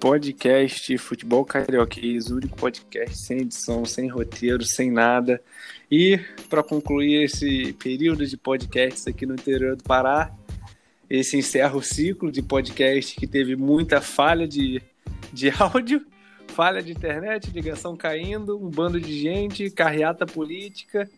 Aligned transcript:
Podcast 0.00 0.98
Futebol 0.98 1.44
Carioquês, 1.44 2.30
único 2.30 2.56
podcast 2.56 3.16
sem 3.18 3.38
edição, 3.38 3.84
sem 3.84 4.08
roteiro, 4.08 4.64
sem 4.64 4.90
nada. 4.90 5.40
E 5.90 6.18
para 6.50 6.62
concluir 6.62 7.24
esse 7.24 7.72
período 7.74 8.26
de 8.26 8.36
podcasts 8.36 9.06
aqui 9.06 9.24
no 9.24 9.34
interior 9.34 9.76
do 9.76 9.84
Pará, 9.84 10.34
esse 11.08 11.36
encerra 11.36 11.76
o 11.76 11.82
ciclo 11.82 12.32
de 12.32 12.42
podcast 12.42 13.14
que 13.14 13.26
teve 13.26 13.54
muita 13.54 14.00
falha 14.00 14.48
de, 14.48 14.82
de 15.32 15.50
áudio, 15.56 16.04
falha 16.48 16.82
de 16.82 16.92
internet, 16.92 17.50
ligação 17.50 17.96
caindo, 17.96 18.56
um 18.56 18.68
bando 18.68 19.00
de 19.00 19.18
gente, 19.20 19.70
carreata 19.70 20.26
política 20.26 21.08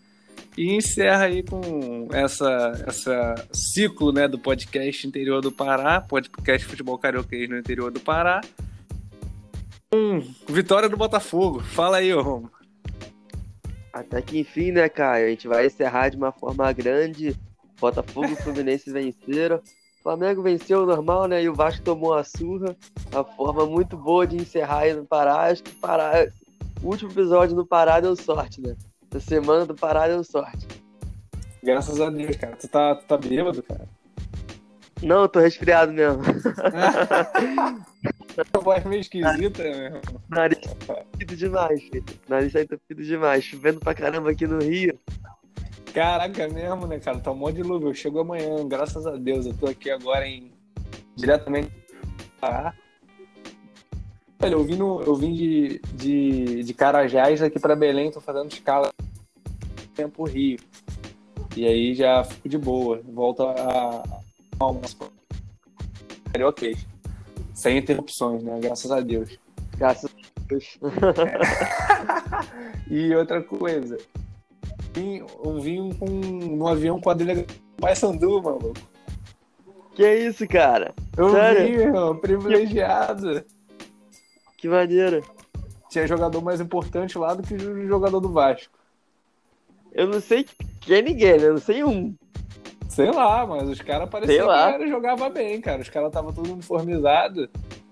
e 0.56 0.74
encerra 0.74 1.24
aí 1.24 1.42
com 1.42 2.08
essa, 2.12 2.84
essa 2.86 3.34
ciclo 3.52 4.12
né, 4.12 4.28
do 4.28 4.38
podcast 4.38 5.06
interior 5.06 5.40
do 5.40 5.50
Pará, 5.50 6.00
podcast 6.00 6.66
Futebol 6.66 6.98
Carioquês 6.98 7.48
no 7.48 7.58
interior 7.58 7.90
do 7.90 8.00
Pará. 8.00 8.40
Um, 9.92 10.20
vitória 10.48 10.88
do 10.88 10.96
Botafogo. 10.96 11.60
Fala 11.60 11.98
aí, 11.98 12.12
Romo. 12.12 12.50
Até 13.92 14.20
que 14.20 14.40
enfim, 14.40 14.72
né, 14.72 14.88
Caio? 14.88 15.26
A 15.26 15.30
gente 15.30 15.46
vai 15.46 15.66
encerrar 15.66 16.08
de 16.08 16.16
uma 16.16 16.32
forma 16.32 16.72
grande. 16.72 17.36
Botafogo 17.80 18.26
e 18.32 18.36
Fluminense 18.36 18.90
venceram. 18.92 19.56
O 19.56 20.02
Flamengo 20.02 20.42
venceu 20.42 20.84
normal, 20.84 21.28
né? 21.28 21.42
E 21.42 21.48
o 21.48 21.54
Vasco 21.54 21.82
tomou 21.82 22.12
a 22.14 22.24
surra. 22.24 22.76
Uma 23.12 23.24
forma 23.24 23.66
muito 23.66 23.96
boa 23.96 24.26
de 24.26 24.36
encerrar 24.36 24.80
aí 24.80 24.94
no 24.94 25.04
Pará. 25.04 25.50
Acho 25.50 25.62
que 25.62 25.74
Pará... 25.76 26.26
o 26.82 26.88
último 26.88 27.10
episódio 27.10 27.54
no 27.54 27.64
Pará 27.64 28.00
deu 28.00 28.16
sorte, 28.16 28.60
né? 28.60 28.76
Essa 29.14 29.20
semana 29.20 29.64
do 29.64 29.76
Pará 29.76 30.08
deu 30.08 30.24
sorte. 30.24 30.66
Graças 31.62 32.00
a 32.00 32.10
Deus, 32.10 32.36
cara. 32.36 32.56
Tu 32.56 32.66
tá, 32.66 32.96
tu 32.96 33.06
tá 33.06 33.16
bêbado, 33.16 33.62
cara? 33.62 33.88
Não, 35.00 35.22
eu 35.22 35.28
tô 35.28 35.38
resfriado 35.38 35.92
mesmo. 35.92 36.20
voz 38.62 38.84
meio 38.84 39.00
esquisita, 39.00 39.62
meu. 39.62 40.00
Nariz 40.28 40.58
entupido 40.58 41.36
demais, 41.36 41.80
filho. 41.82 42.04
Nariz 42.28 42.52
tá 42.52 42.62
entupido 42.62 43.04
demais. 43.04 43.44
Chovendo 43.44 43.78
pra 43.78 43.94
caramba 43.94 44.30
aqui 44.32 44.46
no 44.46 44.58
Rio. 44.58 44.98
Caraca, 45.92 46.48
mesmo, 46.48 46.86
né, 46.88 46.98
cara? 46.98 47.20
Tá 47.20 47.30
um 47.30 47.36
monte 47.36 47.56
de 47.56 47.62
dilúvio. 47.62 47.94
Chegou 47.94 48.22
amanhã, 48.22 48.66
graças 48.66 49.06
a 49.06 49.16
Deus. 49.16 49.46
Eu 49.46 49.54
tô 49.54 49.66
aqui 49.66 49.90
agora 49.90 50.26
em. 50.26 50.52
diretamente. 51.16 51.70
Pará. 52.40 52.74
Olha, 54.42 54.52
eu 54.52 54.64
vim, 54.64 54.76
no, 54.76 55.00
eu 55.02 55.14
vim 55.14 55.32
de, 55.32 55.80
de, 55.94 56.64
de 56.64 56.74
Carajás 56.74 57.42
aqui 57.42 57.58
pra 57.58 57.76
Belém, 57.76 58.10
tô 58.10 58.20
fazendo 58.20 58.52
escala 58.52 58.90
tempo 59.94 60.24
Rio. 60.24 60.58
E 61.56 61.66
aí 61.66 61.94
já 61.94 62.24
fico 62.24 62.48
de 62.48 62.58
boa. 62.58 63.00
Volto 63.04 63.44
a, 63.44 64.02
almoço. 64.58 64.96
Ok 66.44 66.76
sem 67.54 67.78
interrupções, 67.78 68.42
né? 68.42 68.58
Graças 68.60 68.90
a 68.90 69.00
Deus. 69.00 69.38
Graças 69.78 70.10
a 70.10 70.40
Deus. 70.48 70.78
e 72.90 73.14
outra 73.14 73.40
coisa, 73.42 73.96
eu 74.96 75.60
vim 75.60 75.92
com, 75.94 76.06
no 76.06 76.66
avião 76.66 77.00
com 77.00 77.10
a 77.10 77.14
delegação 77.14 77.56
Pai 77.80 77.96
Sandu, 77.96 78.42
maluco. 78.42 78.74
Que 79.94 80.14
isso, 80.14 80.46
cara? 80.48 80.92
Eu 81.16 81.30
Sério? 81.30 81.78
vi, 81.78 81.90
meu, 81.90 82.14
privilegiado. 82.16 83.44
Que 84.64 84.68
maneira. 84.70 85.20
Tinha 85.90 86.06
jogador 86.06 86.40
mais 86.40 86.58
importante 86.58 87.18
lá 87.18 87.34
do 87.34 87.42
que 87.42 87.52
o 87.52 87.86
jogador 87.86 88.18
do 88.18 88.32
Vasco. 88.32 88.72
Eu 89.92 90.06
não 90.08 90.22
sei 90.22 90.46
quem 90.80 90.96
é 90.96 91.02
ninguém, 91.02 91.36
né? 91.36 91.48
Eu 91.48 91.52
não 91.52 91.60
sei 91.60 91.84
um. 91.84 92.14
Sei 92.88 93.10
lá, 93.10 93.46
mas 93.46 93.68
os 93.68 93.82
caras 93.82 94.08
pareciam 94.08 94.48
que 94.78 94.88
jogava 94.88 95.28
bem, 95.28 95.60
cara. 95.60 95.82
Os 95.82 95.90
caras 95.90 96.08
estavam 96.08 96.32
tudo 96.32 96.54
uniformizado. 96.54 97.46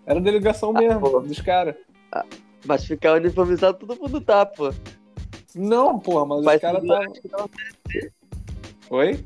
Era 0.07 0.19
delegação 0.19 0.71
ah, 0.75 0.81
mesmo 0.81 1.01
pô. 1.11 1.21
dos 1.21 1.43
caras. 1.43 1.75
Ah, 2.11 2.25
mas 2.65 2.87
ficar 2.87 3.17
uniformizado 3.17 3.87
todo 3.87 4.01
mundo 4.01 4.19
tá, 4.23 4.47
pô. 4.47 4.73
Não, 5.55 5.99
porra, 5.99 6.25
mas 6.25 6.39
os 6.39 6.59
caras 6.63 6.83
estavam. 6.83 7.51
Oi? 8.89 9.23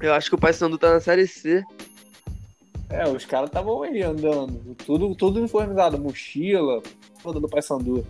Eu 0.00 0.14
acho 0.14 0.30
que 0.30 0.36
o 0.36 0.40
Pai 0.40 0.54
Sandu 0.54 0.78
tá 0.78 0.90
na 0.90 1.00
série 1.00 1.26
C. 1.26 1.62
É, 2.90 3.08
os 3.08 3.24
caras 3.24 3.48
estavam 3.48 3.82
aí 3.82 4.02
andando. 4.02 4.74
Tudo, 4.86 5.14
tudo 5.14 5.38
uniformizado. 5.38 5.98
Mochila, 5.98 6.82
toda 7.22 7.40
do 7.40 7.48
Pai 7.48 7.62
Sandu. 7.62 8.06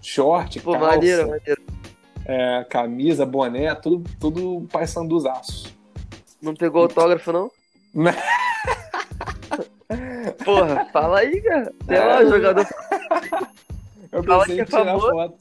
Short, 0.00 0.60
Pô, 0.60 0.72
calça. 0.72 0.86
maneiro, 0.86 1.28
maneiro 1.28 1.68
é, 2.28 2.64
camisa, 2.68 3.24
boné, 3.24 3.74
tudo, 3.74 4.04
tudo 4.20 4.68
pai 4.70 4.86
sanduzaço. 4.86 5.74
Não 6.42 6.52
pegou 6.54 6.82
autógrafo, 6.82 7.32
não? 7.32 7.50
Porra, 10.44 10.84
fala 10.92 11.20
aí, 11.20 11.40
cara. 11.40 11.72
Sei 11.86 11.96
é, 11.96 12.04
lá, 12.04 12.22
jogador. 12.26 12.66
Eu 14.12 14.22
fala 14.22 14.44
que 14.44 14.60
é 14.60 14.64
tirar 14.66 14.84
famoso. 14.84 15.08
foto. 15.08 15.38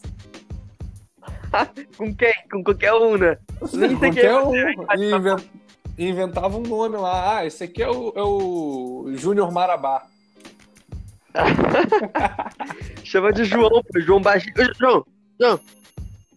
Com 1.98 2.16
quem? 2.16 2.34
Com 2.50 2.64
qualquer 2.64 2.94
um, 2.94 3.18
né? 3.18 3.38
Nem 3.74 3.90
sei 3.90 3.98
qualquer 3.98 4.26
é 4.26 4.40
um. 4.40 4.54
Inventava 5.98 6.58
um 6.58 6.62
nome 6.62 6.98
lá. 6.98 7.38
Ah, 7.38 7.46
esse 7.46 7.64
aqui 7.64 7.82
é 7.82 7.90
o, 7.90 8.14
é 8.16 8.22
o 8.22 9.12
Júnior 9.16 9.52
Marabá. 9.52 10.06
Chama 13.04 13.32
de 13.32 13.46
João, 13.46 13.70
pô. 13.70 14.00
João 14.00 14.22
Baixinho. 14.22 14.54
João, 14.80 15.06
João, 15.40 15.60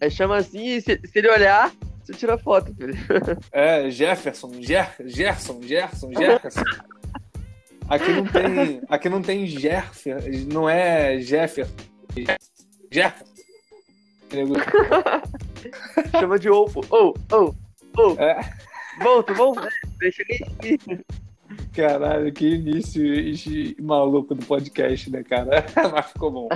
Aí 0.00 0.10
chama 0.10 0.36
assim 0.36 0.76
e 0.76 0.80
se, 0.80 0.98
se 1.04 1.18
ele 1.18 1.30
olhar, 1.30 1.70
você 2.02 2.14
tira 2.14 2.38
foto, 2.38 2.74
filho. 2.74 2.94
É, 3.52 3.90
Jefferson, 3.90 4.52
Ger, 4.60 4.94
Gerson, 5.04 5.60
Gerson, 5.62 6.10
Jefferson. 6.12 6.62
Aqui 7.88 8.12
não 8.12 8.24
tem, 8.24 8.82
aqui 8.88 9.08
não 9.08 9.22
tem 9.22 9.46
Jefferson, 9.46 10.28
não 10.52 10.68
é 10.68 11.20
Jefferson. 11.20 11.74
Jefferson. 12.90 13.30
Chama 16.18 16.38
de 16.38 16.48
Opo. 16.48 16.80
Ou, 16.88 17.14
ou, 17.32 17.54
ou. 17.98 18.16
Volta, 19.02 19.34
volta. 19.34 19.68
Deixa 19.98 20.22
ele 20.28 21.00
Caralho, 21.74 22.32
que 22.32 22.46
início 22.46 23.02
maluco 23.80 24.34
do 24.34 24.44
podcast, 24.44 25.10
né, 25.10 25.22
cara? 25.22 25.64
Mas 25.92 26.06
ficou 26.06 26.30
bom. 26.30 26.48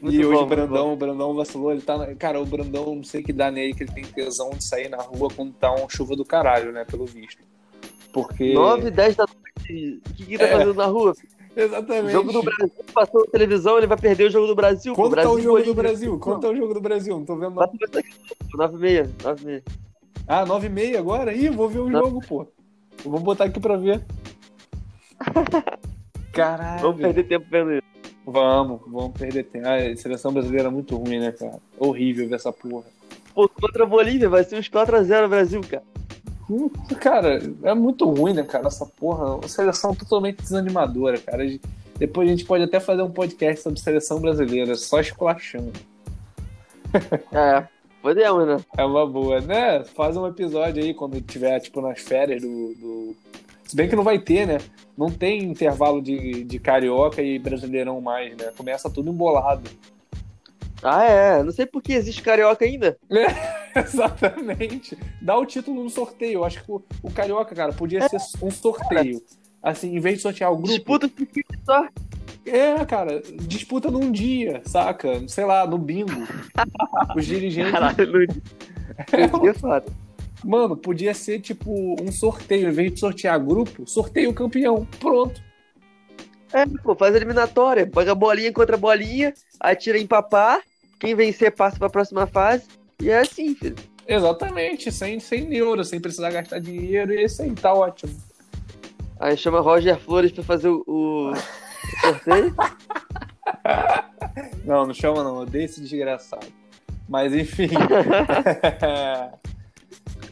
Muito 0.00 0.16
e 0.16 0.22
bom, 0.22 0.28
hoje 0.30 0.42
o 0.42 0.46
Brandão, 0.46 0.92
o 0.92 0.96
Brandão 0.96 1.34
vacilou, 1.34 1.72
ele 1.72 1.82
tá. 1.82 2.14
Cara, 2.16 2.40
o 2.40 2.46
Brandão, 2.46 2.94
não 2.94 3.04
sei 3.04 3.22
que 3.22 3.32
dá 3.32 3.50
nele 3.50 3.74
que 3.74 3.84
ele 3.84 3.92
tem 3.92 4.04
tesão 4.04 4.50
de 4.50 4.64
sair 4.64 4.88
na 4.88 4.98
rua 4.98 5.28
quando 5.34 5.52
tá 5.52 5.72
uma 5.72 5.88
chuva 5.88 6.16
do 6.16 6.24
caralho, 6.24 6.72
né? 6.72 6.84
Pelo 6.84 7.06
visto. 7.06 7.42
Porque. 8.12 8.52
9, 8.52 8.90
10 8.90 9.16
da 9.16 9.26
noite. 9.26 10.00
O 10.08 10.14
que, 10.14 10.26
que 10.26 10.38
tá 10.38 10.44
é, 10.44 10.52
fazendo 10.52 10.74
na 10.74 10.86
rua? 10.86 11.14
Exatamente. 11.54 12.06
O 12.06 12.10
jogo 12.10 12.32
do 12.32 12.42
Brasil 12.42 12.84
passou 12.94 13.20
na 13.20 13.30
televisão, 13.30 13.78
ele 13.78 13.86
vai 13.86 13.98
perder 13.98 14.24
o 14.24 14.30
jogo 14.30 14.46
do 14.46 14.54
Brasil. 14.54 14.94
Quanto 14.94 15.10
Brasil, 15.10 15.30
tá 15.30 15.36
o 15.36 15.40
jogo 15.40 15.62
do 15.62 15.74
Brasil? 15.74 16.18
Quanto 16.18 16.40
tá 16.40 16.48
o 16.48 16.56
jogo 16.56 16.74
do 16.74 16.80
Brasil? 16.80 17.16
Não 17.18 17.24
tô 17.24 17.36
vendo 17.36 17.54
nada. 17.54 17.72
9 18.54 18.78
meia, 18.78 19.10
9 19.22 19.44
meia. 19.44 19.62
Ah, 20.26 20.46
9 20.46 20.66
e 20.66 20.70
meia 20.70 20.98
agora? 20.98 21.34
Ih, 21.34 21.50
vou 21.50 21.68
ver 21.68 21.80
o 21.80 21.90
jogo, 21.90 22.20
pô. 22.26 22.46
vou 23.04 23.20
botar 23.20 23.44
aqui 23.44 23.60
pra 23.60 23.76
ver. 23.76 24.04
Caralho. 26.32 26.82
Vamos 26.82 27.00
perder 27.00 27.24
tempo 27.24 27.46
vendo 27.50 27.72
isso. 27.72 27.82
Vamos, 28.24 28.80
vamos 28.86 29.12
perder 29.18 29.44
tempo. 29.44 29.66
A 29.66 29.96
seleção 29.96 30.32
brasileira 30.32 30.68
é 30.68 30.70
muito 30.70 30.96
ruim, 30.96 31.18
né, 31.18 31.32
cara? 31.32 31.58
Horrível 31.78 32.28
ver 32.28 32.36
essa 32.36 32.52
porra. 32.52 32.84
Pô, 33.34 33.48
contra 33.48 33.84
a 33.84 33.86
Bolívia 33.86 34.28
vai 34.28 34.44
ser 34.44 34.58
uns 34.58 34.68
4x0 34.68 35.28
Brasil, 35.28 35.60
cara. 35.62 35.84
Cara, 37.00 37.40
é 37.62 37.74
muito 37.74 38.08
ruim, 38.08 38.34
né, 38.34 38.42
cara, 38.42 38.66
essa 38.66 38.86
porra. 38.86 39.36
Uma 39.36 39.48
seleção 39.48 39.94
totalmente 39.94 40.42
desanimadora, 40.42 41.18
cara. 41.18 41.44
Depois 41.98 42.28
a 42.28 42.32
gente 42.32 42.44
pode 42.44 42.64
até 42.64 42.80
fazer 42.80 43.02
um 43.02 43.10
podcast 43.10 43.62
sobre 43.62 43.80
seleção 43.80 44.20
brasileira, 44.20 44.74
só 44.74 45.00
esculachando. 45.00 45.72
É, 47.32 47.66
podemos, 48.02 48.46
né? 48.46 48.56
É 48.76 48.84
uma 48.84 49.06
boa, 49.06 49.40
né? 49.40 49.84
Faz 49.84 50.16
um 50.16 50.26
episódio 50.26 50.82
aí 50.82 50.92
quando 50.92 51.20
tiver, 51.20 51.58
tipo, 51.60 51.80
nas 51.80 52.00
férias 52.00 52.42
do, 52.42 52.74
do 52.74 53.16
se 53.72 53.76
bem 53.76 53.88
que 53.88 53.96
não 53.96 54.04
vai 54.04 54.18
ter, 54.18 54.46
né? 54.46 54.58
Não 54.98 55.10
tem 55.10 55.44
intervalo 55.44 56.02
de, 56.02 56.44
de 56.44 56.58
carioca 56.58 57.22
e 57.22 57.38
brasileirão 57.38 58.02
mais, 58.02 58.36
né? 58.36 58.52
Começa 58.54 58.90
tudo 58.90 59.10
embolado. 59.10 59.70
Ah, 60.82 61.04
é. 61.04 61.42
Não 61.42 61.52
sei 61.52 61.64
por 61.64 61.80
que 61.80 61.94
existe 61.94 62.20
carioca 62.20 62.66
ainda. 62.66 62.98
É, 63.74 63.80
exatamente. 63.80 64.98
Dá 65.22 65.38
o 65.38 65.46
título 65.46 65.82
no 65.82 65.88
sorteio. 65.88 66.40
Eu 66.40 66.44
acho 66.44 66.62
que 66.62 66.70
o, 66.70 66.82
o 67.02 67.10
carioca, 67.10 67.54
cara, 67.54 67.72
podia 67.72 68.00
é. 68.00 68.08
ser 68.10 68.18
um 68.42 68.50
sorteio. 68.50 69.22
Assim, 69.62 69.96
em 69.96 70.00
vez 70.00 70.16
de 70.16 70.22
sortear 70.22 70.52
o 70.52 70.56
grupo. 70.56 70.68
Disputa 70.68 71.10
só. 71.64 71.88
É, 72.44 72.84
cara, 72.84 73.22
disputa 73.42 73.90
num 73.90 74.10
dia, 74.10 74.62
saca? 74.64 75.26
Sei 75.28 75.44
lá, 75.44 75.66
no 75.66 75.78
bingo. 75.78 76.10
Os 77.16 77.24
dirigentes. 77.24 77.70
Caralho, 77.70 78.26
dia. 78.26 78.42
É, 79.12 79.54
foda. 79.54 79.84
Mano, 80.44 80.76
podia 80.76 81.14
ser 81.14 81.40
tipo 81.40 81.96
um 82.02 82.10
sorteio. 82.10 82.68
Em 82.68 82.72
vez 82.72 82.94
de 82.94 83.00
sortear 83.00 83.38
grupo, 83.38 83.86
sorteio 83.86 84.30
o 84.30 84.34
campeão. 84.34 84.86
Pronto. 84.98 85.40
É, 86.52 86.66
pô, 86.82 86.94
faz 86.94 87.14
eliminatória. 87.14 87.86
Paga 87.86 88.14
bolinha 88.14 88.52
contra 88.52 88.76
bolinha, 88.76 89.32
atira 89.60 89.98
em 89.98 90.06
papá. 90.06 90.60
Quem 90.98 91.14
vencer 91.14 91.52
passa 91.52 91.78
pra 91.78 91.88
próxima 91.88 92.26
fase. 92.26 92.64
E 93.00 93.08
é 93.08 93.20
assim, 93.20 93.54
filho. 93.54 93.76
Exatamente, 94.06 94.90
sem, 94.90 95.20
sem 95.20 95.48
neuro, 95.48 95.84
sem 95.84 96.00
precisar 96.00 96.30
gastar 96.30 96.58
dinheiro. 96.58 97.12
E 97.12 97.22
esse 97.22 97.42
aí 97.42 97.50
tá 97.52 97.72
ótimo. 97.72 98.14
Aí 99.18 99.36
chama 99.36 99.60
Roger 99.60 99.98
Flores 99.98 100.32
pra 100.32 100.42
fazer 100.42 100.68
o, 100.68 100.84
o 100.86 101.32
sorteio. 102.00 102.54
Não, 104.64 104.86
não 104.86 104.94
chama 104.94 105.22
não, 105.22 105.36
eu 105.36 105.42
odeio 105.42 105.64
esse 105.64 105.80
desgraçado. 105.80 106.46
Mas 107.08 107.34
enfim. 107.34 107.68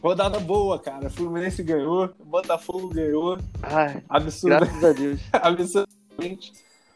Rodada 0.03 0.41
boa, 0.41 0.79
cara. 0.79 1.11
Fluminense 1.11 1.62
ganhou, 1.62 2.09
Botafogo 2.25 2.89
ganhou. 2.89 3.39
Ai, 3.62 4.03
Absurdo. 4.09 4.57
graças 4.57 4.85
a 4.85 4.93
Deus. 4.93 5.21
Absurdamente. 5.33 6.53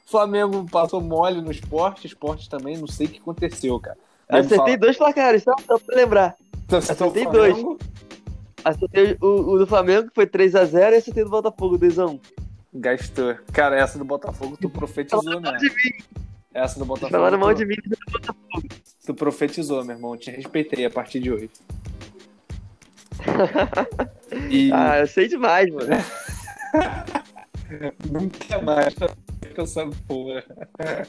Flamengo 0.06 0.66
passou 0.70 1.00
mole 1.00 1.40
no 1.40 1.50
esporte, 1.50 2.06
esporte 2.06 2.48
também, 2.48 2.76
não 2.76 2.86
sei 2.86 3.06
o 3.06 3.10
que 3.10 3.18
aconteceu, 3.18 3.78
cara. 3.80 3.98
Eu 4.28 4.38
acertei 4.38 4.76
dois 4.76 4.96
placares, 4.96 5.42
só, 5.42 5.52
só 5.66 5.78
pra 5.78 5.96
lembrar. 5.96 6.36
Então, 6.64 6.78
acertei 6.78 7.26
dois. 7.26 7.56
Acertei 8.64 9.16
o, 9.20 9.52
o 9.52 9.58
do 9.58 9.66
Flamengo, 9.66 10.08
que 10.08 10.14
foi 10.14 10.26
3x0, 10.26 10.92
e 10.92 10.96
acertei 10.96 11.24
do 11.24 11.30
Botafogo, 11.30 11.78
2x1. 11.78 12.18
Gastou. 12.74 13.36
Cara, 13.52 13.76
essa 13.76 13.98
do 13.98 14.04
Botafogo 14.04 14.56
tu 14.60 14.68
profetizou, 14.68 15.40
né? 15.40 15.56
Essa 16.52 16.78
do 16.78 16.84
Botafogo. 16.84 17.12
Falaram 17.12 17.38
mal 17.38 17.54
tu, 17.54 17.58
de 17.58 17.66
mim. 17.66 17.76
tu 19.06 19.14
profetizou, 19.14 19.84
meu 19.84 19.96
irmão. 19.96 20.16
Te 20.16 20.30
respeitei 20.30 20.84
a 20.84 20.90
partir 20.90 21.20
de 21.20 21.32
hoje. 21.32 21.50
E 24.50 24.72
Ah, 24.72 24.98
eu 24.98 25.06
sei 25.06 25.28
demais, 25.28 25.72
mano. 25.72 25.90
nunca 28.10 28.60
mais 28.60 28.94
essa 29.56 29.86
porra. 30.08 30.42
É. 30.80 31.06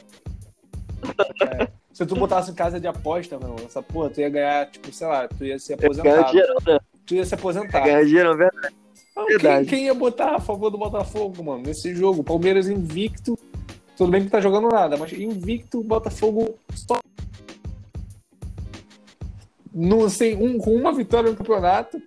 Se 1.92 2.06
tu 2.06 2.14
botasse 2.14 2.50
em 2.50 2.54
casa 2.54 2.78
de 2.78 2.86
aposta, 2.86 3.38
meu 3.38 3.48
irmão, 3.48 3.66
essa 3.66 3.82
porra, 3.82 4.10
tu 4.10 4.20
ia 4.20 4.28
ganhar, 4.28 4.70
tipo, 4.70 4.92
sei 4.92 5.06
lá, 5.06 5.26
tu 5.26 5.44
ia 5.44 5.56
aposentado. 5.56 6.30
dinheiro, 6.30 6.54
né? 6.66 6.78
Tu 7.04 7.14
ia 7.14 7.24
se 7.24 7.34
aposentar. 7.34 7.80
Ganhar 7.80 8.04
dinheiro, 8.04 8.36
verdade. 8.36 8.74
Não, 9.16 9.26
Verdade. 9.26 9.66
Quem, 9.66 9.78
quem 9.78 9.86
ia 9.86 9.94
botar 9.94 10.34
a 10.36 10.40
favor 10.40 10.68
do 10.70 10.76
Botafogo, 10.78 11.42
mano, 11.42 11.62
nesse 11.62 11.94
jogo? 11.94 12.22
Palmeiras 12.22 12.68
invicto. 12.68 13.38
Tudo 13.96 14.10
bem 14.10 14.20
que 14.20 14.26
não 14.26 14.30
tá 14.30 14.40
jogando 14.40 14.68
nada, 14.68 14.96
mas 14.98 15.10
invicto, 15.12 15.82
Botafogo 15.82 16.58
só. 16.74 16.98
No, 19.72 20.08
sem 20.08 20.34
um, 20.36 20.58
com 20.58 20.74
uma 20.74 20.92
vitória 20.92 21.30
no 21.30 21.36
campeonato. 21.36 22.00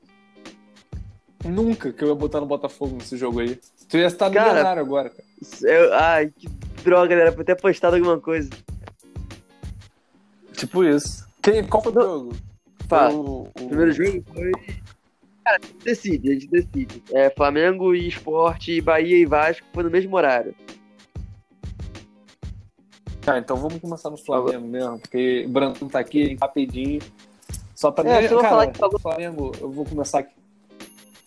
Nunca 1.46 1.92
que 1.94 2.04
eu 2.04 2.10
ia 2.10 2.16
botar 2.16 2.40
no 2.42 2.46
Botafogo 2.46 2.96
nesse 2.96 3.16
jogo 3.18 3.40
aí. 3.40 3.60
Tu 3.88 3.98
ia 3.98 4.08
estar 4.08 4.30
Cara, 4.30 4.50
milionário 4.50 4.82
agora, 4.82 5.10
cara. 5.10 5.24
Eu- 5.64 5.94
ai, 5.94 6.30
que 6.36 6.48
droga, 6.84 7.08
galera. 7.08 7.32
Pra 7.32 7.44
ter 7.44 7.56
postado 7.56 7.96
alguma 7.96 8.20
coisa. 8.20 8.50
Tipo 10.54 10.84
isso. 10.84 11.26
Quem, 11.42 11.64
qual 11.64 11.82
foi 11.82 11.92
o 11.92 11.96
jogo? 11.96 12.36
Pá, 12.88 13.10
o, 13.10 13.44
o- 13.44 13.68
primeiro 13.68 13.92
jogo 13.94 14.24
foi. 14.34 14.52
Cara, 15.44 15.58
a 15.62 15.66
gente 15.66 15.84
decide, 15.84 16.30
a 16.30 16.34
gente 16.34 16.48
decide. 16.48 17.04
É, 17.12 17.30
Flamengo 17.30 17.96
e 17.96 18.08
Esporte, 18.08 18.80
Bahia 18.82 19.18
e 19.18 19.26
Vasco 19.26 19.66
foi 19.74 19.84
no 19.84 19.90
mesmo 19.90 20.16
horário. 20.16 20.54
Tá, 23.22 23.38
então 23.38 23.58
vamos 23.58 23.80
começar 23.80 24.10
no 24.10 24.18
Flamengo 24.18 24.68
mesmo, 24.68 25.00
porque 25.00 25.44
o 25.46 25.50
Brandon 25.50 25.88
tá 25.88 26.00
aqui 26.00 26.38
rapidinho. 26.42 27.00
Só 27.76 27.92
pra 27.92 28.08
É, 28.10 28.30
não 28.30 28.38
Cara, 28.38 28.50
falar 28.50 28.68
que 28.68 28.78
falou- 28.78 29.00
Flamengo, 29.00 29.52
eu 29.60 29.72
vou 29.72 29.86
começar 29.86 30.20
aqui. 30.20 30.34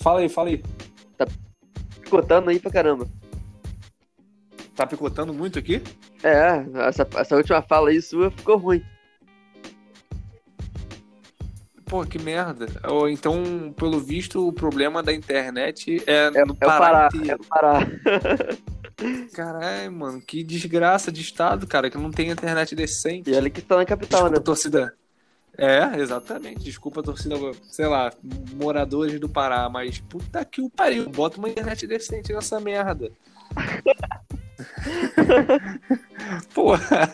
Fala 0.00 0.20
aí, 0.20 0.28
fala 0.28 0.48
aí. 0.50 0.62
Picotando 2.02 2.50
aí 2.50 2.58
pra 2.58 2.70
caramba. 2.70 3.08
Tá 4.74 4.86
picotando 4.86 5.32
muito 5.32 5.58
aqui? 5.58 5.82
É, 6.22 6.64
essa, 6.88 7.06
essa 7.16 7.36
última 7.36 7.62
fala 7.62 7.90
aí 7.90 8.02
sua 8.02 8.30
ficou 8.30 8.56
ruim. 8.56 8.82
Pô, 11.92 12.06
que 12.06 12.18
merda. 12.18 12.64
Ou 12.88 13.06
então, 13.06 13.70
pelo 13.76 14.00
visto, 14.00 14.48
o 14.48 14.50
problema 14.50 15.02
da 15.02 15.12
internet 15.12 16.02
é, 16.06 16.30
É, 16.34 16.44
no 16.46 16.56
é 16.58 16.66
Pará 16.66 17.10
é 17.12 17.16
inteiro. 17.18 17.42
o 17.42 17.46
Pará. 17.46 17.80
Caralho, 19.36 19.92
mano, 19.92 20.18
que 20.22 20.42
desgraça 20.42 21.12
de 21.12 21.20
estado, 21.20 21.66
cara, 21.66 21.90
que 21.90 21.98
não 21.98 22.10
tem 22.10 22.30
internet 22.30 22.74
decente. 22.74 23.28
E 23.28 23.34
olha 23.34 23.50
que 23.50 23.60
tá 23.60 23.76
na 23.76 23.84
capital, 23.84 24.20
Desculpa, 24.20 24.38
né? 24.38 24.42
torcida. 24.42 24.94
É, 25.58 26.00
exatamente. 26.00 26.64
Desculpa, 26.64 27.02
torcida, 27.02 27.36
sei 27.64 27.86
lá, 27.86 28.10
moradores 28.54 29.20
do 29.20 29.28
Pará, 29.28 29.68
mas 29.68 29.98
puta 29.98 30.42
que 30.46 30.62
o 30.62 30.70
pariu. 30.70 31.10
Bota 31.10 31.36
uma 31.36 31.50
internet 31.50 31.86
decente 31.86 32.32
nessa 32.32 32.58
merda. 32.58 33.12
Porra. 36.54 37.10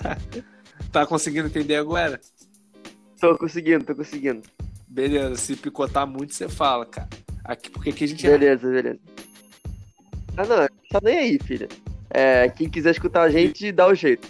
Tá 0.93 1.05
conseguindo 1.05 1.49
entender 1.49 1.75
agora? 1.75 2.21
Tô 3.21 3.37
conseguindo, 3.37 3.85
tô 3.85 3.97
conseguindo. 3.97 4.43
Beleza, 4.89 5.37
se 5.37 5.57
picotar 5.57 6.07
muito, 6.07 6.35
você 6.35 6.49
fala, 6.49 6.87
cara. 6.87 7.09
Aqui, 7.45 7.71
porque 7.71 7.91
aqui 7.91 8.05
a 8.05 8.09
gente 8.09 8.27
é 8.27 8.39
Beleza, 8.39 8.69
beleza. 8.69 9.01
Ah, 10.37 10.47
não, 10.47 10.69
tá 10.91 11.01
nem 11.03 11.19
aí, 11.19 11.39
filha. 11.39 11.69
É, 12.11 12.49
quem 12.49 12.69
quiser 12.69 12.91
escutar 12.91 13.23
a 13.23 13.31
gente, 13.31 13.71
dá 13.73 13.87
o 13.87 13.95
jeito. 13.95 14.29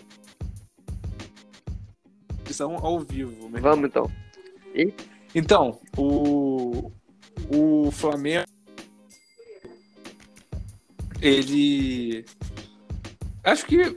edição 2.59 2.77
ao 2.77 3.01
vivo. 3.01 3.49
meu 3.49 3.61
Vamos 3.63 3.89
então. 3.89 4.11
Então, 5.35 5.79
o, 5.97 6.91
o 7.51 7.91
Flamengo. 7.93 8.47
Ele. 11.21 12.25
Acho 13.45 13.67
que. 13.67 13.97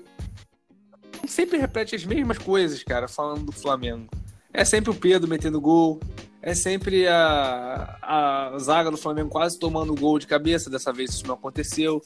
Sempre 1.27 1.57
repete 1.57 1.95
as 1.95 2.03
mesmas 2.03 2.37
coisas, 2.37 2.83
cara, 2.83 3.07
falando 3.07 3.45
do 3.45 3.51
Flamengo. 3.51 4.09
É 4.51 4.65
sempre 4.65 4.91
o 4.91 4.95
Pedro 4.95 5.29
metendo 5.29 5.61
gol. 5.61 5.99
É 6.41 6.55
sempre 6.55 7.07
a, 7.07 7.97
a 8.01 8.57
zaga 8.57 8.89
do 8.89 8.97
Flamengo 8.97 9.29
quase 9.29 9.59
tomando 9.59 9.93
gol 9.93 10.17
de 10.17 10.25
cabeça. 10.25 10.69
Dessa 10.69 10.91
vez 10.91 11.11
isso 11.11 11.27
não 11.27 11.35
aconteceu. 11.35 12.01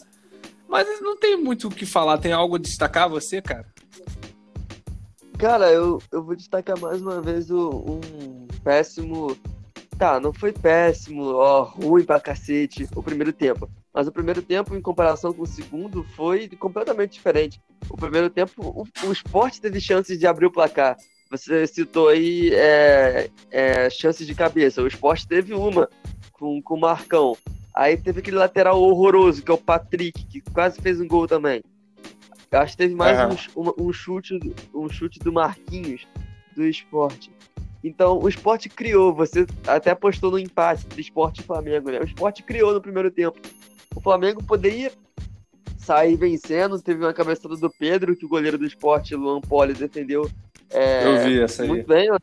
Mas 0.68 1.02
não 1.02 1.16
tem 1.16 1.38
muito 1.38 1.68
o 1.68 1.72
que 1.72 1.86
falar. 1.86 2.18
Tem 2.18 2.34
algo 2.34 2.56
a 2.56 2.60
destacar 2.60 3.10
você, 3.10 3.42
cara? 3.42 3.66
Cara, 5.38 5.72
eu, 5.72 6.02
eu 6.12 6.24
vou 6.24 6.36
destacar 6.36 6.78
mais 6.80 7.02
uma 7.02 7.22
vez 7.22 7.50
o, 7.50 7.70
um 7.88 8.48
péssimo. 8.64 9.38
Tá, 9.98 10.20
não 10.20 10.34
foi 10.34 10.52
péssimo, 10.52 11.24
ó, 11.36 11.64
ruim 11.64 12.04
pra 12.04 12.20
cacete 12.20 12.86
o 12.94 13.02
primeiro 13.02 13.32
tempo. 13.32 13.70
Mas 13.94 14.08
o 14.08 14.12
primeiro 14.12 14.42
tempo, 14.42 14.76
em 14.76 14.82
comparação 14.82 15.32
com 15.32 15.44
o 15.44 15.48
segundo, 15.48 16.04
foi 16.18 16.50
completamente 16.50 17.14
diferente. 17.14 17.62
O 17.90 17.96
primeiro 17.96 18.30
tempo, 18.30 18.62
o, 18.62 19.08
o 19.08 19.12
esporte 19.14 19.62
teve 19.62 19.80
chances 19.80 20.20
de 20.20 20.28
abrir 20.28 20.48
o 20.48 20.52
placar. 20.52 20.98
Você 21.30 21.66
citou 21.68 22.10
aí 22.10 22.54
é, 22.54 23.30
é, 23.52 23.90
chances 23.90 24.28
de 24.28 24.36
cabeça. 24.36 24.82
O 24.82 24.88
esporte 24.88 25.28
teve 25.28 25.54
uma 25.54 25.90
com, 26.32 26.62
com 26.62 26.76
o 26.76 26.80
Marcão. 26.80 27.36
Aí 27.74 27.98
teve 27.98 28.20
aquele 28.20 28.38
lateral 28.38 28.82
horroroso, 28.82 29.44
que 29.44 29.52
é 29.52 29.54
o 29.54 29.58
Patrick, 29.58 30.26
que 30.26 30.42
quase 30.42 30.80
fez 30.80 31.02
um 31.02 31.08
gol 31.08 31.28
também. 31.28 31.62
Eu 32.52 32.60
acho 32.60 32.72
que 32.74 32.78
teve 32.78 32.96
mais 32.96 33.18
Aham. 33.18 33.36
um, 33.56 33.88
um 33.88 33.94
chute, 33.94 34.40
um 34.74 34.88
chute 34.88 35.20
do 35.20 35.34
Marquinhos 35.34 36.08
do 36.56 36.66
esporte. 36.66 37.30
Então, 37.84 38.18
o 38.18 38.30
esporte 38.30 38.70
criou, 38.70 39.14
você 39.14 39.46
até 39.68 39.92
apostou 39.92 40.32
no 40.32 40.40
empate 40.40 40.88
do 40.88 41.00
esporte 41.00 41.42
e 41.42 41.44
Flamengo, 41.44 41.92
né? 41.92 42.00
O 42.00 42.06
esporte 42.06 42.42
criou 42.42 42.74
no 42.74 42.82
primeiro 42.82 43.12
tempo. 43.12 43.40
O 43.94 44.02
Flamengo 44.02 44.44
poderia 44.44 44.92
sair 45.78 46.16
vencendo, 46.16 46.82
teve 46.82 47.04
uma 47.04 47.14
cabeçada 47.14 47.56
do 47.56 47.70
Pedro, 47.70 48.16
que 48.16 48.26
o 48.26 48.30
goleiro 48.30 48.58
do 48.58 48.66
esporte, 48.66 49.16
Luan 49.16 49.40
Poli, 49.40 49.74
defendeu 49.74 50.28
é, 50.70 51.06
Eu 51.06 51.24
vi 51.24 51.40
essa 51.42 51.64
aí. 51.64 51.70
muito 51.70 51.88
bem, 51.88 52.10
uma 52.10 52.20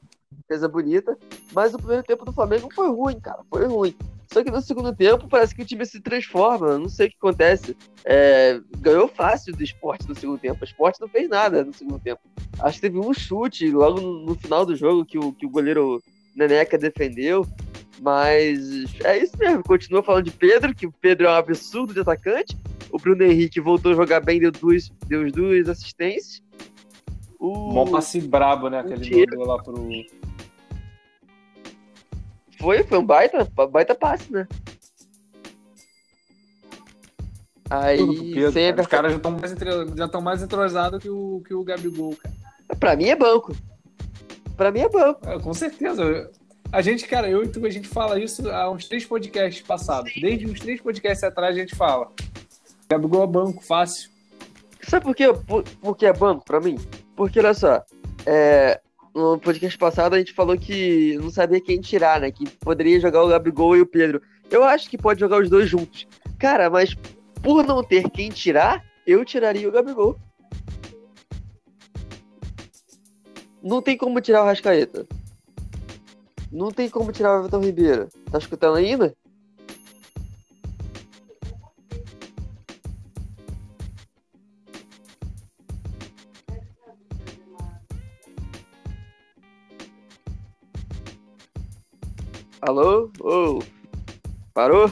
defesa 0.48 0.68
bonita. 0.68 1.16
Mas 1.52 1.74
o 1.74 1.78
primeiro 1.78 2.02
tempo 2.02 2.24
do 2.24 2.32
Flamengo 2.32 2.68
foi 2.74 2.88
ruim, 2.88 3.18
cara, 3.20 3.40
foi 3.50 3.66
ruim. 3.66 3.94
Só 4.32 4.42
que 4.42 4.50
no 4.50 4.62
segundo 4.62 4.94
tempo 4.94 5.28
parece 5.28 5.54
que 5.54 5.62
o 5.62 5.64
time 5.64 5.84
se 5.84 6.00
transforma, 6.00 6.78
não 6.78 6.88
sei 6.88 7.06
o 7.06 7.10
que 7.10 7.16
acontece. 7.16 7.76
É, 8.02 8.58
ganhou 8.78 9.06
fácil 9.06 9.54
do 9.54 9.62
esporte 9.62 10.08
no 10.08 10.14
segundo 10.14 10.38
tempo. 10.38 10.58
O 10.62 10.64
esporte 10.64 11.00
não 11.00 11.08
fez 11.08 11.28
nada 11.28 11.62
no 11.62 11.72
segundo 11.74 11.98
tempo. 11.98 12.22
Acho 12.60 12.76
que 12.76 12.80
teve 12.80 12.98
um 12.98 13.12
chute 13.12 13.70
logo 13.70 14.00
no, 14.00 14.24
no 14.24 14.34
final 14.34 14.64
do 14.64 14.74
jogo 14.74 15.04
que 15.04 15.18
o, 15.18 15.32
que 15.32 15.44
o 15.44 15.50
goleiro 15.50 16.02
Neneca 16.34 16.78
defendeu. 16.78 17.46
Mas 18.00 18.84
é 19.04 19.18
isso 19.18 19.36
mesmo. 19.38 19.62
Continua 19.62 20.02
falando 20.02 20.24
de 20.24 20.30
Pedro, 20.30 20.74
que 20.74 20.86
o 20.86 20.92
Pedro 20.92 21.26
é 21.26 21.30
um 21.30 21.34
absurdo 21.34 21.92
de 21.92 22.00
atacante. 22.00 22.56
O 22.90 22.98
Bruno 22.98 23.22
Henrique 23.22 23.60
voltou 23.60 23.92
a 23.92 23.94
jogar 23.94 24.20
bem, 24.20 24.40
deu 24.40 24.50
duas, 24.50 24.90
deu 25.06 25.30
duas 25.30 25.68
assistências. 25.68 26.42
O... 27.42 27.72
Mó 27.72 27.84
passe 27.84 28.20
brabo, 28.20 28.70
né? 28.70 28.84
Que 28.84 28.92
ele 28.92 29.26
mandou 29.26 29.46
lá 29.48 29.60
pro. 29.60 29.88
Foi, 32.60 32.84
foi 32.84 32.98
um 32.98 33.04
baita, 33.04 33.44
baita 33.68 33.96
passe, 33.96 34.32
né? 34.32 34.46
Aí, 37.68 37.98
Tudo 37.98 38.14
pro 38.14 38.22
Pedro. 38.22 38.52
sem 38.52 38.62
cara. 38.62 38.80
Os 38.82 38.86
caras 38.86 39.10
já 39.10 39.16
estão 39.16 39.32
mais, 39.32 39.52
entre... 39.52 40.20
mais 40.20 40.42
entrosados 40.42 41.02
que 41.02 41.10
o, 41.10 41.42
que 41.44 41.52
o 41.52 41.64
Gabigol, 41.64 42.14
cara. 42.14 42.32
Pra 42.78 42.94
mim 42.94 43.06
é 43.06 43.16
banco. 43.16 43.52
Pra 44.56 44.70
mim 44.70 44.80
é 44.80 44.88
banco. 44.88 45.28
É, 45.28 45.40
com 45.40 45.52
certeza. 45.52 46.30
A 46.70 46.80
gente, 46.80 47.08
cara, 47.08 47.28
eu 47.28 47.42
e 47.42 47.48
tu, 47.48 47.66
a 47.66 47.70
gente 47.70 47.88
fala 47.88 48.20
isso 48.20 48.48
há 48.48 48.70
uns 48.70 48.86
três 48.86 49.04
podcasts 49.04 49.66
passados. 49.66 50.12
Desde 50.14 50.46
uns 50.46 50.60
três 50.60 50.80
podcasts 50.80 51.24
atrás 51.24 51.56
a 51.56 51.58
gente 51.58 51.74
fala. 51.74 52.08
Gabigol 52.88 53.24
é 53.24 53.26
banco, 53.26 53.64
fácil. 53.64 54.10
Sabe 54.82 55.04
por 55.04 55.14
quê? 55.16 55.32
Por, 55.32 55.64
por 55.64 55.96
que 55.96 56.06
é 56.06 56.12
banco 56.12 56.44
pra 56.44 56.60
mim? 56.60 56.76
Porque, 57.16 57.38
olha 57.38 57.54
só, 57.54 57.82
é, 58.26 58.80
no 59.14 59.38
podcast 59.38 59.76
passado 59.76 60.14
a 60.14 60.18
gente 60.18 60.32
falou 60.32 60.56
que 60.56 61.18
não 61.18 61.30
sabia 61.30 61.60
quem 61.60 61.80
tirar, 61.80 62.20
né? 62.20 62.30
Que 62.30 62.48
poderia 62.48 63.00
jogar 63.00 63.22
o 63.22 63.28
Gabigol 63.28 63.76
e 63.76 63.80
o 63.80 63.86
Pedro. 63.86 64.22
Eu 64.50 64.64
acho 64.64 64.88
que 64.88 64.98
pode 64.98 65.20
jogar 65.20 65.40
os 65.40 65.50
dois 65.50 65.68
juntos. 65.68 66.06
Cara, 66.38 66.70
mas 66.70 66.94
por 67.42 67.64
não 67.64 67.82
ter 67.82 68.08
quem 68.10 68.30
tirar, 68.30 68.84
eu 69.06 69.24
tiraria 69.24 69.68
o 69.68 69.72
Gabigol. 69.72 70.18
Não 73.62 73.80
tem 73.80 73.96
como 73.96 74.20
tirar 74.20 74.42
o 74.42 74.46
Rascaeta. 74.46 75.06
Não 76.50 76.70
tem 76.70 76.88
como 76.88 77.12
tirar 77.12 77.36
o 77.36 77.38
Everton 77.40 77.60
Ribeiro. 77.60 78.08
Tá 78.30 78.38
escutando 78.38 78.76
ainda? 78.76 79.14
Alô? 92.64 93.10
Ô, 93.18 93.58
oh. 93.58 93.62
parou? 94.54 94.88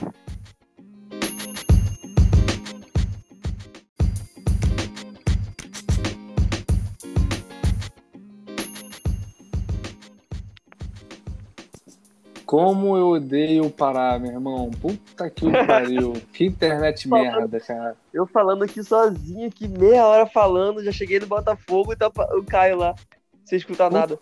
Como 12.44 12.96
eu 12.96 13.10
odeio 13.10 13.70
parar, 13.70 14.18
meu 14.18 14.32
irmão. 14.32 14.68
Puta 14.72 15.30
que 15.30 15.48
pariu. 15.48 16.14
que 16.34 16.46
internet 16.46 17.08
merda, 17.08 17.60
cara. 17.60 17.96
Eu 18.12 18.26
falando 18.26 18.64
aqui 18.64 18.82
sozinho, 18.82 19.46
aqui 19.46 19.68
meia 19.68 20.04
hora 20.04 20.26
falando, 20.26 20.82
já 20.82 20.90
cheguei 20.90 21.20
no 21.20 21.28
Botafogo 21.28 21.92
e 21.92 21.96
tá 21.96 22.08
o 22.08 22.42
Caio 22.42 22.78
lá, 22.78 22.96
sem 23.44 23.58
escutar 23.58 23.88
puta, 23.88 24.00
nada. 24.00 24.18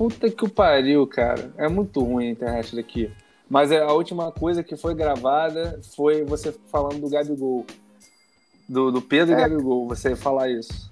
Puta 0.00 0.30
que 0.30 0.48
pariu, 0.48 1.06
cara. 1.06 1.52
É 1.58 1.68
muito 1.68 2.02
ruim 2.02 2.28
a 2.28 2.30
internet 2.30 2.74
daqui. 2.74 3.12
Mas 3.50 3.70
é, 3.70 3.82
a 3.82 3.92
última 3.92 4.32
coisa 4.32 4.64
que 4.64 4.74
foi 4.74 4.94
gravada 4.94 5.78
foi 5.94 6.24
você 6.24 6.54
falando 6.72 7.02
do 7.02 7.10
Gabigol. 7.10 7.66
Do, 8.66 8.90
do 8.90 9.02
Pedro 9.02 9.34
é. 9.34 9.36
Gabigol, 9.36 9.86
você 9.86 10.16
falar 10.16 10.48
isso. 10.48 10.90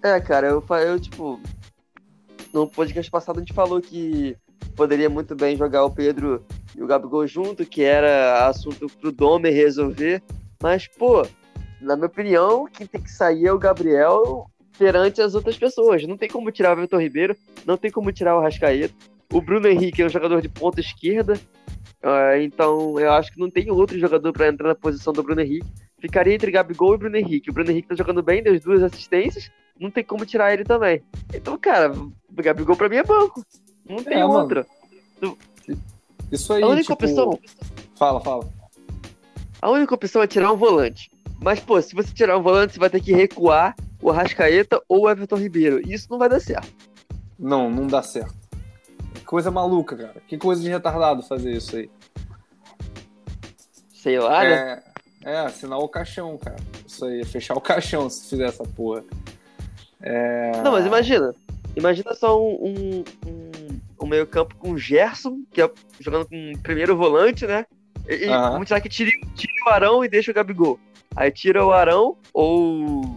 É, 0.00 0.20
cara, 0.20 0.46
eu, 0.46 0.64
eu 0.86 1.00
tipo. 1.00 1.40
No 2.52 2.70
podcast 2.70 3.10
passado 3.10 3.38
a 3.38 3.40
gente 3.40 3.52
falou 3.52 3.80
que 3.80 4.36
poderia 4.76 5.10
muito 5.10 5.34
bem 5.34 5.56
jogar 5.56 5.84
o 5.84 5.90
Pedro 5.90 6.46
e 6.76 6.80
o 6.80 6.86
Gabigol 6.86 7.26
junto, 7.26 7.66
que 7.66 7.82
era 7.82 8.46
assunto 8.46 8.86
pro 9.00 9.10
Domer 9.10 9.52
resolver. 9.52 10.22
Mas, 10.62 10.86
pô, 10.86 11.26
na 11.80 11.96
minha 11.96 12.06
opinião, 12.06 12.68
quem 12.72 12.86
tem 12.86 13.02
que 13.02 13.10
sair 13.10 13.46
é 13.46 13.52
o 13.52 13.58
Gabriel 13.58 14.48
perante 14.78 15.20
as 15.20 15.34
outras 15.34 15.58
pessoas. 15.58 16.06
Não 16.06 16.16
tem 16.16 16.28
como 16.28 16.52
tirar 16.52 16.76
o 16.76 16.80
Vitor 16.80 17.00
Ribeiro, 17.00 17.36
não 17.66 17.76
tem 17.76 17.90
como 17.90 18.12
tirar 18.12 18.36
o 18.36 18.40
Rascaeta. 18.40 18.94
O 19.32 19.42
Bruno 19.42 19.66
Henrique 19.66 20.00
é 20.00 20.06
um 20.06 20.10
jogador 20.10 20.40
de 20.40 20.48
ponta 20.48 20.80
esquerda, 20.80 21.34
uh, 22.02 22.40
então 22.40 22.98
eu 22.98 23.12
acho 23.12 23.30
que 23.32 23.40
não 23.40 23.50
tem 23.50 23.70
outro 23.70 23.98
jogador 23.98 24.32
para 24.32 24.48
entrar 24.48 24.68
na 24.68 24.74
posição 24.74 25.12
do 25.12 25.22
Bruno 25.22 25.40
Henrique. 25.40 25.66
Ficaria 26.00 26.34
entre 26.34 26.52
Gabigol 26.52 26.94
e 26.94 26.98
Bruno 26.98 27.16
Henrique. 27.16 27.50
O 27.50 27.52
Bruno 27.52 27.70
Henrique 27.70 27.88
tá 27.88 27.94
jogando 27.94 28.22
bem, 28.22 28.42
deu 28.42 28.58
duas 28.60 28.82
assistências, 28.82 29.50
não 29.78 29.90
tem 29.90 30.04
como 30.04 30.24
tirar 30.24 30.54
ele 30.54 30.64
também. 30.64 31.02
Então, 31.34 31.58
cara, 31.58 31.92
o 31.92 32.12
Gabigol 32.32 32.76
pra 32.76 32.88
mim 32.88 32.96
é 32.96 33.02
banco. 33.02 33.44
Não 33.86 34.02
tem 34.02 34.20
é, 34.20 34.24
outra. 34.24 34.64
Isso 36.30 36.52
aí, 36.52 36.62
a 36.62 36.68
única 36.68 36.94
tipo... 36.94 37.04
opção. 37.04 37.38
Fala, 37.96 38.20
fala. 38.20 38.48
A 39.60 39.70
única 39.70 39.94
opção 39.94 40.22
é 40.22 40.26
tirar 40.26 40.52
um 40.52 40.56
volante. 40.56 41.10
Mas, 41.40 41.58
pô, 41.58 41.80
se 41.82 41.94
você 41.94 42.12
tirar 42.14 42.38
um 42.38 42.42
volante, 42.42 42.74
você 42.74 42.78
vai 42.78 42.90
ter 42.90 43.00
que 43.00 43.12
recuar 43.12 43.74
o 44.00 44.10
Arrascaeta 44.10 44.80
ou 44.88 45.02
o 45.02 45.10
Everton 45.10 45.36
Ribeiro. 45.36 45.80
Isso 45.88 46.08
não 46.10 46.18
vai 46.18 46.28
dar 46.28 46.40
certo. 46.40 46.72
Não, 47.38 47.70
não 47.70 47.86
dá 47.86 48.02
certo. 48.02 48.34
Que 49.14 49.24
coisa 49.24 49.50
maluca, 49.50 49.96
cara. 49.96 50.22
Que 50.26 50.36
coisa 50.36 50.62
de 50.62 50.68
retardado 50.68 51.22
fazer 51.22 51.52
isso 51.52 51.76
aí. 51.76 51.90
Sei 53.92 54.18
lá, 54.18 54.44
é, 54.44 54.48
né? 54.48 54.82
É, 55.24 55.38
assinar 55.40 55.78
o 55.78 55.88
caixão, 55.88 56.36
cara. 56.38 56.56
Isso 56.86 57.04
aí, 57.04 57.24
fechar 57.24 57.54
o 57.54 57.60
caixão 57.60 58.08
se 58.08 58.28
fizer 58.28 58.48
essa 58.48 58.64
porra. 58.64 59.04
É... 60.00 60.52
Não, 60.62 60.72
mas 60.72 60.86
imagina. 60.86 61.34
Imagina 61.76 62.14
só 62.14 62.40
um, 62.40 62.54
um, 62.64 63.04
um 63.26 63.48
um 64.00 64.06
meio-campo 64.06 64.54
com 64.56 64.72
o 64.72 64.78
Gerson, 64.78 65.42
que 65.52 65.60
é 65.60 65.70
jogando 66.00 66.26
com 66.26 66.52
o 66.52 66.58
primeiro 66.58 66.96
volante, 66.96 67.46
né? 67.46 67.66
E 68.08 68.26
uhum. 68.26 68.52
vamos 68.52 68.66
tirar 68.66 68.80
que 68.80 68.88
tire, 68.88 69.12
tire 69.34 69.52
o 69.66 69.68
Arão 69.68 70.04
e 70.04 70.08
deixa 70.08 70.30
o 70.30 70.34
Gabigol. 70.34 70.78
Aí 71.14 71.30
tira 71.30 71.64
o 71.64 71.72
Arão, 71.72 72.16
ou. 72.32 73.16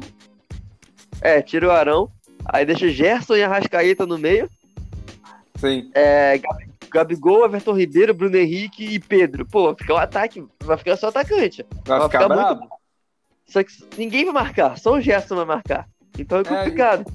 É, 1.21 1.41
tira 1.41 1.67
o 1.67 1.71
Arão, 1.71 2.11
aí 2.45 2.65
deixa 2.65 2.89
Gerson 2.89 3.35
e 3.35 3.43
Arrascaeta 3.43 4.05
no 4.05 4.17
meio. 4.17 4.49
Sim. 5.55 5.91
É, 5.93 6.41
Gabigol, 6.89 7.45
Everton 7.45 7.73
Ribeiro, 7.73 8.13
Bruno 8.13 8.35
Henrique 8.35 8.83
e 8.83 8.99
Pedro. 8.99 9.45
Pô, 9.45 9.73
fica 9.75 9.93
o 9.93 9.97
um 9.97 9.99
ataque, 9.99 10.43
vai 10.63 10.77
ficar 10.77 10.97
só 10.97 11.09
atacante. 11.09 11.65
Vai, 11.85 11.99
vai 11.99 12.09
ficar, 12.09 12.23
ficar 12.23 12.35
muito. 12.35 12.69
Só 13.45 13.63
que 13.63 13.71
ninguém 13.97 14.25
vai 14.25 14.33
marcar, 14.33 14.77
só 14.77 14.93
o 14.93 15.01
Gerson 15.01 15.35
vai 15.35 15.45
marcar. 15.45 15.87
Então 16.17 16.39
é 16.39 16.43
complicado. 16.43 17.05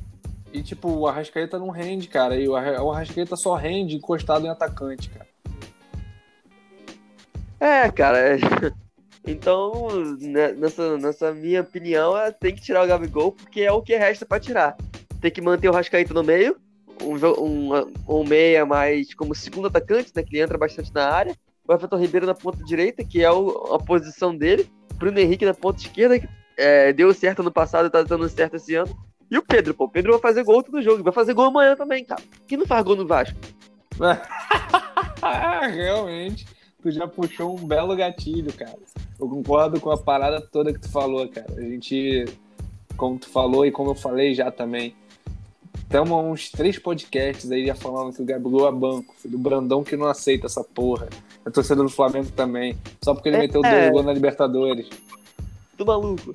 É, 0.52 0.58
e, 0.58 0.62
tipo, 0.62 0.88
o 0.88 1.06
Arrascaeta 1.06 1.58
não 1.58 1.70
rende, 1.70 2.08
cara. 2.08 2.36
E 2.36 2.48
o 2.48 2.56
Arrascaeta 2.56 3.36
só 3.36 3.54
rende 3.54 3.96
encostado 3.96 4.46
em 4.46 4.48
atacante, 4.48 5.10
cara. 5.10 5.26
É, 7.60 7.90
cara. 7.90 8.18
É... 8.18 8.38
Então, 9.26 9.88
né, 10.21 10.52
nessa, 10.52 10.97
nessa 10.97 11.33
minha 11.33 11.62
opinião, 11.62 12.16
é, 12.16 12.30
tem 12.30 12.54
que 12.54 12.62
tirar 12.62 12.85
o 12.85 12.87
Gabigol, 12.87 13.33
porque 13.33 13.62
é 13.62 13.73
o 13.73 13.83
que 13.83 13.97
resta 13.97 14.25
para 14.25 14.40
tirar. 14.40 14.76
Tem 15.21 15.30
que 15.30 15.40
manter 15.40 15.68
o 15.68 15.73
Arrascaeta 15.73 16.14
no 16.14 16.23
meio, 16.23 16.56
um, 17.02 17.16
um, 17.42 17.92
um 18.09 18.25
meia 18.25 18.64
mais 18.64 19.12
como 19.14 19.35
segundo 19.35 19.66
atacante, 19.66 20.12
né? 20.14 20.23
Que 20.23 20.37
ele 20.37 20.42
entra 20.42 20.56
bastante 20.56 20.92
na 20.95 21.11
área. 21.11 21.37
O 21.66 21.73
Everton 21.73 21.97
Ribeiro 21.97 22.26
na 22.26 22.35
ponta 22.35 22.62
direita, 22.64 23.04
que 23.04 23.23
é 23.23 23.30
o, 23.30 23.75
a 23.75 23.78
posição 23.78 24.37
dele. 24.37 24.71
Bruno 24.95 25.18
Henrique 25.18 25.45
na 25.45 25.54
ponta 25.54 25.80
esquerda, 25.80 26.18
que 26.18 26.28
é, 26.56 26.92
deu 26.92 27.12
certo 27.12 27.42
no 27.42 27.50
passado 27.50 27.87
e 27.87 27.90
tá 27.90 28.02
dando 28.02 28.28
certo 28.28 28.56
esse 28.56 28.75
ano. 28.75 28.97
E 29.30 29.37
o 29.37 29.42
Pedro, 29.42 29.75
pô, 29.75 29.85
o 29.85 29.88
Pedro 29.88 30.12
vai 30.12 30.21
fazer 30.21 30.45
gol 30.45 30.62
todo 30.62 30.83
jogo, 30.83 31.02
vai 31.02 31.12
fazer 31.12 31.35
gol 31.35 31.47
amanhã 31.47 31.75
também, 31.75 32.04
cara. 32.04 32.23
Quem 32.47 32.56
não 32.56 32.66
faz 32.66 32.85
gol 32.85 32.95
no 32.95 33.06
Vasco? 33.06 33.37
Realmente, 35.75 36.47
tu 36.87 36.93
já 36.93 37.07
puxou 37.09 37.57
um 37.57 37.66
belo 37.66 37.97
gatilho, 37.97 38.52
cara. 38.52 38.78
Eu 39.19 39.28
concordo 39.28 39.81
com 39.81 39.90
a 39.90 39.99
parada 39.99 40.40
toda 40.40 40.73
que 40.73 40.78
tu 40.78 40.88
falou, 40.88 41.28
cara. 41.28 41.52
A 41.57 41.61
gente, 41.61 42.26
como 42.97 43.19
tu 43.19 43.28
falou 43.28 43.66
e 43.66 43.73
como 43.73 43.90
eu 43.90 43.95
falei 43.95 44.35
já 44.35 44.52
também, 44.52 44.95
estamos 45.75 46.12
uns 46.25 46.49
três 46.50 46.78
podcasts 46.78 47.50
aí 47.50 47.66
já 47.66 47.75
falando 47.75 48.14
que 48.14 48.23
o 48.23 48.25
Gabigol 48.25 48.69
é 48.69 48.73
banco, 48.73 49.14
filho. 49.19 49.37
O 49.37 49.40
Brandão 49.40 49.83
que 49.83 49.97
não 49.97 50.07
aceita 50.07 50.47
essa 50.47 50.62
porra. 50.62 51.09
A 51.45 51.50
torcida 51.50 51.83
do 51.83 51.88
Flamengo 51.88 52.31
também. 52.31 52.78
Só 53.02 53.14
porque 53.14 53.28
ele 53.28 53.37
é, 53.37 53.40
meteu 53.40 53.62
dois 53.62 53.90
gols 53.90 54.07
na 54.07 54.12
Libertadores. 54.12 54.88
Do 55.76 55.85
maluco. 55.85 56.35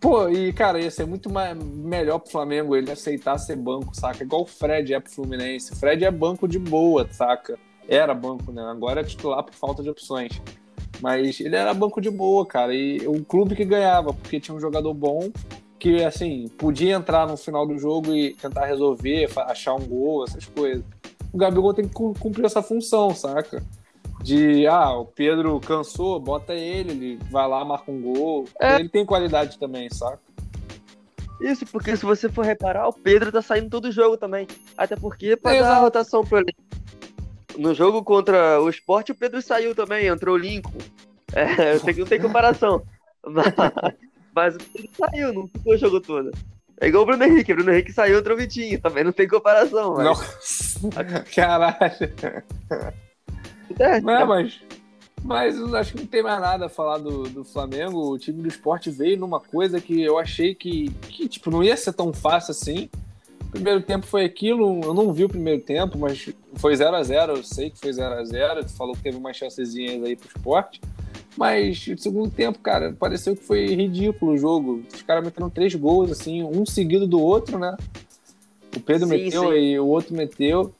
Pô, 0.00 0.28
e 0.28 0.52
cara, 0.52 0.80
ia 0.80 0.90
ser 0.90 1.06
muito 1.06 1.30
mais, 1.30 1.56
melhor 1.56 2.18
pro 2.18 2.30
Flamengo 2.30 2.76
ele 2.76 2.90
aceitar 2.90 3.38
ser 3.38 3.56
banco, 3.56 3.94
saca? 3.94 4.24
Igual 4.24 4.42
o 4.42 4.46
Fred 4.46 4.94
é 4.94 5.00
pro 5.00 5.12
Fluminense. 5.12 5.72
O 5.72 5.76
Fred 5.76 6.04
é 6.04 6.10
banco 6.10 6.46
de 6.46 6.58
boa, 6.58 7.06
saca? 7.10 7.58
Era 7.88 8.14
banco, 8.14 8.52
né? 8.52 8.62
Agora 8.62 9.00
é 9.00 9.04
titular 9.04 9.42
por 9.42 9.54
falta 9.54 9.82
de 9.82 9.90
opções. 9.90 10.40
Mas 11.00 11.40
ele 11.40 11.54
era 11.54 11.74
banco 11.74 12.00
de 12.00 12.10
boa, 12.10 12.46
cara. 12.46 12.74
E 12.74 13.06
o 13.06 13.24
clube 13.24 13.54
que 13.54 13.64
ganhava, 13.64 14.12
porque 14.12 14.40
tinha 14.40 14.56
um 14.56 14.60
jogador 14.60 14.94
bom 14.94 15.30
que, 15.78 16.02
assim, 16.02 16.48
podia 16.56 16.94
entrar 16.94 17.26
no 17.26 17.36
final 17.36 17.66
do 17.66 17.78
jogo 17.78 18.14
e 18.14 18.34
tentar 18.34 18.64
resolver, 18.64 19.30
achar 19.36 19.74
um 19.74 19.86
gol, 19.86 20.24
essas 20.24 20.46
coisas. 20.46 20.82
O 21.32 21.38
Gabigol 21.38 21.74
tem 21.74 21.86
que 21.86 21.94
cumprir 21.94 22.46
essa 22.46 22.62
função, 22.62 23.14
saca? 23.14 23.62
de 24.22 24.66
ah, 24.66 24.92
o 24.92 25.04
Pedro 25.04 25.60
cansou, 25.60 26.18
bota 26.18 26.52
ele, 26.52 26.90
ele 26.90 27.20
vai 27.30 27.46
lá, 27.46 27.64
marca 27.64 27.90
um 27.90 28.00
gol. 28.00 28.44
É. 28.60 28.80
Ele 28.80 28.88
tem 28.88 29.04
qualidade 29.04 29.58
também, 29.58 29.88
saca? 29.90 30.20
Isso, 31.40 31.66
porque 31.66 31.96
se 31.96 32.04
você 32.04 32.28
for 32.28 32.44
reparar, 32.44 32.88
o 32.88 32.92
Pedro 32.92 33.30
tá 33.30 33.42
saindo 33.42 33.68
todo 33.68 33.92
jogo 33.92 34.16
também. 34.16 34.46
Até 34.76 34.96
porque 34.96 35.36
pra 35.36 35.54
é, 35.54 35.60
dar 35.60 35.76
a 35.76 35.80
rotação 35.80 36.24
pro 36.24 36.38
ele. 36.38 36.54
No 37.56 37.74
jogo 37.74 38.02
contra 38.02 38.60
o 38.60 38.68
esporte, 38.68 39.12
o 39.12 39.14
Pedro 39.14 39.40
saiu 39.40 39.74
também, 39.74 40.06
entrou 40.06 40.34
o 40.34 40.38
Lincoln. 40.38 40.78
É, 41.32 41.74
eu 41.74 41.80
sei 41.80 41.94
que 41.94 42.00
não 42.00 42.06
tem 42.06 42.20
comparação. 42.20 42.82
Mas, 43.28 43.54
mas 44.32 44.54
o 44.54 44.58
Pedro 44.58 44.90
saiu, 44.96 45.32
não 45.32 45.48
ficou 45.48 45.74
o 45.74 45.76
jogo 45.76 46.00
todo. 46.00 46.30
É 46.80 46.86
igual 46.86 47.02
o 47.02 47.06
Bruno 47.06 47.24
Henrique, 47.24 47.52
o 47.52 47.56
Bruno 47.56 47.72
Henrique 47.72 47.92
saiu, 47.92 48.20
entrou 48.20 48.36
o 48.36 48.40
Vitinho, 48.40 48.80
também 48.80 49.02
não 49.02 49.10
tem 49.10 49.26
comparação. 49.26 49.94
Mas... 49.96 50.04
Nossa, 50.04 51.24
caralho. 51.34 52.12
É, 53.80 54.00
não, 54.00 54.12
é, 54.12 54.24
mas, 54.24 54.60
mas 55.24 55.74
acho 55.74 55.92
que 55.92 56.00
não 56.00 56.06
tem 56.06 56.22
mais 56.22 56.40
nada 56.40 56.66
a 56.66 56.68
falar 56.68 56.98
do, 56.98 57.24
do 57.24 57.44
Flamengo. 57.44 58.12
O 58.12 58.18
time 58.18 58.42
do 58.42 58.48
esporte 58.48 58.90
veio 58.90 59.18
numa 59.18 59.40
coisa 59.40 59.80
que 59.80 60.00
eu 60.02 60.18
achei 60.18 60.54
que, 60.54 60.90
que 61.08 61.28
tipo, 61.28 61.50
não 61.50 61.64
ia 61.64 61.76
ser 61.76 61.92
tão 61.92 62.12
fácil 62.12 62.52
assim. 62.52 62.88
Primeiro 63.56 63.80
tempo 63.80 64.06
foi 64.06 64.22
aquilo, 64.22 64.82
eu 64.84 64.92
não 64.92 65.14
vi 65.14 65.24
o 65.24 65.28
primeiro 65.30 65.62
tempo, 65.62 65.98
mas 65.98 66.28
foi 66.56 66.76
0 66.76 66.94
a 66.94 67.02
0 67.02 67.36
eu 67.36 67.42
sei 67.42 67.70
que 67.70 67.78
foi 67.78 67.90
0 67.90 68.14
a 68.14 68.22
0 68.22 68.64
Tu 68.66 68.72
falou 68.74 68.94
que 68.94 69.02
teve 69.02 69.16
umas 69.16 69.34
chancezinhas 69.34 70.04
aí 70.04 70.14
pro 70.14 70.28
esporte. 70.28 70.78
Mas 71.38 71.86
o 71.86 71.96
segundo 71.96 72.30
tempo, 72.30 72.58
cara, 72.58 72.94
pareceu 72.98 73.34
que 73.34 73.42
foi 73.42 73.66
ridículo 73.66 74.32
o 74.32 74.38
jogo. 74.38 74.82
Os 74.92 75.00
caras 75.00 75.24
meteram 75.24 75.48
três 75.48 75.74
gols, 75.74 76.10
assim, 76.10 76.42
um 76.42 76.66
seguido 76.66 77.06
do 77.06 77.18
outro, 77.18 77.58
né? 77.58 77.74
O 78.76 78.80
Pedro 78.80 79.08
sim, 79.08 79.24
meteu 79.24 79.50
sim. 79.50 79.58
e 79.58 79.78
o 79.78 79.86
outro 79.86 80.14
meteu. 80.14 80.74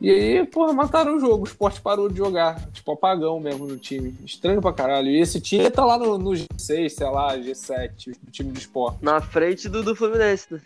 E 0.00 0.10
aí, 0.10 0.46
porra, 0.46 0.72
mataram 0.72 1.16
o 1.16 1.20
jogo. 1.20 1.44
O 1.44 1.46
esporte 1.46 1.80
parou 1.80 2.08
de 2.08 2.16
jogar. 2.16 2.68
Tipo, 2.72 2.92
apagão 2.92 3.38
mesmo 3.38 3.64
no 3.68 3.76
time. 3.76 4.16
Estranho 4.24 4.60
pra 4.60 4.72
caralho. 4.72 5.08
E 5.08 5.20
esse 5.20 5.40
time 5.40 5.70
tá 5.70 5.84
lá 5.84 5.96
no, 5.96 6.18
no 6.18 6.30
G6, 6.30 6.88
sei 6.88 7.06
lá, 7.06 7.36
G7, 7.38 8.16
o 8.26 8.30
time 8.32 8.50
do 8.50 8.58
esporte. 8.58 8.98
Na 9.04 9.20
frente 9.20 9.68
do, 9.68 9.84
do 9.84 9.94
Fluminense, 9.94 10.52
né? 10.52 10.60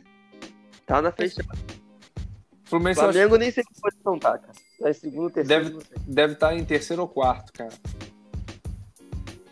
Tá 0.87 1.03
na 1.03 1.11
frente. 1.11 1.35
Fluminense 2.65 3.01
Flamengo 3.01 3.35
acho... 3.35 3.39
nem 3.39 3.51
sei 3.51 3.65
que 3.65 3.81
posição 3.81 4.19
tá, 4.19 4.39
cara. 4.39 4.53
Tá 4.81 4.91
em 4.91 4.93
segundo, 4.93 5.31
terceiro. 5.31 5.65
Deve, 5.65 5.87
deve 6.07 6.33
estar 6.35 6.49
tá 6.49 6.55
em 6.55 6.65
terceiro 6.65 7.03
ou 7.03 7.09
quarto, 7.09 7.53
cara. 7.53 7.73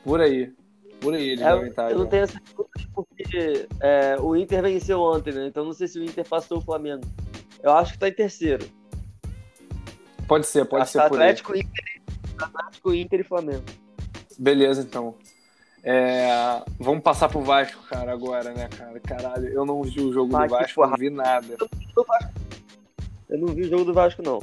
Por 0.05 0.21
aí. 0.21 0.53
Por 1.00 1.14
aí 1.14 1.31
eles 1.31 1.45
é, 1.45 1.53
devem 1.53 1.71
estar. 1.71 1.91
Eu 1.91 1.99
não 1.99 2.07
tenho 2.07 2.25
essa 2.25 2.41
porque 2.95 3.69
é, 3.81 4.17
o 4.21 4.37
Inter 4.37 4.62
venceu 4.62 5.00
ontem, 5.00 5.33
né? 5.33 5.47
Então 5.49 5.64
não 5.64 5.73
sei 5.73 5.88
se 5.88 5.99
o 5.99 6.05
Inter 6.05 6.26
passou 6.26 6.59
o 6.59 6.61
Flamengo. 6.61 7.05
Eu 7.62 7.73
acho 7.73 7.93
que 7.93 7.99
tá 7.99 8.09
em 8.09 8.12
terceiro. 8.12 8.67
Pode 10.29 10.47
ser, 10.47 10.64
pode 10.64 10.88
ser 10.88 11.00
Atlético, 11.00 11.49
por 11.49 11.57
aí. 11.57 11.62
Inter, 11.62 12.03
Atlético, 12.38 12.95
Inter 12.95 13.21
e 13.21 13.25
Flamengo. 13.25 13.64
Beleza, 14.38 14.83
então. 14.83 15.17
É, 15.87 16.62
vamos 16.81 17.03
passar 17.03 17.29
pro 17.29 17.43
Vasco, 17.43 17.83
cara, 17.91 18.11
agora, 18.11 18.55
né, 18.55 18.69
cara? 18.69 18.99
Caralho, 19.00 19.49
eu 19.49 19.67
não 19.67 19.83
vi 19.83 20.00
o 20.00 20.12
jogo 20.14 20.33
do 20.33 20.49
Vasco, 20.49 20.75
porra. 20.75 20.91
não 20.91 20.97
vi 20.97 21.11
nada. 21.11 21.57
Eu 23.29 23.38
não 23.38 23.49
vi 23.49 23.62
o 23.62 23.69
jogo 23.69 23.85
do 23.85 23.93
Vasco, 23.93 24.23
não. 24.23 24.41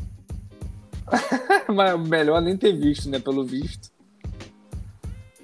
Mas 1.74 2.00
melhor 2.08 2.42
nem 2.42 2.56
ter 2.56 2.74
visto, 2.74 3.10
né, 3.10 3.20
pelo 3.20 3.44
visto. 3.44 3.90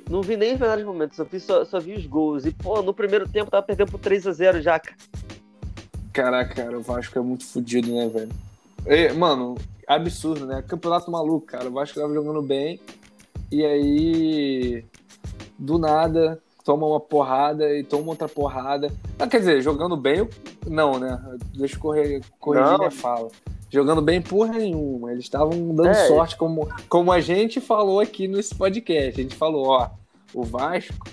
Não 0.07 0.21
vi 0.21 0.37
nem 0.37 0.53
os 0.53 0.59
melhores 0.59 0.85
momentos, 0.85 1.17
só 1.17 1.23
vi, 1.23 1.39
só, 1.39 1.65
só 1.65 1.79
vi 1.79 1.95
os 1.95 2.05
gols. 2.05 2.45
E, 2.45 2.51
pô, 2.51 2.83
no 2.83 2.93
primeiro 2.93 3.27
tempo 3.27 3.49
tava 3.49 3.65
perdendo 3.65 3.91
por 3.91 3.99
3x0 3.99 4.61
já, 4.61 4.79
cara. 4.79 4.95
Caraca, 6.13 6.53
cara, 6.53 6.77
o 6.77 6.81
Vasco 6.81 7.17
é 7.17 7.21
muito 7.21 7.43
fodido, 7.43 7.91
né, 7.91 8.07
velho? 8.07 8.31
E, 8.85 9.11
mano, 9.13 9.55
absurdo, 9.87 10.45
né? 10.45 10.63
Campeonato 10.65 11.09
maluco, 11.09 11.47
cara. 11.47 11.67
O 11.67 11.73
Vasco 11.73 11.99
tava 11.99 12.13
jogando 12.13 12.41
bem. 12.41 12.79
E 13.51 13.65
aí, 13.65 14.85
do 15.57 15.77
nada, 15.77 16.41
toma 16.63 16.85
uma 16.85 16.99
porrada 16.99 17.73
e 17.73 17.83
toma 17.83 18.09
outra 18.09 18.27
porrada. 18.27 18.91
Ah, 19.17 19.27
quer 19.27 19.39
dizer, 19.39 19.61
jogando 19.61 19.95
bem, 19.95 20.27
não, 20.65 20.99
né? 20.99 21.19
Deixa 21.55 21.75
eu 21.75 21.79
correr, 21.79 22.21
corrigir 22.39 22.71
não. 22.71 22.77
minha 22.77 22.91
fala. 22.91 23.29
Jogando 23.69 24.01
bem 24.01 24.21
porra 24.21 24.53
nenhuma. 24.53 25.11
Eles 25.11 25.25
estavam 25.25 25.75
dando 25.75 25.89
é. 25.89 26.07
sorte, 26.07 26.35
como, 26.35 26.67
como 26.87 27.11
a 27.11 27.19
gente 27.19 27.59
falou 27.59 27.99
aqui 27.99 28.27
nesse 28.27 28.55
podcast. 28.55 29.19
A 29.19 29.23
gente 29.23 29.35
falou, 29.35 29.67
ó, 29.67 29.89
o 30.33 30.43
Vasco 30.43 31.09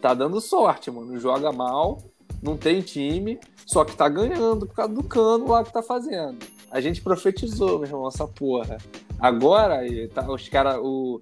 tá 0.00 0.14
dando 0.14 0.40
sorte, 0.40 0.90
mano. 0.90 1.18
Joga 1.18 1.52
mal, 1.52 1.98
não 2.42 2.56
tem 2.56 2.80
time, 2.80 3.38
só 3.66 3.84
que 3.84 3.96
tá 3.96 4.08
ganhando 4.08 4.66
por 4.66 4.74
causa 4.74 4.92
do 4.92 5.02
cano 5.02 5.48
lá 5.48 5.64
que 5.64 5.72
tá 5.72 5.82
fazendo. 5.82 6.38
A 6.70 6.80
gente 6.80 7.02
profetizou, 7.02 7.78
meu 7.78 7.88
irmão, 7.88 8.08
essa 8.08 8.26
porra. 8.26 8.78
Agora, 9.18 9.80
tá, 10.12 10.30
os 10.30 10.48
caras, 10.48 10.78
o, 10.82 11.20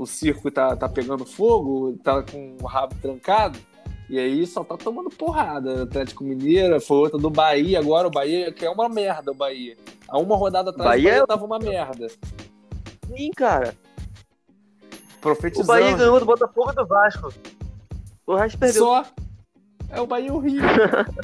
o 0.00 0.06
circo 0.06 0.50
tá, 0.50 0.74
tá 0.74 0.88
pegando 0.88 1.26
fogo, 1.26 1.94
tá 2.02 2.22
com 2.22 2.56
o 2.58 2.66
rabo 2.66 2.94
trancado, 3.02 3.58
e 4.08 4.18
aí 4.18 4.46
só 4.46 4.64
tá 4.64 4.74
tomando 4.74 5.10
porrada. 5.10 5.82
Atlético 5.82 6.24
Mineiro, 6.24 6.80
foi 6.80 6.96
outra 6.96 7.18
do 7.18 7.28
Bahia, 7.28 7.78
agora 7.78 8.08
o 8.08 8.10
Bahia, 8.10 8.50
que 8.50 8.64
é 8.64 8.70
uma 8.70 8.88
merda 8.88 9.30
o 9.30 9.34
Bahia. 9.34 9.76
Há 10.08 10.18
uma 10.18 10.36
rodada 10.36 10.70
atrás 10.70 10.88
Bahia, 10.88 11.08
o 11.08 11.12
Bahia 11.12 11.26
tava 11.26 11.44
uma 11.44 11.58
merda. 11.58 12.08
Sim, 13.06 13.30
cara. 13.36 13.76
Profetizando. 15.20 15.64
O 15.64 15.66
Bahia 15.66 15.94
ganhou 15.94 16.18
do 16.18 16.24
Botafogo 16.24 16.72
e 16.72 16.74
do 16.74 16.86
Vasco. 16.86 17.34
O 18.26 18.34
resto 18.34 18.58
perdeu. 18.58 18.82
Só. 18.82 19.04
É 19.90 20.00
o 20.00 20.06
Bahia 20.06 20.32
horrível. 20.32 20.66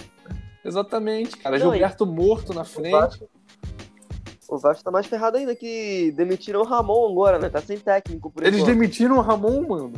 Exatamente, 0.62 1.34
cara. 1.38 1.58
Não, 1.58 1.70
Gilberto 1.70 2.04
morto 2.04 2.52
na 2.52 2.64
frente. 2.64 3.24
O 4.48 4.58
Vasco, 4.58 4.84
tá 4.84 4.90
mais 4.90 5.06
ferrado 5.06 5.36
ainda 5.36 5.54
que 5.54 6.12
demitiram 6.12 6.60
o 6.60 6.64
Ramon 6.64 7.10
agora, 7.10 7.38
né? 7.38 7.48
Tá 7.48 7.60
sem 7.60 7.78
técnico 7.78 8.30
por 8.30 8.44
Eles 8.44 8.62
demitiram 8.62 9.18
o 9.18 9.20
Ramon, 9.20 9.66
mano? 9.66 9.92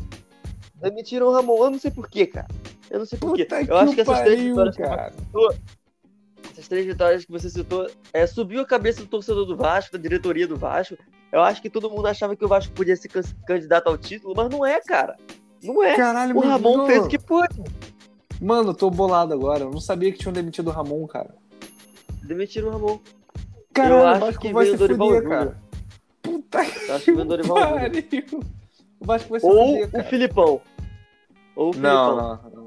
Demitiram 0.77 1.27
o 1.27 1.33
Ramon, 1.33 1.65
eu 1.65 1.71
não 1.71 1.79
sei 1.79 1.91
porquê, 1.91 2.27
cara. 2.27 2.49
Eu 2.91 3.01
não 3.01 3.07
sei 3.07 3.19
porquê. 3.19 3.47
Eu 3.69 3.77
acho 3.77 3.95
que 3.95 4.01
essas 4.01 4.21
três 4.21 4.41
vitórias 4.41 4.77
cara. 4.77 5.11
que 5.11 5.21
citou, 5.21 5.55
essas 6.51 6.69
três 6.69 6.87
vitórias 6.87 7.25
que 7.25 7.31
você 7.31 7.51
citou, 7.51 7.91
é, 8.13 8.27
subiu 8.27 8.61
a 8.63 8.67
cabeça 8.67 9.01
do 9.01 9.07
torcedor 9.07 9.45
do 9.45 9.57
Vasco, 9.57 9.93
da 9.93 10.03
diretoria 10.03 10.47
do 10.47 10.57
Vasco. 10.57 10.97
Eu 11.31 11.43
acho 11.43 11.61
que 11.61 11.69
todo 11.69 11.91
mundo 11.91 12.07
achava 12.07 12.35
que 12.35 12.45
o 12.45 12.49
Vasco 12.49 12.73
podia 12.73 12.97
ser 12.97 13.11
candidato 13.47 13.89
ao 13.89 13.99
título, 13.99 14.35
mas 14.35 14.49
não 14.49 14.65
é, 14.65 14.81
cara. 14.81 15.17
Não 15.63 15.83
é. 15.83 15.97
Caralho, 15.97 16.37
o 16.37 16.41
Ramon 16.41 16.87
fez 16.87 17.05
o 17.05 17.09
que 17.09 17.19
pôde. 17.19 17.63
Mano, 18.41 18.73
tô 18.73 18.89
bolado 18.89 19.35
agora. 19.35 19.65
Eu 19.65 19.71
não 19.71 19.81
sabia 19.81 20.11
que 20.13 20.19
tinham 20.19 20.33
demitido 20.33 20.69
o 20.69 20.73
Ramon, 20.73 21.07
cara. 21.07 21.35
Demitiram 22.23 22.69
o 22.69 22.71
Ramon. 22.71 22.99
Caralho, 23.73 24.23
eu 24.23 24.29
acho 24.29 24.39
que 24.39 24.53
vai 24.53 24.67
se 24.67 24.77
fuder, 24.77 25.29
cara. 25.29 25.59
Puta 26.23 26.65
que 26.65 26.91
acho 26.91 27.05
que 27.05 27.13
vem 27.13 27.23
o 27.23 27.25
Dorival 27.25 27.57
pariu. 27.57 28.41
O 29.01 29.07
Vasco 29.07 29.31
vai 29.31 29.41
se 29.41 29.47
Ou 29.47 29.83
fuder, 29.83 30.01
o 30.01 30.05
Filipão. 30.05 30.61
Ou 31.57 31.71
o 31.71 31.73
Filipão. 31.73 32.17
Não, 32.17 32.17
não. 32.17 32.67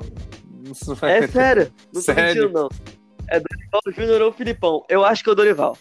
não. 0.88 0.96
Vai... 0.96 1.18
É 1.18 1.28
sério. 1.28 1.74
Não 1.94 2.02
sério? 2.02 2.24
tô 2.24 2.48
mentindo, 2.48 2.60
não. 2.60 2.70
É 3.28 3.40
Dorival 3.40 3.82
Júnior 3.96 4.22
ou 4.22 4.30
o 4.30 4.34
Filipão. 4.34 4.86
Eu 4.90 5.06
acho 5.06 5.24
que 5.24 5.30
é 5.30 5.34
o 5.34 5.36
Dorival. 5.36 5.78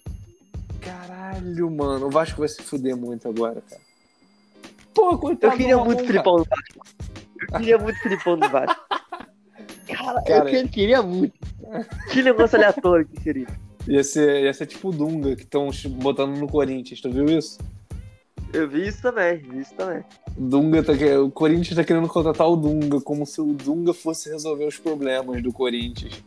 Caralho, 0.81 1.71
mano. 1.71 2.07
O 2.07 2.11
Vasco 2.11 2.39
vai 2.41 2.49
se 2.49 2.63
fuder 2.63 2.97
muito 2.97 3.29
agora, 3.29 3.63
cara. 3.69 3.83
Pô, 4.95 5.17
coitado 5.19 5.55
Eu 5.55 5.57
queria 5.57 5.77
muito 5.79 6.03
o 6.03 6.07
Filipão 6.07 6.39
no 6.39 6.45
Vasco. 6.45 6.87
Eu 7.41 7.59
queria 7.59 7.79
muito 7.79 7.97
o 7.97 8.01
Filipão 8.01 8.37
no 8.37 8.49
Vasco. 8.49 8.87
Cara, 9.89 10.23
cara, 10.27 10.51
eu 10.51 10.69
queria 10.69 11.03
muito. 11.03 11.39
Que 12.11 12.23
negócio 12.23 12.57
aleatório 12.57 13.07
que 13.07 13.21
seria. 13.23 13.47
Ia 13.91 14.05
ser, 14.05 14.45
ia 14.45 14.55
ser 14.55 14.67
tipo 14.67 14.91
o 14.91 14.93
Dunga, 14.93 15.35
que 15.35 15.43
estão 15.43 15.69
botando 15.97 16.39
no 16.39 16.47
Corinthians. 16.47 17.01
Tu 17.01 17.11
viu 17.11 17.25
isso? 17.25 17.59
Eu 18.53 18.69
vi 18.69 18.87
isso 18.87 19.03
também, 19.03 19.39
vi 19.39 19.63
isso 19.63 19.75
também. 19.75 20.05
Dunga 20.39 20.81
tá, 20.81 20.93
o 21.21 21.29
Corinthians 21.29 21.75
tá 21.75 21.83
querendo 21.83 22.07
contratar 22.07 22.49
o 22.49 22.55
Dunga, 22.55 23.01
como 23.01 23.27
se 23.27 23.41
o 23.41 23.53
Dunga 23.53 23.93
fosse 23.93 24.31
resolver 24.31 24.65
os 24.65 24.79
problemas 24.79 25.43
do 25.43 25.53
Corinthians. 25.53 26.23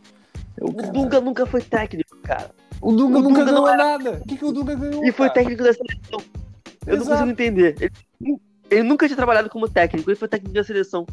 Eu, 0.58 0.68
o 0.68 0.92
Dunga 0.92 1.22
nunca 1.22 1.46
foi 1.46 1.62
técnico, 1.62 2.18
cara. 2.18 2.50
O 2.82 2.92
Dunga 2.92 3.18
o 3.18 3.22
nunca 3.22 3.42
Dunga 3.42 3.52
ganhou 3.52 3.68
era... 3.68 3.76
nada. 3.78 4.20
O 4.22 4.28
que, 4.28 4.36
que 4.36 4.44
o 4.44 4.52
Dunga 4.52 4.74
ganhou? 4.74 5.02
E 5.02 5.10
foi 5.10 5.28
cara? 5.28 5.40
técnico 5.40 5.62
da 5.62 5.72
seleção. 5.72 6.20
Eu 6.86 6.96
Exato. 6.96 6.98
não 6.98 7.16
consigo 7.16 7.30
entender. 7.30 7.76
Ele, 7.80 8.38
ele, 8.70 8.82
nunca 8.82 9.06
tinha 9.06 9.16
trabalhado 9.16 9.48
como 9.48 9.70
técnico, 9.70 10.10
ele 10.10 10.18
foi 10.18 10.28
técnico 10.28 10.54
da 10.54 10.64
seleção. 10.64 11.06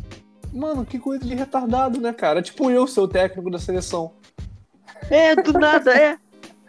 Mano, 0.51 0.85
que 0.85 0.99
coisa 0.99 1.23
de 1.23 1.33
retardado, 1.33 2.01
né, 2.01 2.11
cara? 2.11 2.41
Tipo 2.41 2.69
eu, 2.69 2.85
ser 2.87 2.99
o 2.99 3.07
técnico 3.07 3.49
da 3.49 3.57
seleção. 3.57 4.11
É, 5.09 5.33
do 5.33 5.53
nada, 5.53 5.95
é. 5.97 6.17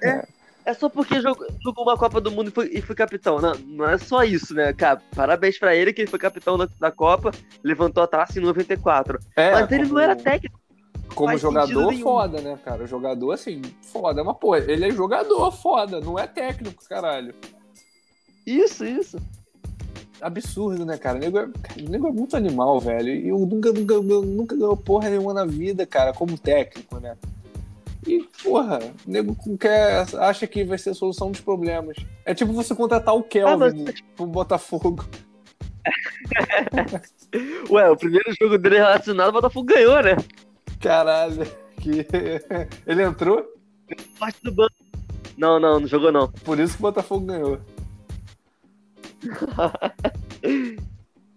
É. 0.03 0.27
É 0.65 0.75
só 0.75 0.89
porque 0.89 1.21
jogou, 1.21 1.47
jogou 1.63 1.85
uma 1.85 1.99
Copa 1.99 2.21
do 2.21 2.31
Mundo 2.31 2.49
e 2.49 2.51
foi, 2.53 2.71
e 2.73 2.81
foi, 2.81 2.95
capitão. 2.95 3.41
Não, 3.41 3.55
não 3.67 3.89
é 3.89 3.99
só 3.99 4.23
isso, 4.23 4.55
né, 4.55 4.73
cara? 4.73 5.03
Parabéns 5.15 5.59
pra 5.59 5.75
ele 5.75 5.93
que 5.93 6.03
ele 6.03 6.11
foi 6.11 6.19
capitão 6.19 6.57
da, 6.57 6.69
da 6.79 6.91
Copa, 6.91 7.33
levantou 7.65 8.03
a 8.03 8.07
taça 8.07 8.39
em 8.39 8.43
94. 8.43 9.19
É, 9.37 9.53
Mas 9.53 9.73
ele 9.73 9.83
como, 9.83 9.95
não 9.95 10.01
era 10.01 10.15
técnico. 10.15 10.61
Como 11.15 11.37
jogador, 11.37 11.93
foda, 11.99 12.41
né, 12.41 12.59
cara? 12.65 12.87
Jogador, 12.87 13.33
assim, 13.33 13.61
foda. 13.83 14.23
Mas, 14.23 14.37
pô, 14.39 14.55
ele 14.57 14.87
é 14.87 14.91
jogador, 14.91 15.51
foda. 15.51 16.01
Não 16.01 16.19
é 16.19 16.27
técnico, 16.27 16.83
caralho. 16.89 17.35
Isso, 18.47 18.85
isso. 18.85 19.19
Absurdo, 20.21 20.87
né, 20.87 20.97
cara? 20.97 21.19
O 21.19 21.21
nego 21.21 21.39
é, 21.39 21.45
o 21.45 21.89
nego 21.91 22.07
é 22.07 22.13
muito 22.13 22.37
animal, 22.37 22.79
velho. 22.79 23.11
E 23.11 23.33
o 23.33 23.45
nunca, 23.45 23.73
nunca, 23.73 24.01
nunca 24.01 24.57
ganhou 24.57 24.77
porra 24.77 25.11
nenhuma 25.11 25.35
na 25.35 25.45
vida, 25.45 25.85
cara, 25.85 26.13
como 26.13 26.39
técnico, 26.39 27.01
né? 27.01 27.17
E, 28.07 28.27
porra, 28.43 28.81
o 29.07 29.11
nego 29.11 29.37
quer, 29.59 30.05
acha 30.19 30.47
que 30.47 30.65
vai 30.65 30.77
ser 30.77 30.91
a 30.91 30.95
solução 30.95 31.31
dos 31.31 31.41
problemas. 31.41 31.97
É 32.25 32.35
tipo 32.35 32.53
você 32.53 32.75
contratar 32.75 33.15
o 33.15 33.23
Kelvin 33.23 33.53
ah, 33.53 33.85
mas... 33.85 34.01
pro 34.17 34.27
Botafogo. 34.27 35.05
Ué, 37.71 37.91
o 37.91 37.97
primeiro 37.97 38.35
jogo 38.41 38.59
dele 38.59 38.79
relacionado, 38.79 39.31
o 39.31 39.33
Botafogo 39.33 39.67
ganhou, 39.67 40.03
né? 40.03 40.17
Caralho, 40.81 41.47
que... 41.81 42.07
ele 42.87 43.03
entrou? 43.03 43.47
Parte 44.19 44.43
do 44.43 44.53
banco. 44.53 44.75
Não, 45.37 45.61
não, 45.61 45.81
não 45.81 45.87
jogou 45.87 46.13
não. 46.13 46.29
Por 46.29 46.59
isso 46.59 46.75
que 46.75 46.81
o 46.81 46.83
Botafogo 46.83 47.27
ganhou. 47.27 47.61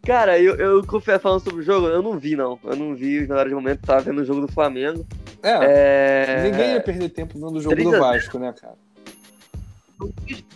Cara, 0.06 0.40
eu, 0.40 0.56
eu 0.56 0.86
confesso 0.86 1.24
falando 1.24 1.44
sobre 1.44 1.62
o 1.62 1.64
jogo, 1.64 1.88
eu 1.88 2.02
não 2.02 2.18
vi, 2.18 2.36
não. 2.36 2.60
Eu 2.64 2.76
não 2.76 2.96
vi 2.96 3.22
os 3.22 3.28
melhores 3.28 3.54
momentos, 3.54 3.86
tava 3.86 4.02
vendo 4.02 4.22
o 4.22 4.26
jogo 4.26 4.42
do 4.42 4.52
Flamengo. 4.52 5.06
É, 5.46 6.26
é... 6.28 6.44
ninguém 6.44 6.74
ia 6.74 6.82
perder 6.82 7.10
tempo 7.10 7.36
vendo 7.36 7.58
o 7.58 7.62
jogo 7.62 7.76
do 7.76 7.92
Vasco, 7.92 8.40
né, 8.40 8.54
cara? 8.54 8.76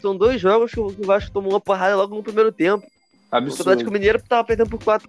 São 0.01 0.17
dois 0.17 0.41
jogos 0.41 0.71
que 0.71 0.79
o 0.79 1.05
Vasco 1.05 1.31
tomou 1.31 1.51
uma 1.53 1.61
porrada 1.61 1.95
logo 1.95 2.15
no 2.15 2.23
primeiro 2.23 2.51
tempo. 2.51 2.85
Absurdo. 3.31 3.59
O 3.59 3.61
Atlético 3.61 3.91
Mineiro 3.91 4.21
tava 4.27 4.43
perdendo 4.43 4.69
por 4.69 4.83
4. 4.83 5.07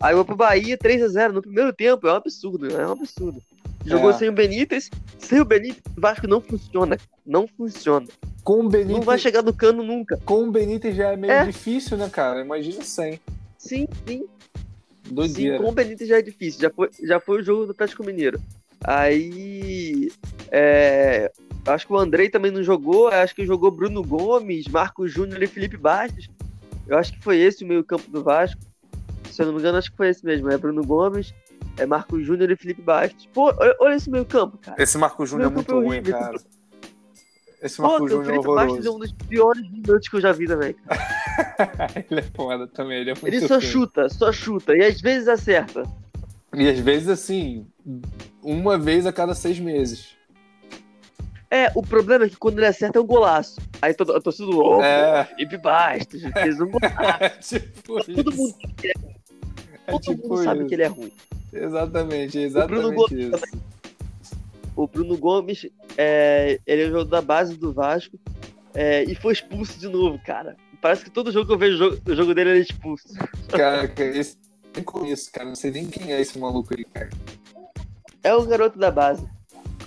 Aí 0.00 0.14
foi 0.14 0.24
pro 0.24 0.36
Bahia 0.36 0.76
3x0 0.76 1.32
no 1.32 1.42
primeiro 1.42 1.72
tempo. 1.72 2.06
É 2.06 2.12
um 2.12 2.16
absurdo, 2.16 2.68
é 2.68 2.86
um 2.86 2.92
absurdo. 2.92 3.40
Jogou 3.84 4.10
é. 4.10 4.12
sem 4.14 4.28
o 4.28 4.32
Benítez. 4.32 4.90
Sem 5.18 5.40
o 5.40 5.44
Benítez, 5.44 5.82
o 5.96 6.00
Vasco 6.00 6.26
não 6.26 6.40
funciona. 6.40 6.98
Não 7.24 7.46
funciona. 7.46 8.06
Com 8.42 8.60
o 8.60 8.68
Benítez. 8.68 8.96
Não 8.96 9.02
vai 9.02 9.18
chegar 9.18 9.42
no 9.42 9.52
cano 9.52 9.82
nunca. 9.82 10.18
Com 10.24 10.44
o 10.44 10.50
Benítez 10.50 10.96
já 10.96 11.12
é 11.12 11.16
meio 11.16 11.32
é. 11.32 11.46
difícil, 11.46 11.96
né, 11.96 12.08
cara? 12.10 12.40
Imagina 12.40 12.82
sem. 12.82 13.20
Sim, 13.56 13.86
sim. 14.06 14.26
Doideira. 15.10 15.56
Sim, 15.56 15.62
com 15.62 15.70
o 15.70 15.74
Benítez 15.74 16.08
já 16.08 16.18
é 16.18 16.22
difícil. 16.22 16.60
Já 16.60 16.70
foi, 16.70 16.90
já 17.02 17.20
foi 17.20 17.40
o 17.40 17.44
jogo 17.44 17.66
do 17.66 17.72
Atlético 17.72 18.04
Mineiro. 18.04 18.40
Aí. 18.84 20.10
É, 20.50 21.30
Acho 21.68 21.86
que 21.86 21.92
o 21.92 21.98
Andrei 21.98 22.30
também 22.30 22.50
não 22.50 22.62
jogou. 22.62 23.08
Acho 23.08 23.34
que 23.34 23.44
jogou 23.44 23.70
Bruno 23.70 24.02
Gomes, 24.02 24.66
Marcos 24.68 25.12
Júnior 25.12 25.42
e 25.42 25.46
Felipe 25.46 25.76
Bastos. 25.76 26.28
Eu 26.86 26.96
acho 26.96 27.12
que 27.12 27.22
foi 27.22 27.38
esse 27.38 27.64
o 27.64 27.66
meio-campo 27.66 28.10
do 28.10 28.22
Vasco. 28.22 28.60
Se 29.30 29.42
eu 29.42 29.46
não 29.46 29.52
me 29.52 29.60
engano, 29.60 29.76
acho 29.76 29.90
que 29.90 29.96
foi 29.96 30.08
esse 30.08 30.24
mesmo. 30.24 30.50
É 30.50 30.56
Bruno 30.56 30.82
Gomes, 30.84 31.34
é 31.76 31.84
Marcos 31.84 32.24
Júnior 32.24 32.50
e 32.50 32.56
Felipe 32.56 32.80
Bastos. 32.80 33.28
Pô, 33.34 33.52
olha, 33.80 33.94
esse 33.94 34.08
meio-campo, 34.10 34.56
cara. 34.58 34.82
Esse 34.82 34.96
Marcos 34.96 35.28
Júnior 35.28 35.50
é 35.50 35.54
muito 35.54 35.70
Meio-campo 35.74 35.88
ruim, 35.88 35.98
horrível. 35.98 36.18
cara. 36.18 36.40
Esse 37.60 37.76
Pô, 37.76 37.82
Marcos 37.82 38.00
o 38.00 38.08
Júnior 38.08 38.22
é 38.22 38.32
Felipe 38.32 38.54
Bastos 38.54 38.86
é 38.86 38.90
um 38.90 38.98
dos 38.98 39.12
piores 39.12 39.70
minutos 39.70 40.08
que 40.08 40.16
eu 40.16 40.20
já 40.20 40.32
vi 40.32 40.46
também. 40.46 40.72
cara. 40.74 40.98
ele 42.10 42.20
é 42.20 42.24
foda 42.34 42.66
também, 42.66 43.00
ele 43.00 43.10
é 43.10 43.14
muito 43.14 43.26
Ele 43.26 43.46
só 43.46 43.60
chuta, 43.60 44.08
só 44.08 44.32
chuta. 44.32 44.74
E 44.74 44.82
às 44.82 45.00
vezes 45.00 45.28
acerta. 45.28 45.82
E 46.54 46.66
às 46.66 46.78
vezes, 46.78 47.08
assim, 47.08 47.66
uma 48.42 48.78
vez 48.78 49.06
a 49.06 49.12
cada 49.12 49.34
seis 49.34 49.58
meses. 49.58 50.16
É, 51.50 51.72
o 51.74 51.82
problema 51.82 52.26
é 52.26 52.28
que 52.28 52.36
quando 52.36 52.58
ele 52.58 52.66
acerta 52.66 52.98
é 52.98 53.02
um 53.02 53.06
golaço. 53.06 53.58
Aí 53.80 53.94
todo, 53.94 54.14
a 54.14 54.20
torcida 54.20 54.50
do 54.50 54.58
oh, 54.58 54.82
É. 54.82 55.24
Felipe 55.24 55.56
Bastos 55.56 56.22
fez 56.22 56.60
um 56.60 56.70
golaço. 56.70 57.56
É 57.58 57.58
tipo 57.58 58.04
Todo 58.04 58.30
isso. 58.30 58.36
mundo 58.36 58.52
sabe 58.62 58.74
que 58.74 58.84
ele 58.84 58.92
é 58.92 58.98
ruim. 58.98 59.12
É 59.86 59.90
Todo 59.90 60.02
tipo 60.02 60.28
mundo 60.28 60.44
sabe 60.44 60.58
isso. 60.60 60.68
que 60.68 60.74
ele 60.74 60.82
é 60.82 60.86
ruim. 60.86 61.12
Exatamente, 61.50 62.38
O 62.38 62.66
Bruno 62.66 62.92
exatamente 62.92 62.94
Gomes 62.94 63.34
isso. 63.34 63.58
O 64.76 64.86
Bruno 64.86 65.16
Gomes, 65.16 65.66
é, 65.96 66.60
ele 66.66 66.82
é 66.82 66.86
jogador 66.86 67.04
da 67.06 67.22
base 67.22 67.56
do 67.56 67.72
Vasco 67.72 68.18
é, 68.74 69.04
e 69.04 69.14
foi 69.14 69.32
expulso 69.32 69.78
de 69.78 69.88
novo, 69.88 70.20
cara. 70.24 70.56
Parece 70.80 71.04
que 71.04 71.10
todo 71.10 71.32
jogo 71.32 71.46
que 71.46 71.52
eu 71.52 71.58
vejo 71.58 72.00
o 72.06 72.14
jogo, 72.14 72.34
dele 72.34 72.50
ele 72.50 72.58
é 72.60 72.62
expulso. 72.62 73.08
Cara, 73.48 73.90
esse... 74.14 74.36
nem 74.74 74.84
conheço, 74.84 75.32
cara. 75.32 75.48
Não 75.48 75.56
sei 75.56 75.70
nem 75.70 75.86
quem 75.86 76.12
é 76.12 76.20
esse 76.20 76.38
maluco 76.38 76.74
aí, 76.76 76.84
cara. 76.84 77.08
É 78.22 78.34
o 78.34 78.44
garoto 78.46 78.78
da 78.78 78.90
base. 78.90 79.26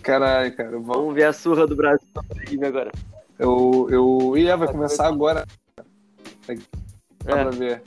Caralho, 0.02 0.56
cara. 0.56 0.72
Vamos... 0.72 0.88
Vamos 0.88 1.16
ver 1.16 1.26
a 1.26 1.34
surra 1.34 1.68
do 1.68 1.76
Brasil 1.76 2.08
agora. 2.66 2.92
Eu, 3.38 3.88
eu... 3.90 4.38
Ih, 4.38 4.48
é, 4.48 4.56
vai 4.56 4.68
começar 4.68 5.08
agora. 5.08 5.46
Dá 6.48 6.54
É, 7.26 7.44
pra 7.44 7.50
ver. 7.52 7.82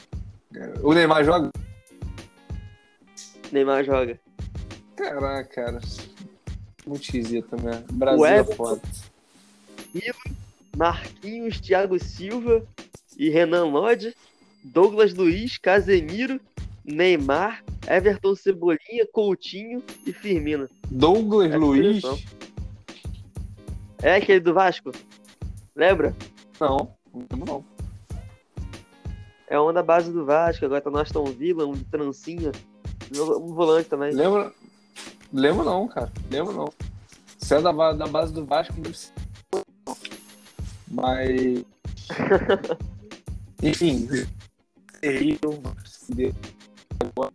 O 0.82 0.92
Neymar 0.92 1.24
joga? 1.24 1.50
Neymar 3.50 3.84
joga. 3.84 4.18
Caraca, 4.96 5.44
cara. 5.44 5.80
Muito 6.86 7.02
esquisito, 7.02 7.56
né? 7.62 7.82
Brasil 7.90 8.26
é 8.26 8.44
foda. 8.44 8.82
Marquinhos, 10.76 11.60
Thiago 11.60 11.98
Silva 11.98 12.64
e 13.16 13.28
Renan 13.30 13.66
Lodge, 13.66 14.14
Douglas 14.62 15.14
Luiz, 15.14 15.56
Casemiro, 15.56 16.40
Neymar, 16.84 17.64
Everton 17.88 18.34
Cebolinha, 18.34 19.06
Coutinho 19.12 19.82
e 20.06 20.12
Firmino. 20.12 20.68
Douglas 20.90 21.48
Essa 21.48 21.58
Luiz? 21.58 22.02
É 24.02 24.16
aquele 24.16 24.40
do 24.40 24.52
Vasco? 24.52 24.92
Lembra? 25.74 26.14
Não, 26.60 26.94
não, 27.30 27.46
não. 27.46 27.64
É 29.48 29.58
um 29.60 29.72
da 29.72 29.82
base 29.82 30.12
do 30.12 30.24
Vasco, 30.24 30.64
agora 30.64 30.80
tá 30.80 30.90
no 30.90 30.98
Aston 30.98 31.24
Villa, 31.24 31.66
um 31.66 31.72
de 31.72 31.84
trancinha. 31.84 32.52
Um 33.16 33.54
volante 33.54 33.88
também. 33.88 34.12
Lembra? 34.12 34.52
Lembro 35.32 35.64
não, 35.64 35.88
cara. 35.88 36.12
Lembro 36.30 36.52
não. 36.52 36.72
Se 37.38 37.54
é 37.54 37.60
da, 37.60 37.92
da 37.92 38.06
base 38.06 38.32
do 38.32 38.44
Vasco, 38.44 38.74
ser. 38.92 39.12
Mas. 40.88 41.64
Enfim. 43.62 44.08
Terrível. 45.00 45.60
se 45.84 46.06
fuder. 46.06 46.34
Agora, 47.16 47.32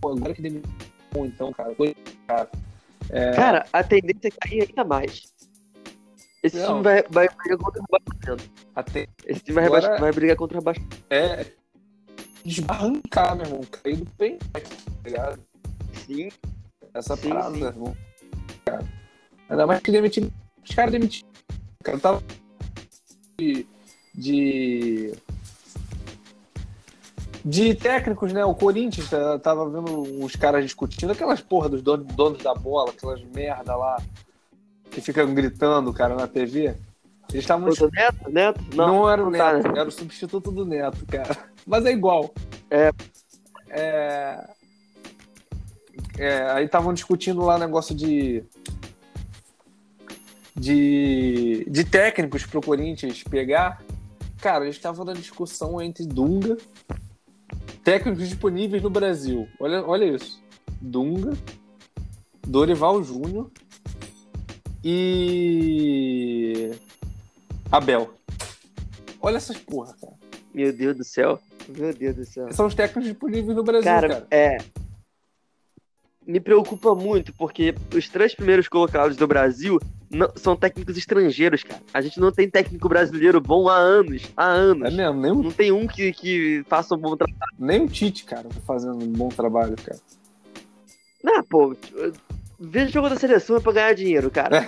pô, 0.00 0.10
agora 0.12 0.34
que 0.34 0.42
demitiu, 0.42 0.70
então, 1.16 1.52
cara. 1.52 1.74
Coisa, 1.74 1.94
cara. 2.26 2.50
É, 3.10 3.32
Cara, 3.32 3.66
a 3.72 3.82
tendência 3.82 4.28
é 4.28 4.30
cair 4.30 4.62
ainda 4.68 4.84
mais. 4.84 5.22
Esse 6.42 6.58
Não. 6.58 6.66
time 6.68 6.82
vai, 6.82 7.02
vai 7.10 7.28
brigar 7.28 7.58
contra 7.58 7.80
o 7.80 7.84
rebaixamento. 7.90 8.50
até 8.76 9.08
Esse 9.26 9.40
time 9.40 9.54
vai, 9.54 9.64
Agora- 9.64 9.80
rebaixa- 9.82 10.00
vai 10.00 10.12
brigar 10.12 10.36
contra 10.36 10.56
o 10.56 10.60
rebaixamento. 10.60 10.96
é 11.10 11.46
desbarrancar, 12.44 13.36
meu 13.36 13.44
irmão. 13.46 13.60
Cair 13.70 13.96
do 13.96 14.06
tá 14.06 14.60
ligado? 15.04 15.40
Sim. 16.06 16.28
Essa 16.94 17.16
Sim, 17.16 17.28
parada, 17.30 17.54
sim. 17.54 17.58
meu 17.60 17.68
irmão. 17.68 17.96
Cara. 18.64 18.84
Ainda 19.48 19.66
mais 19.66 19.80
que 19.80 19.90
demitiram. 19.90 20.30
Os 20.64 20.74
caras 20.74 20.92
demitiram. 20.92 21.28
O 21.80 21.84
cara 21.84 21.98
tava 21.98 22.22
de, 23.38 23.66
de. 24.14 25.12
De 27.48 27.74
técnicos, 27.74 28.32
né? 28.32 28.44
O 28.44 28.54
Corinthians 28.54 29.08
tá- 29.08 29.38
tava 29.38 29.68
vendo 29.68 30.02
os 30.22 30.36
caras 30.36 30.62
discutindo 30.62 31.12
aquelas 31.12 31.40
porra 31.40 31.68
dos 31.70 31.80
donos, 31.80 32.06
donos 32.14 32.42
da 32.42 32.54
bola, 32.54 32.90
aquelas 32.90 33.22
merda 33.34 33.74
lá 33.74 33.96
que 34.90 35.00
ficam 35.00 35.32
gritando, 35.34 35.92
cara, 35.92 36.14
na 36.14 36.26
TV. 36.26 36.76
Eles 37.30 37.44
estavam 37.44 37.68
Neto? 37.68 38.30
Neto? 38.30 38.60
não, 38.74 38.86
Não, 38.86 39.10
era 39.10 39.26
o 39.26 39.32
tá, 39.32 39.52
Neto, 39.54 39.76
era 39.78 39.88
o 39.88 39.92
substituto 39.92 40.50
do 40.50 40.64
Neto, 40.64 41.04
cara. 41.06 41.48
Mas 41.66 41.84
é 41.86 41.90
igual. 41.92 42.32
É. 42.70 42.90
É, 43.70 44.48
é, 46.18 46.50
aí 46.50 46.64
estavam 46.64 46.92
discutindo 46.92 47.42
lá 47.42 47.58
negócio 47.58 47.94
de. 47.94 48.44
De, 50.56 51.64
de 51.70 51.84
técnicos 51.84 52.44
pro 52.44 52.60
Corinthians 52.60 53.22
pegar. 53.22 53.82
Cara, 54.40 54.64
eles 54.64 54.76
estavam 54.76 55.04
na 55.04 55.12
discussão 55.12 55.80
entre 55.80 56.04
Dunga, 56.06 56.56
técnicos 57.88 58.28
disponíveis 58.28 58.82
no 58.82 58.90
Brasil. 58.90 59.48
Olha, 59.58 59.82
olha 59.82 60.04
isso. 60.04 60.42
Dunga, 60.78 61.32
Dorival 62.46 63.02
Júnior 63.02 63.50
e. 64.84 66.70
Abel. 67.72 68.12
Olha 69.22 69.38
essas 69.38 69.56
porra, 69.56 69.94
cara. 69.98 70.12
Meu 70.52 70.70
Deus 70.70 70.98
do 70.98 71.04
céu. 71.04 71.40
Meu 71.66 71.94
Deus 71.94 72.16
do 72.16 72.24
céu. 72.26 72.52
São 72.52 72.66
os 72.66 72.74
técnicos 72.74 73.04
disponíveis 73.04 73.56
no 73.56 73.64
Brasil, 73.64 73.90
cara. 73.90 74.08
Cara, 74.08 74.26
é. 74.30 74.58
Me 76.26 76.40
preocupa 76.40 76.94
muito, 76.94 77.32
porque 77.32 77.74
os 77.96 78.06
três 78.06 78.34
primeiros 78.34 78.68
colocados 78.68 79.16
do 79.16 79.26
Brasil 79.26 79.80
não- 80.10 80.30
são 80.36 80.56
técnicos 80.56 80.96
estrangeiros, 80.96 81.62
cara. 81.62 81.82
A 81.92 82.00
gente 82.00 82.18
não 82.20 82.30
tem 82.32 82.48
técnico 82.48 82.88
brasileiro 82.88 83.40
bom 83.40 83.68
há 83.68 83.76
anos. 83.76 84.22
Há 84.36 84.44
anos. 84.44 84.88
É 84.88 84.90
mesmo, 84.96 85.20
nem, 85.20 85.30
o- 85.32 85.42
Não 85.42 85.50
tem 85.52 85.72
um 85.72 85.86
que, 85.86 86.12
que 86.12 86.64
faça 86.68 86.94
um 86.94 86.98
bom 86.98 87.16
trabalho. 87.16 87.52
nem 87.58 87.84
o 87.84 87.88
Tite, 87.88 88.24
cara, 88.24 88.44
tá 88.48 88.60
fazendo 88.66 89.02
um 89.04 89.08
bom 89.12 89.28
trabalho, 89.28 89.76
cara. 89.84 89.98
Não, 91.22 91.42
pô. 91.44 91.76
Veja 92.60 92.88
o 92.88 92.92
jogo 92.92 93.08
da 93.08 93.16
seleção 93.16 93.56
é 93.56 93.60
pra 93.60 93.72
ganhar 93.72 93.94
dinheiro, 93.94 94.30
cara. 94.30 94.66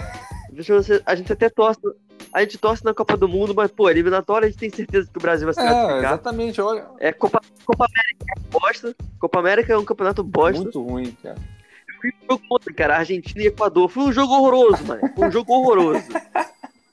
Sele- 0.82 1.02
A 1.06 1.14
gente 1.14 1.32
até 1.32 1.48
torce. 1.48 1.80
A 2.32 2.42
gente 2.42 2.58
torce 2.58 2.84
na 2.84 2.94
Copa 2.94 3.16
do 3.16 3.26
Mundo, 3.28 3.52
mas, 3.54 3.70
pô, 3.72 3.90
eliminatória 3.90 4.46
a 4.46 4.50
gente 4.50 4.60
tem 4.60 4.70
certeza 4.70 5.08
que 5.10 5.18
o 5.18 5.20
Brasil 5.20 5.46
vai 5.46 5.54
se 5.54 5.60
É, 5.60 5.64
classificar. 5.64 5.98
exatamente, 5.98 6.60
olha. 6.60 6.86
É, 7.00 7.12
Copa, 7.12 7.40
Copa 7.64 7.86
América 7.86 8.24
é 8.36 8.40
bosta. 8.58 8.96
Copa 9.18 9.38
América 9.40 9.72
é 9.72 9.78
um 9.78 9.84
campeonato 9.84 10.22
bosta. 10.22 10.62
Muito 10.62 10.80
ruim, 10.80 11.16
cara. 11.20 11.36
Fui 12.00 12.10
um 12.10 12.32
jogo 12.32 12.44
ontem, 12.50 12.72
cara, 12.72 12.96
Argentina 12.96 13.42
e 13.42 13.46
Equador. 13.48 13.88
Foi 13.88 14.04
um 14.04 14.12
jogo 14.12 14.32
horroroso, 14.34 14.84
mano. 14.84 15.00
Foi 15.14 15.28
um 15.28 15.30
jogo 15.30 15.52
horroroso. 15.52 16.04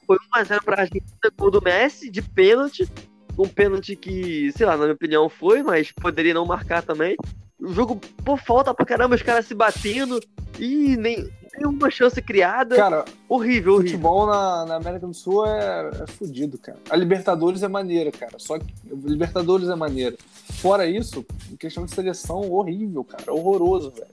Foi 0.06 0.18
1x0 0.36 0.64
pra 0.64 0.82
Argentina, 0.82 1.32
gol 1.38 1.52
do 1.52 1.62
Messi, 1.62 2.10
de 2.10 2.22
pênalti. 2.22 2.90
Um 3.38 3.48
pênalti 3.48 3.96
que, 3.96 4.52
sei 4.54 4.66
lá, 4.66 4.74
na 4.74 4.84
minha 4.84 4.94
opinião 4.94 5.30
foi, 5.30 5.62
mas 5.64 5.92
poderia 5.92 6.34
não 6.34 6.46
marcar 6.46 6.82
também. 6.82 7.16
O 7.60 7.72
jogo, 7.74 8.00
pô, 8.24 8.36
falta 8.38 8.74
pra 8.74 8.86
caramba, 8.86 9.16
os 9.16 9.22
caras 9.22 9.46
se 9.46 9.54
batendo 9.54 10.20
e 10.60 10.96
nem, 10.98 11.30
nenhuma 11.58 11.90
chance 11.90 12.22
criada. 12.22 12.76
Cara, 12.76 13.06
horrível, 13.28 13.74
horrível. 13.74 13.92
futebol 13.92 14.28
na, 14.28 14.66
na 14.66 14.76
América 14.76 15.08
do 15.08 15.14
Sul 15.14 15.46
é, 15.46 15.90
é 16.04 16.08
fudido, 16.08 16.58
cara. 16.58 16.80
A 16.90 16.96
Libertadores 16.96 17.64
é 17.64 17.68
maneira, 17.68 18.12
cara. 18.12 18.38
Só 18.38 18.58
que 18.58 18.66
Libertadores 18.86 19.70
é 19.70 19.76
maneira. 19.76 20.16
Fora 20.62 20.86
isso, 20.86 21.26
questão 21.60 21.86
de 21.86 21.94
seleção, 21.94 22.52
horrível, 22.52 23.04
cara. 23.04 23.34
Horroroso, 23.34 23.92
velho. 23.92 24.08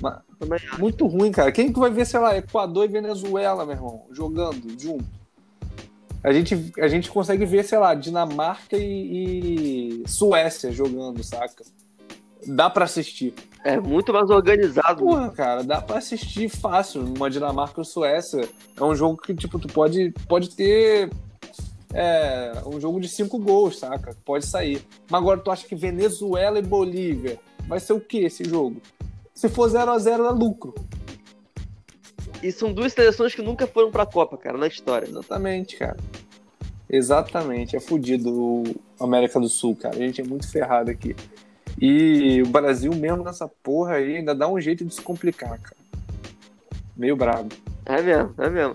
Mas- 0.00 0.20
Muito 0.78 1.06
ruim, 1.06 1.30
cara. 1.32 1.50
Quem 1.52 1.72
que 1.72 1.78
vai 1.78 1.90
ver, 1.90 2.06
sei 2.06 2.20
lá, 2.20 2.36
Equador 2.36 2.84
e 2.84 2.88
Venezuela, 2.88 3.64
meu 3.66 3.74
irmão, 3.74 4.02
jogando 4.10 4.68
junto? 4.80 5.04
A 6.22 6.32
gente, 6.32 6.72
a 6.80 6.88
gente 6.88 7.10
consegue 7.10 7.44
ver, 7.46 7.64
sei 7.64 7.78
lá, 7.78 7.94
Dinamarca 7.94 8.76
e, 8.76 10.02
e 10.02 10.08
Suécia 10.08 10.72
jogando, 10.72 11.22
saca? 11.22 11.64
Dá 12.46 12.68
pra 12.70 12.84
assistir. 12.84 13.34
É 13.64 13.78
muito 13.78 14.12
mais 14.12 14.30
organizado. 14.30 15.04
Porra, 15.04 15.30
cara, 15.30 15.62
dá 15.64 15.80
pra 15.80 15.98
assistir 15.98 16.48
fácil 16.48 17.02
numa 17.02 17.28
Dinamarca 17.30 17.80
ou 17.80 17.84
Suécia. 17.84 18.48
É 18.76 18.82
um 18.84 18.94
jogo 18.94 19.20
que, 19.20 19.34
tipo, 19.34 19.58
tu 19.58 19.68
pode, 19.68 20.12
pode 20.28 20.50
ter 20.50 21.10
é, 21.92 22.52
um 22.66 22.80
jogo 22.80 23.00
de 23.00 23.08
cinco 23.08 23.38
gols, 23.38 23.78
saca? 23.78 24.16
Pode 24.24 24.46
sair. 24.46 24.82
Mas 25.10 25.20
agora 25.20 25.40
tu 25.40 25.50
acha 25.50 25.66
que 25.66 25.74
Venezuela 25.74 26.58
e 26.58 26.62
Bolívia 26.62 27.38
vai 27.66 27.80
ser 27.80 27.92
o 27.92 28.00
que 28.00 28.18
esse 28.18 28.44
jogo? 28.44 28.80
Se 29.38 29.48
for 29.48 29.68
0 29.68 29.92
a 29.92 29.98
0 30.00 30.26
é 30.26 30.30
lucro. 30.30 30.74
E 32.42 32.50
são 32.50 32.72
duas 32.72 32.92
seleções 32.92 33.36
que 33.36 33.40
nunca 33.40 33.68
foram 33.68 33.88
pra 33.88 34.04
Copa, 34.04 34.36
cara, 34.36 34.58
na 34.58 34.66
história. 34.66 35.08
Exatamente, 35.08 35.76
cara. 35.76 35.96
Exatamente. 36.90 37.76
É 37.76 37.80
fudido 37.80 38.34
o 38.34 38.64
América 38.98 39.38
do 39.38 39.48
Sul, 39.48 39.76
cara. 39.76 39.94
A 39.94 40.00
gente 40.00 40.20
é 40.20 40.24
muito 40.24 40.50
ferrado 40.50 40.90
aqui. 40.90 41.14
E 41.80 42.42
o 42.42 42.48
Brasil 42.48 42.92
mesmo 42.96 43.22
nessa 43.22 43.46
porra 43.46 43.92
aí 43.92 44.16
ainda 44.16 44.34
dá 44.34 44.48
um 44.48 44.60
jeito 44.60 44.84
de 44.84 44.92
se 44.92 45.00
complicar, 45.00 45.56
cara. 45.56 45.76
Meio 46.96 47.14
brabo. 47.14 47.54
É 47.86 48.02
mesmo, 48.02 48.34
é 48.38 48.50
mesmo. 48.50 48.74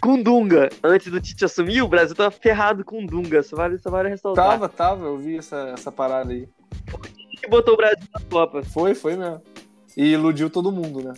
Com 0.00 0.22
Dunga, 0.22 0.68
antes 0.84 1.10
do 1.10 1.20
Tite 1.20 1.44
assumir, 1.44 1.82
o 1.82 1.88
Brasil 1.88 2.14
tava 2.14 2.30
ferrado 2.30 2.84
com 2.84 3.04
Dunga. 3.04 3.42
Só 3.42 3.56
vale, 3.56 3.76
só 3.78 3.90
vale 3.90 4.08
ressaltar. 4.08 4.50
Tava, 4.50 4.68
tava, 4.68 5.06
eu 5.06 5.18
vi 5.18 5.36
essa, 5.36 5.72
essa 5.76 5.90
parada 5.90 6.32
aí. 6.32 6.48
que 7.42 7.50
botou 7.50 7.74
o 7.74 7.76
Brasil 7.76 8.06
na 8.14 8.20
Copa. 8.20 8.62
Foi, 8.62 8.94
foi 8.94 9.16
mesmo. 9.16 9.42
E 9.96 10.12
iludiu 10.12 10.50
todo 10.50 10.70
mundo, 10.72 11.02
né? 11.02 11.14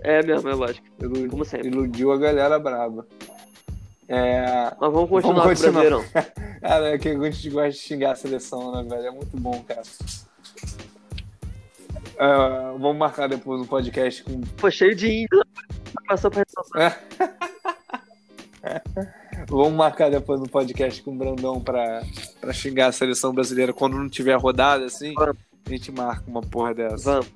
É 0.00 0.22
mesmo, 0.24 0.48
é 0.48 0.54
lógico. 0.54 0.86
Ilu- 1.00 1.28
Como 1.28 1.44
sempre. 1.44 1.68
Iludiu 1.68 2.10
a 2.12 2.16
galera 2.16 2.58
braba. 2.58 3.06
É. 4.08 4.72
Mas 4.80 4.92
vamos 4.92 5.10
continuar 5.10 5.44
Vamos 5.44 5.60
com 5.60 5.68
o. 5.68 5.72
Brasileirão. 5.72 6.04
Cara, 6.62 6.94
é 6.94 6.98
que 6.98 7.08
a 7.10 7.30
gente 7.30 7.50
gosta 7.50 7.70
de 7.70 7.76
xingar 7.76 8.12
a 8.12 8.16
seleção, 8.16 8.72
né, 8.72 8.82
velho? 8.88 9.06
É 9.08 9.10
muito 9.10 9.36
bom, 9.36 9.62
cara. 9.66 9.82
Ah, 12.18 12.72
vamos 12.78 12.96
marcar 12.96 13.28
depois 13.28 13.60
um 13.60 13.66
podcast 13.66 14.22
com. 14.24 14.40
Pô, 14.56 14.70
cheio 14.70 14.94
de 14.96 15.08
índio. 15.08 15.44
Passou 16.06 16.30
pra 16.30 16.42
ressaltar. 16.46 17.02
Vamos 19.48 19.72
marcar 19.72 20.10
depois 20.10 20.40
um 20.40 20.46
podcast 20.46 21.00
com 21.02 21.12
o 21.12 21.16
Brandão 21.16 21.60
pra, 21.60 22.02
pra 22.40 22.52
xingar 22.52 22.88
a 22.88 22.92
seleção 22.92 23.32
brasileira 23.32 23.72
quando 23.72 23.96
não 23.96 24.08
tiver 24.08 24.34
rodada, 24.36 24.84
assim. 24.84 25.14
Vamos. 25.14 25.36
A 25.68 25.70
gente 25.70 25.92
marca 25.92 26.24
uma 26.26 26.40
porra 26.40 26.72
dessa. 26.72 27.12
Vamos. 27.12 27.32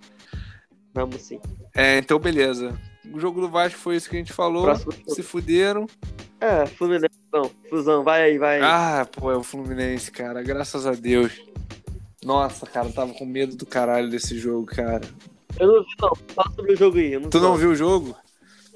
Vamos 0.95 1.23
sim. 1.23 1.39
É, 1.75 1.99
então 1.99 2.19
beleza. 2.19 2.79
O 3.13 3.21
jogo 3.21 3.41
do 3.43 3.49
Vasco 3.51 3.79
foi 3.79 3.97
isso 3.97 4.09
que 4.09 4.17
a 4.17 4.19
gente 4.19 4.33
falou. 4.33 4.63
Próximo 4.65 4.93
jogo. 4.93 5.15
Se 5.15 5.23
fuderam. 5.23 5.87
É, 6.41 6.65
Fluminense. 6.65 7.15
Não, 7.33 7.51
Fusão, 7.69 8.03
vai 8.03 8.23
aí, 8.23 8.39
vai 8.39 8.57
aí. 8.57 8.63
Ah, 8.65 9.07
pô, 9.11 9.31
é 9.31 9.37
o 9.37 9.43
Fluminense, 9.43 10.11
cara. 10.11 10.43
Graças 10.43 10.87
a 10.87 10.93
Deus. 10.93 11.43
Nossa, 12.25 12.67
cara, 12.67 12.89
eu 12.89 12.93
tava 12.93 13.13
com 13.13 13.27
medo 13.27 13.55
do 13.55 13.67
caralho 13.67 14.09
desse 14.09 14.39
jogo, 14.39 14.67
cara. 14.67 15.03
Eu 15.61 15.67
não 15.67 15.83
vi, 15.83 15.91
não. 16.01 16.13
Fala 16.35 16.55
sobre 16.55 16.73
o 16.73 16.77
jogo 16.77 16.99
aí. 16.99 17.19
Não 17.19 17.29
Tu 17.29 17.39
vi, 17.39 17.45
não 17.45 17.57
viu 17.57 17.71
o 17.71 17.75
jogo? 17.75 18.17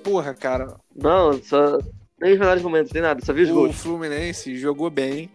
Porra, 0.05 0.35
cara, 0.35 0.77
Não, 0.95 1.33
só. 1.43 1.79
Nem 2.21 2.33
os 2.33 2.39
melhores 2.39 2.63
momentos, 2.63 2.93
nem 2.93 3.03
nada, 3.03 3.25
só 3.25 3.33
vi 3.33 3.43
os 3.43 3.51
o 3.51 3.55
gols. 3.55 3.77
Fluminense 3.77 4.57
jogou 4.57 4.91
bem. 4.91 5.31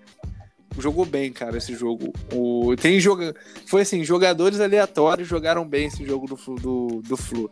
Jogou 0.77 1.05
bem, 1.05 1.31
cara, 1.31 1.57
esse 1.57 1.75
jogo. 1.75 2.13
O... 2.33 2.75
Tem 2.75 2.99
joga... 2.99 3.35
Foi 3.67 3.81
assim, 3.81 4.03
jogadores 4.03 4.59
aleatórios 4.59 5.27
jogaram 5.27 5.67
bem 5.67 5.87
esse 5.87 6.05
jogo 6.05 6.27
do, 6.27 6.37
Flu- 6.37 6.55
do, 6.55 7.01
do 7.03 7.17
Flu. 7.17 7.49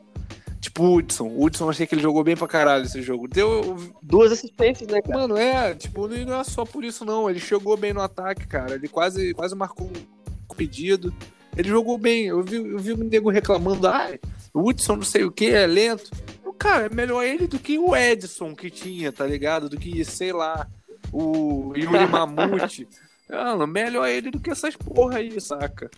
Tipo 0.62 0.84
o 0.84 0.96
Hudson. 0.96 1.28
O 1.28 1.46
Hudson 1.46 1.70
achei 1.70 1.86
que 1.88 1.96
ele 1.96 2.02
jogou 2.02 2.24
bem 2.24 2.36
pra 2.36 2.48
caralho 2.48 2.86
esse 2.86 3.02
jogo. 3.02 3.28
Deu. 3.28 3.78
Duas 4.02 4.32
assistências, 4.32 4.90
né, 4.90 5.02
cara? 5.02 5.20
Mano, 5.20 5.38
é, 5.38 5.74
tipo, 5.74 6.08
não 6.08 6.18
não 6.26 6.40
é 6.40 6.44
só 6.44 6.66
por 6.66 6.84
isso, 6.84 7.06
não. 7.06 7.30
Ele 7.30 7.40
chegou 7.40 7.76
bem 7.78 7.94
no 7.94 8.02
ataque, 8.02 8.46
cara. 8.48 8.76
Ele 8.76 8.88
quase, 8.88 9.34
quase 9.34 9.56
marcou 9.56 9.88
um 9.88 10.56
pedido. 10.56 11.14
Ele 11.56 11.70
jogou 11.70 11.98
bem. 11.98 12.26
Eu 12.28 12.44
vi, 12.44 12.58
eu 12.58 12.80
vi 12.80 12.92
o 12.94 12.98
nego 12.98 13.30
reclamando, 13.30 13.88
ah, 13.88 14.10
o 14.54 14.68
Hudson 14.68 14.98
não 14.98 15.04
sei 15.04 15.24
o 15.24 15.32
que, 15.32 15.48
é 15.48 15.66
lento. 15.66 16.12
Cara, 16.58 16.88
é 16.88 16.90
melhor 16.90 17.24
ele 17.24 17.48
do 17.48 17.58
que 17.58 17.80
o 17.80 17.96
Edson 17.96 18.54
que 18.54 18.70
tinha, 18.70 19.14
tá 19.14 19.26
ligado? 19.26 19.70
Do 19.70 19.78
que, 19.78 20.04
sei 20.04 20.34
lá, 20.34 20.68
o 21.10 21.74
Yuri 21.74 22.06
Mamute. 22.12 22.86
Mano, 23.30 23.68
melhor 23.68 24.08
ele 24.08 24.32
do 24.32 24.40
que 24.40 24.50
essas 24.50 24.76
porra 24.76 25.18
aí, 25.18 25.40
saca? 25.40 25.90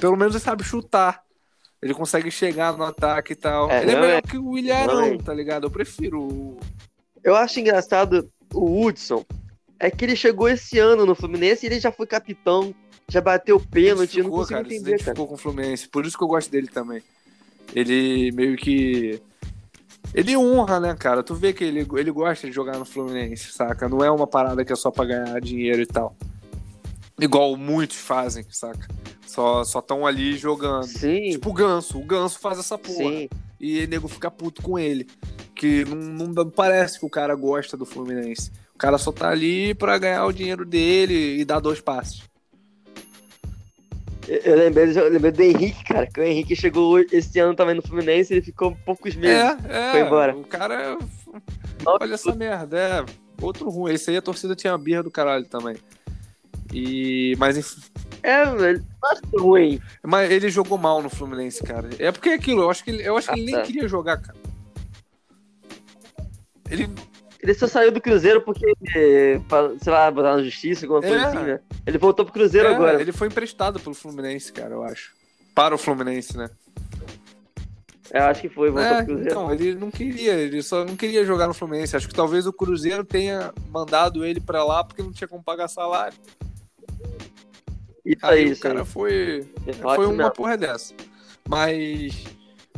Pelo 0.00 0.16
menos 0.16 0.34
ele 0.34 0.42
sabe 0.42 0.64
chutar. 0.64 1.22
Ele 1.80 1.94
consegue 1.94 2.30
chegar 2.30 2.76
no 2.76 2.84
ataque 2.84 3.34
e 3.34 3.36
tal. 3.36 3.70
É, 3.70 3.82
ele 3.82 3.92
é 3.92 4.00
melhor 4.00 4.18
é- 4.18 4.22
que 4.22 4.38
o 4.38 4.58
Ilharão, 4.58 4.94
não 4.94 5.04
é. 5.04 5.18
tá 5.18 5.32
ligado? 5.32 5.66
Eu 5.66 5.70
prefiro 5.70 6.20
o 6.20 6.58
Eu 7.22 7.36
acho 7.36 7.60
engraçado 7.60 8.28
o 8.52 8.84
Hudson. 8.84 9.24
É 9.78 9.90
que 9.90 10.04
ele 10.04 10.16
chegou 10.16 10.48
esse 10.48 10.78
ano 10.78 11.06
no 11.06 11.14
Fluminense 11.14 11.64
e 11.64 11.68
ele 11.68 11.78
já 11.78 11.92
foi 11.92 12.04
capitão, 12.04 12.74
já 13.08 13.20
bateu 13.20 13.60
pênalti. 13.60 14.20
Não 14.20 14.30
consigo 14.30 14.58
cara, 14.58 14.68
se 14.68 14.74
entender, 14.74 14.90
cara. 14.90 14.96
identificou 14.96 15.28
com 15.28 15.34
o 15.34 15.38
Fluminense. 15.38 15.88
Por 15.88 16.04
isso 16.04 16.18
que 16.18 16.24
eu 16.24 16.28
gosto 16.28 16.50
dele 16.50 16.66
também. 16.66 17.00
Ele 17.74 18.32
meio 18.32 18.56
que. 18.56 19.20
Ele 20.14 20.36
honra, 20.36 20.80
né, 20.80 20.96
cara? 20.98 21.22
Tu 21.22 21.34
vê 21.34 21.52
que 21.52 21.62
ele, 21.62 21.86
ele 21.96 22.10
gosta 22.10 22.46
de 22.46 22.52
jogar 22.52 22.76
no 22.78 22.84
Fluminense, 22.84 23.52
saca? 23.52 23.88
Não 23.88 24.02
é 24.02 24.10
uma 24.10 24.26
parada 24.26 24.64
que 24.64 24.72
é 24.72 24.76
só 24.76 24.90
pra 24.90 25.04
ganhar 25.04 25.40
dinheiro 25.40 25.82
e 25.82 25.86
tal. 25.86 26.16
Igual 27.20 27.56
muitos 27.56 27.96
fazem, 27.96 28.44
saca? 28.50 28.86
Só 29.26 29.64
só 29.64 29.80
tão 29.80 30.06
ali 30.06 30.36
jogando. 30.36 30.84
Sim, 30.84 31.30
Tipo 31.30 31.50
o 31.50 31.52
Ganso. 31.52 31.98
O 31.98 32.04
Ganso 32.04 32.38
faz 32.38 32.58
essa 32.58 32.78
porra. 32.78 33.10
sim. 33.10 33.28
E 33.60 33.84
o 33.84 33.88
nego 33.88 34.06
fica 34.06 34.30
puto 34.30 34.62
com 34.62 34.78
ele. 34.78 35.06
Que 35.54 35.84
não, 35.84 36.28
não 36.28 36.48
parece 36.48 37.00
que 37.00 37.04
o 37.04 37.10
cara 37.10 37.34
gosta 37.34 37.76
do 37.76 37.84
Fluminense. 37.84 38.52
O 38.72 38.78
cara 38.78 38.96
só 38.98 39.10
tá 39.10 39.28
ali 39.30 39.74
pra 39.74 39.98
ganhar 39.98 40.24
o 40.24 40.32
dinheiro 40.32 40.64
dele 40.64 41.40
e 41.40 41.44
dar 41.44 41.58
dois 41.58 41.80
passos. 41.80 42.22
Eu, 44.28 44.56
lembrei, 44.56 44.96
eu 44.96 45.08
lembrei 45.08 45.32
do 45.32 45.42
Henrique, 45.42 45.84
cara, 45.84 46.06
que 46.06 46.20
o 46.20 46.22
Henrique 46.22 46.54
chegou 46.54 47.00
esse 47.00 47.38
ano 47.40 47.54
também 47.54 47.74
no 47.74 47.82
Fluminense 47.82 48.32
e 48.32 48.36
ele 48.36 48.44
ficou 48.44 48.76
poucos 48.84 49.16
meses. 49.16 49.56
É, 49.68 49.88
é. 49.88 49.90
Foi 49.90 50.00
embora. 50.02 50.36
O 50.36 50.44
cara. 50.44 50.98
Olha 51.84 52.14
essa 52.14 52.34
merda, 52.34 52.78
é. 52.78 53.04
Outro 53.40 53.70
ruim. 53.70 53.94
Esse 53.94 54.10
aí 54.10 54.18
a 54.18 54.22
torcida 54.22 54.54
tinha 54.54 54.72
uma 54.72 54.78
birra 54.78 55.02
do 55.02 55.10
caralho 55.10 55.46
também. 55.46 55.76
E. 56.72 57.34
Mas, 57.38 57.56
enfim, 57.56 57.80
É, 58.22 58.44
velho, 58.46 58.84
acho 59.04 59.22
ruim. 59.42 59.80
mas 60.02 60.30
ele 60.30 60.48
jogou 60.50 60.76
mal 60.76 61.02
no 61.02 61.08
Fluminense, 61.08 61.62
cara. 61.62 61.88
É 61.98 62.12
porque 62.12 62.28
é 62.30 62.34
aquilo, 62.34 62.62
eu 62.62 62.70
acho 62.70 62.84
que 62.84 62.90
ele, 62.90 63.02
eu 63.02 63.16
acho 63.16 63.28
que 63.28 63.38
ele 63.38 63.46
nem 63.46 63.54
Ah, 63.54 63.58
tá. 63.60 63.64
queria 63.66 63.88
jogar, 63.88 64.18
cara. 64.20 64.36
Ele. 66.70 66.88
Ele 67.40 67.54
só 67.54 67.68
saiu 67.68 67.92
do 67.92 68.00
Cruzeiro 68.00 68.42
porque, 68.42 68.66
sei 68.92 69.92
lá, 69.92 70.10
botar 70.10 70.36
na 70.36 70.42
justiça, 70.42 70.84
alguma 70.84 71.00
coisa 71.00 71.16
É. 71.16 71.24
assim, 71.24 71.38
né? 71.38 71.60
Ele 71.86 71.96
voltou 71.96 72.24
pro 72.24 72.34
Cruzeiro 72.34 72.66
é, 72.68 72.74
agora. 72.74 73.00
Ele 73.00 73.12
foi 73.12 73.28
emprestado 73.28 73.78
pelo 73.78 73.94
Fluminense, 73.94 74.52
cara, 74.52 74.74
eu 74.74 74.82
acho. 74.82 75.12
Para 75.54 75.72
o 75.74 75.78
Fluminense, 75.78 76.36
né? 76.36 76.50
Eu 78.10 78.22
acho 78.24 78.40
que 78.40 78.48
foi, 78.48 78.70
voltou 78.70 78.90
É, 78.90 78.96
pro 78.96 79.06
Cruzeiro. 79.06 79.30
então, 79.30 79.52
ele 79.52 79.74
não 79.76 79.88
queria, 79.90 80.32
ele 80.34 80.62
só 80.62 80.84
não 80.84 80.96
queria 80.96 81.24
jogar 81.24 81.46
no 81.46 81.54
Fluminense. 81.54 81.96
Acho 81.96 82.08
que 82.08 82.14
talvez 82.14 82.44
o 82.44 82.52
Cruzeiro 82.52 83.04
tenha 83.04 83.52
mandado 83.70 84.24
ele 84.26 84.40
pra 84.40 84.64
lá 84.64 84.82
porque 84.82 85.00
não 85.02 85.12
tinha 85.12 85.28
como 85.28 85.42
pagar 85.42 85.68
salário. 85.68 86.18
Isso 88.04 88.24
Aí, 88.24 88.44
aí, 88.46 88.52
o 88.52 88.58
cara 88.58 88.80
aí. 88.80 88.86
foi. 88.86 89.46
É 89.66 89.72
Foi 89.72 90.06
uma 90.06 90.30
porra 90.30 90.56
dessa. 90.56 90.94
Mas 91.48 92.24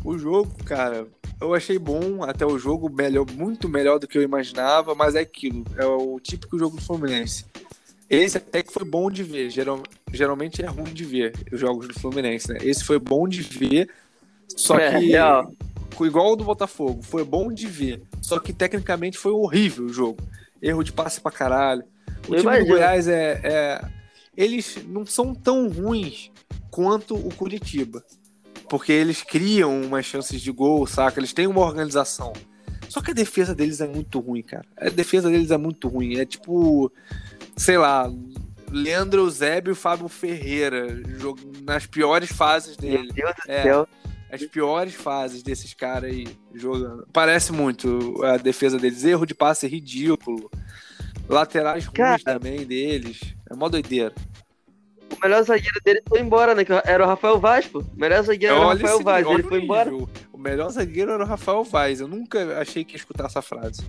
o 0.05 0.19
jogo, 0.19 0.53
cara, 0.65 1.07
eu 1.41 1.55
achei 1.55 1.79
bom 1.79 2.23
até 2.25 2.45
o 2.45 2.59
jogo, 2.59 2.91
melhor, 2.91 3.27
muito 3.33 3.69
melhor 3.69 3.99
do 3.99 4.09
que 4.09 4.19
eu 4.19 4.23
imaginava, 4.23 4.95
mas 4.95 5.15
é 5.15 5.21
aquilo, 5.21 5.65
é 5.77 5.85
o 5.85 6.19
típico 6.21 6.59
jogo 6.59 6.77
do 6.77 6.83
Fluminense. 6.83 7.45
Esse 8.09 8.39
até 8.39 8.63
que 8.63 8.73
foi 8.73 8.85
bom 8.85 9.09
de 9.11 9.23
ver. 9.23 9.51
Geral, 9.51 9.83
geralmente 10.13 10.63
é 10.63 10.67
ruim 10.67 10.93
de 10.93 11.05
ver 11.05 11.33
os 11.53 11.61
jogos 11.61 11.87
do 11.87 11.95
Fluminense, 11.95 12.53
né? 12.53 12.59
Esse 12.63 12.83
foi 12.83 12.99
bom 12.99 13.29
de 13.29 13.41
ver, 13.43 13.89
só 14.49 14.77
É, 14.79 14.99
que 14.99 15.07
real. 15.11 15.53
igual 16.01 16.33
o 16.33 16.37
do 16.37 16.43
Botafogo, 16.45 17.03
foi 17.03 17.23
bom 17.25 17.53
de 17.53 17.67
ver, 17.69 18.03
só 18.21 18.41
que 18.41 18.53
tecnicamente 18.53 19.17
foi 19.17 19.31
horrível 19.33 19.85
o 19.85 19.93
jogo. 19.93 20.19
Erro 20.61 20.83
de 20.83 20.93
passe 20.93 21.21
pra 21.21 21.31
caralho. 21.31 21.85
O 22.29 22.35
Eu 22.35 22.41
time 22.41 22.43
imagino. 22.43 22.65
do 22.67 22.69
Goiás 22.73 23.07
é, 23.07 23.41
é- 23.45 24.00
Eles 24.41 24.79
não 24.89 25.05
são 25.05 25.35
tão 25.35 25.69
ruins 25.69 26.31
quanto 26.71 27.15
o 27.15 27.35
Curitiba. 27.35 28.03
Porque 28.69 28.93
eles 28.93 29.23
criam 29.23 29.83
umas 29.83 30.07
chances 30.07 30.41
de 30.41 30.51
gol, 30.53 30.87
saca? 30.87 31.19
Eles 31.21 31.33
têm 31.33 31.47
uma 31.47 31.61
organização. 31.61 32.33
Só 32.89 33.01
que 33.01 33.11
a 33.11 33.15
defesa 33.15 33.55
deles 33.55 33.81
é 33.81 33.87
muito 33.87 34.19
ruim, 34.19 34.43
cara. 34.43 34.65
A 34.77 34.89
defesa 34.89 35.29
deles 35.29 35.51
é 35.51 35.57
muito 35.59 35.89
ruim. 35.89 36.17
É 36.17 36.25
tipo, 36.25 36.91
sei 37.57 37.77
lá, 37.77 38.11
Leandro 38.71 39.23
Eusébio 39.23 39.73
e 39.73 39.77
Fábio 39.77 40.09
Ferreira 40.09 40.87
nas 41.65 41.87
piores 41.87 42.31
fases 42.31 42.77
Meu 42.77 42.91
dele. 42.93 43.13
Deus 43.13 43.33
do 43.45 43.53
É. 43.53 43.63
céu. 43.63 43.89
As 44.33 44.45
piores 44.45 44.95
fases 44.95 45.43
desses 45.43 45.75
caras 45.75 46.13
aí 46.13 46.29
jogando. 46.55 47.05
Parece 47.13 47.53
muito 47.53 48.23
a 48.25 48.37
defesa 48.37 48.79
deles. 48.79 49.05
Erro 49.05 49.27
de 49.27 49.35
passe 49.35 49.67
ridículo. 49.67 50.49
Laterais 51.29 51.85
ruins 51.85 51.97
Cara. 51.97 52.19
também 52.39 52.65
deles. 52.65 53.21
É 53.51 53.55
mó 53.57 53.69
doideira. 53.69 54.15
O 55.17 55.21
melhor 55.23 55.43
zagueiro 55.43 55.81
dele 55.85 56.03
foi 56.09 56.21
embora, 56.21 56.55
né? 56.55 56.65
que 56.65 56.73
Era 56.85 57.05
o 57.05 57.07
Rafael 57.07 57.39
Vaz, 57.39 57.67
pô. 57.67 57.81
O 57.81 57.87
melhor 58.01 58.23
zagueiro 58.23 58.55
era 58.55 58.65
o 58.65 58.69
Rafael 58.69 58.95
esse- 58.95 59.05
Vaz. 59.05 59.27
Ele 59.27 59.43
foi 59.43 59.63
embora. 59.63 59.91
nível. 59.91 60.09
O 60.33 60.39
melhor 60.39 60.71
zagueiro 60.71 61.11
era 61.13 61.23
o 61.23 61.27
Rafael 61.27 61.65
Vaz. 61.65 62.01
Eu 62.01 62.09
nunca 62.09 62.59
achei 62.61 62.85
que 62.85 62.93
ia 62.95 62.99
escutar 62.99 63.27
essa 63.27 63.43
frase. 63.43 63.83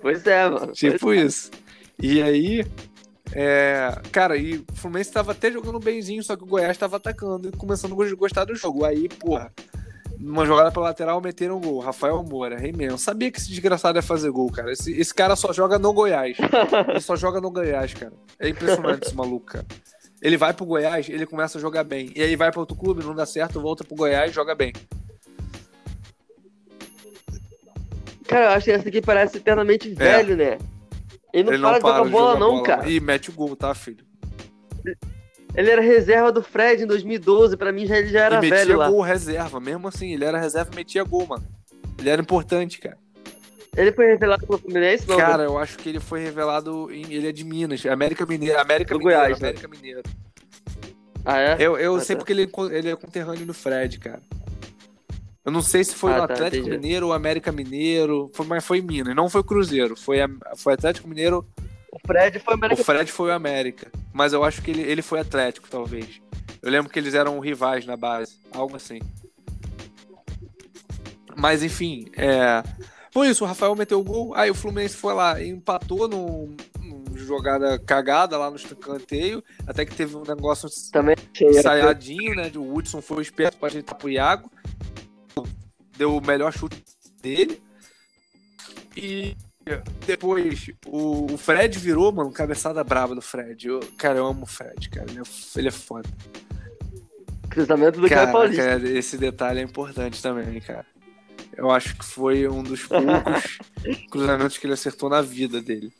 Pois 0.00 0.26
é, 0.26 0.48
mano. 0.48 0.72
Tipo 0.72 1.12
isso. 1.12 1.50
E 2.00 2.22
aí, 2.22 2.64
é, 3.32 4.00
cara, 4.12 4.36
e 4.36 4.58
o 4.58 4.64
Fluminense 4.74 5.12
tava 5.12 5.32
até 5.32 5.50
jogando 5.50 5.78
benzinho, 5.80 6.22
só 6.22 6.36
que 6.36 6.44
o 6.44 6.46
Goiás 6.46 6.76
tava 6.78 6.96
atacando 6.96 7.48
e 7.48 7.52
começando 7.52 7.92
a 7.92 7.96
go- 7.96 8.16
gostar 8.16 8.44
do 8.44 8.54
jogo. 8.54 8.84
Aí, 8.84 9.08
porra, 9.08 9.52
numa 10.18 10.44
jogada 10.44 10.70
pra 10.70 10.82
lateral, 10.82 11.20
meteram 11.20 11.58
um 11.58 11.60
gol. 11.60 11.78
Rafael 11.80 12.22
Moura, 12.22 12.58
rei 12.58 12.72
mesmo. 12.72 12.98
Sabia 12.98 13.30
que 13.30 13.38
esse 13.38 13.48
desgraçado 13.48 13.98
ia 13.98 14.02
fazer 14.02 14.30
gol, 14.30 14.50
cara. 14.50 14.72
Esse, 14.72 14.92
esse 14.92 15.14
cara 15.14 15.36
só 15.36 15.52
joga 15.52 15.78
no 15.78 15.92
Goiás. 15.92 16.36
Ele 16.88 17.00
só 17.00 17.16
joga 17.16 17.40
no 17.40 17.50
Goiás, 17.50 17.94
cara. 17.94 18.12
É 18.38 18.48
impressionante 18.48 19.06
esse 19.06 19.14
maluco, 19.14 19.46
cara. 19.46 19.66
Ele 20.20 20.36
vai 20.36 20.52
pro 20.52 20.66
Goiás, 20.66 21.08
ele 21.08 21.24
começa 21.26 21.58
a 21.58 21.60
jogar 21.60 21.84
bem. 21.84 22.12
E 22.16 22.22
aí 22.22 22.34
vai 22.34 22.50
pra 22.50 22.60
outro 22.60 22.76
clube, 22.76 23.04
não 23.04 23.14
dá 23.14 23.24
certo, 23.24 23.60
volta 23.60 23.84
pro 23.84 23.94
Goiás, 23.94 24.32
joga 24.32 24.54
bem. 24.54 24.72
Cara, 28.26 28.46
eu 28.46 28.50
acho 28.50 28.64
que 28.64 28.70
esse 28.72 28.88
aqui 28.88 29.00
parece 29.00 29.38
eternamente 29.38 29.88
velho, 29.94 30.36
né? 30.36 30.58
Ele 31.32 31.44
não 31.44 31.52
ele 31.52 31.62
para 31.62 31.70
não 31.70 31.72
de 31.72 31.80
jogar 31.80 31.94
para 31.94 32.04
de 32.04 32.10
bola, 32.10 32.32
jogar 32.34 32.40
não, 32.40 32.50
bola. 32.50 32.62
cara. 32.62 32.90
E 32.90 33.00
mete 33.00 33.30
o 33.30 33.32
gol, 33.32 33.56
tá, 33.56 33.74
filho? 33.74 34.04
Ele 35.54 35.70
era 35.70 35.80
reserva 35.80 36.30
do 36.30 36.42
Fred 36.42 36.82
em 36.84 36.86
2012, 36.86 37.56
pra 37.56 37.72
mim 37.72 37.86
já, 37.86 37.98
ele 37.98 38.08
já 38.08 38.24
era 38.24 38.36
e 38.36 38.40
metia 38.40 38.56
velho 38.58 38.78
lá. 38.78 38.88
gol 38.90 39.00
reserva, 39.00 39.58
mesmo 39.58 39.88
assim, 39.88 40.12
ele 40.12 40.24
era 40.24 40.38
reserva 40.38 40.70
e 40.72 40.76
metia 40.76 41.02
gol, 41.02 41.26
mano. 41.26 41.44
Ele 41.98 42.08
era 42.10 42.20
importante, 42.22 42.78
cara. 42.78 42.96
Ele 43.76 43.92
foi 43.92 44.06
revelado 44.06 44.46
pelo 44.46 44.58
Fluminense, 44.58 45.08
não? 45.08 45.16
Cara, 45.16 45.44
eu 45.44 45.58
acho 45.58 45.76
que 45.78 45.88
ele 45.88 46.00
foi 46.00 46.20
revelado 46.20 46.90
em. 46.92 47.12
Ele 47.12 47.28
é 47.28 47.32
de 47.32 47.44
Minas, 47.44 47.84
América 47.86 48.24
Mineira. 48.26 48.60
América 48.60 48.94
Do 48.94 48.98
Mineira, 48.98 49.22
Goiás, 49.24 49.40
né? 49.40 49.48
América 49.48 49.68
Mineira. 49.68 50.02
Ah, 51.24 51.38
é? 51.40 51.56
Eu, 51.60 51.76
eu 51.76 51.96
Ah, 51.96 52.00
sei 52.00 52.16
tá. 52.16 52.20
porque 52.20 52.32
ele, 52.32 52.42
é 52.44 52.78
ele 52.78 52.90
é 52.90 52.96
conterrâneo 52.96 53.44
do 53.46 53.54
Fred, 53.54 53.98
cara. 53.98 54.20
Eu 55.44 55.52
não 55.52 55.62
sei 55.62 55.82
se 55.84 55.94
foi 55.94 56.12
Ah, 56.12 56.18
no 56.22 56.26
tá, 56.28 56.34
Atlético 56.34 56.66
entendi. 56.66 56.76
Mineiro 56.78 57.06
ou 57.06 57.12
América 57.12 57.50
Mineiro, 57.52 58.30
foi, 58.34 58.46
mas 58.46 58.64
foi 58.64 58.78
em 58.78 58.82
Minas. 58.82 59.14
Não 59.14 59.28
foi 59.28 59.42
Cruzeiro, 59.42 59.96
foi, 59.96 60.18
foi 60.56 60.74
Atlético 60.74 61.08
Mineiro. 61.08 61.46
O 61.92 61.98
Fred 62.06 62.38
foi 62.38 62.54
O 62.54 62.56
América 62.56 62.84
Fred 62.84 63.12
foi 63.12 63.30
o 63.30 63.34
América. 63.34 63.90
Mas 64.12 64.32
eu 64.32 64.44
acho 64.44 64.62
que 64.62 64.70
ele, 64.70 64.82
ele 64.82 65.02
foi 65.02 65.20
Atlético, 65.20 65.68
talvez. 65.68 66.20
Eu 66.62 66.70
lembro 66.70 66.90
que 66.90 66.98
eles 66.98 67.14
eram 67.14 67.38
rivais 67.38 67.86
na 67.86 67.96
base, 67.96 68.38
algo 68.52 68.76
assim. 68.76 69.00
Mas 71.36 71.62
enfim, 71.62 72.10
é. 72.16 72.62
Foi 73.10 73.28
isso, 73.28 73.44
o 73.44 73.46
Rafael 73.46 73.74
meteu 73.74 74.00
o 74.00 74.04
gol, 74.04 74.34
aí 74.34 74.50
o 74.50 74.54
Fluminense 74.54 74.96
foi 74.96 75.14
lá 75.14 75.40
e 75.40 75.48
empatou 75.48 76.08
num, 76.08 76.54
numa 76.78 77.16
jogada 77.16 77.78
cagada 77.78 78.36
lá 78.36 78.50
no 78.50 78.56
escanteio, 78.56 79.42
até 79.66 79.84
que 79.84 79.94
teve 79.94 80.16
um 80.16 80.24
negócio 80.24 80.68
também 80.92 81.16
achei. 81.32 81.48
ensaiadinho, 81.48 82.34
né? 82.34 82.50
O 82.54 82.74
Hudson 82.74 83.00
foi 83.00 83.22
esperto 83.22 83.56
pra 83.56 83.68
ajeitar 83.68 83.96
pro 83.96 84.10
Iago. 84.10 84.50
Deu 85.96 86.16
o 86.16 86.24
melhor 86.24 86.52
chute 86.52 86.82
dele. 87.22 87.62
E 88.96 89.36
depois 90.06 90.70
o, 90.86 91.32
o 91.32 91.38
Fred 91.38 91.78
virou, 91.78 92.10
mano, 92.12 92.30
cabeçada 92.32 92.82
brava 92.84 93.14
do 93.14 93.22
Fred. 93.22 93.68
Eu, 93.68 93.80
cara, 93.96 94.18
eu 94.18 94.26
amo 94.26 94.42
o 94.44 94.46
Fred, 94.46 94.88
cara. 94.90 95.06
Ele 95.10 95.20
é, 95.20 95.22
ele 95.58 95.68
é 95.68 95.72
foda. 95.72 96.08
Cruzamento 97.48 98.00
do 98.00 98.08
Cara, 98.08 98.30
Paulista. 98.30 98.62
cara, 98.62 98.88
esse 98.88 99.16
detalhe 99.16 99.60
é 99.60 99.62
importante 99.62 100.22
também, 100.22 100.60
cara. 100.60 100.86
Eu 101.56 101.70
acho 101.70 101.96
que 101.96 102.04
foi 102.04 102.46
um 102.46 102.62
dos 102.62 102.84
poucos 102.86 103.58
cruzamentos 104.10 104.58
que 104.58 104.66
ele 104.66 104.74
acertou 104.74 105.08
na 105.08 105.20
vida 105.22 105.60
dele. 105.60 105.92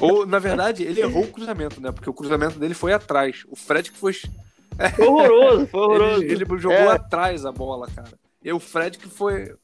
Ou, 0.00 0.24
na 0.26 0.38
verdade, 0.38 0.82
ele 0.84 1.00
errou 1.00 1.24
o 1.24 1.30
cruzamento, 1.30 1.80
né? 1.80 1.92
Porque 1.92 2.08
o 2.08 2.14
cruzamento 2.14 2.58
dele 2.58 2.74
foi 2.74 2.92
atrás. 2.92 3.44
O 3.48 3.56
Fred 3.56 3.90
que 3.90 3.98
foi 3.98 4.12
Foi 4.14 5.06
horroroso, 5.06 5.66
foi 5.66 5.80
horroroso. 5.82 6.22
Ele, 6.22 6.32
ele 6.34 6.58
jogou 6.58 6.72
É. 6.72 6.92
atrás 6.92 7.44
a 7.44 7.52
bola, 7.52 7.86
cara. 7.94 8.12
E 8.42 8.52
o 8.52 8.60
Fred 8.60 8.98
que 8.98 9.08
foi. 9.08 9.54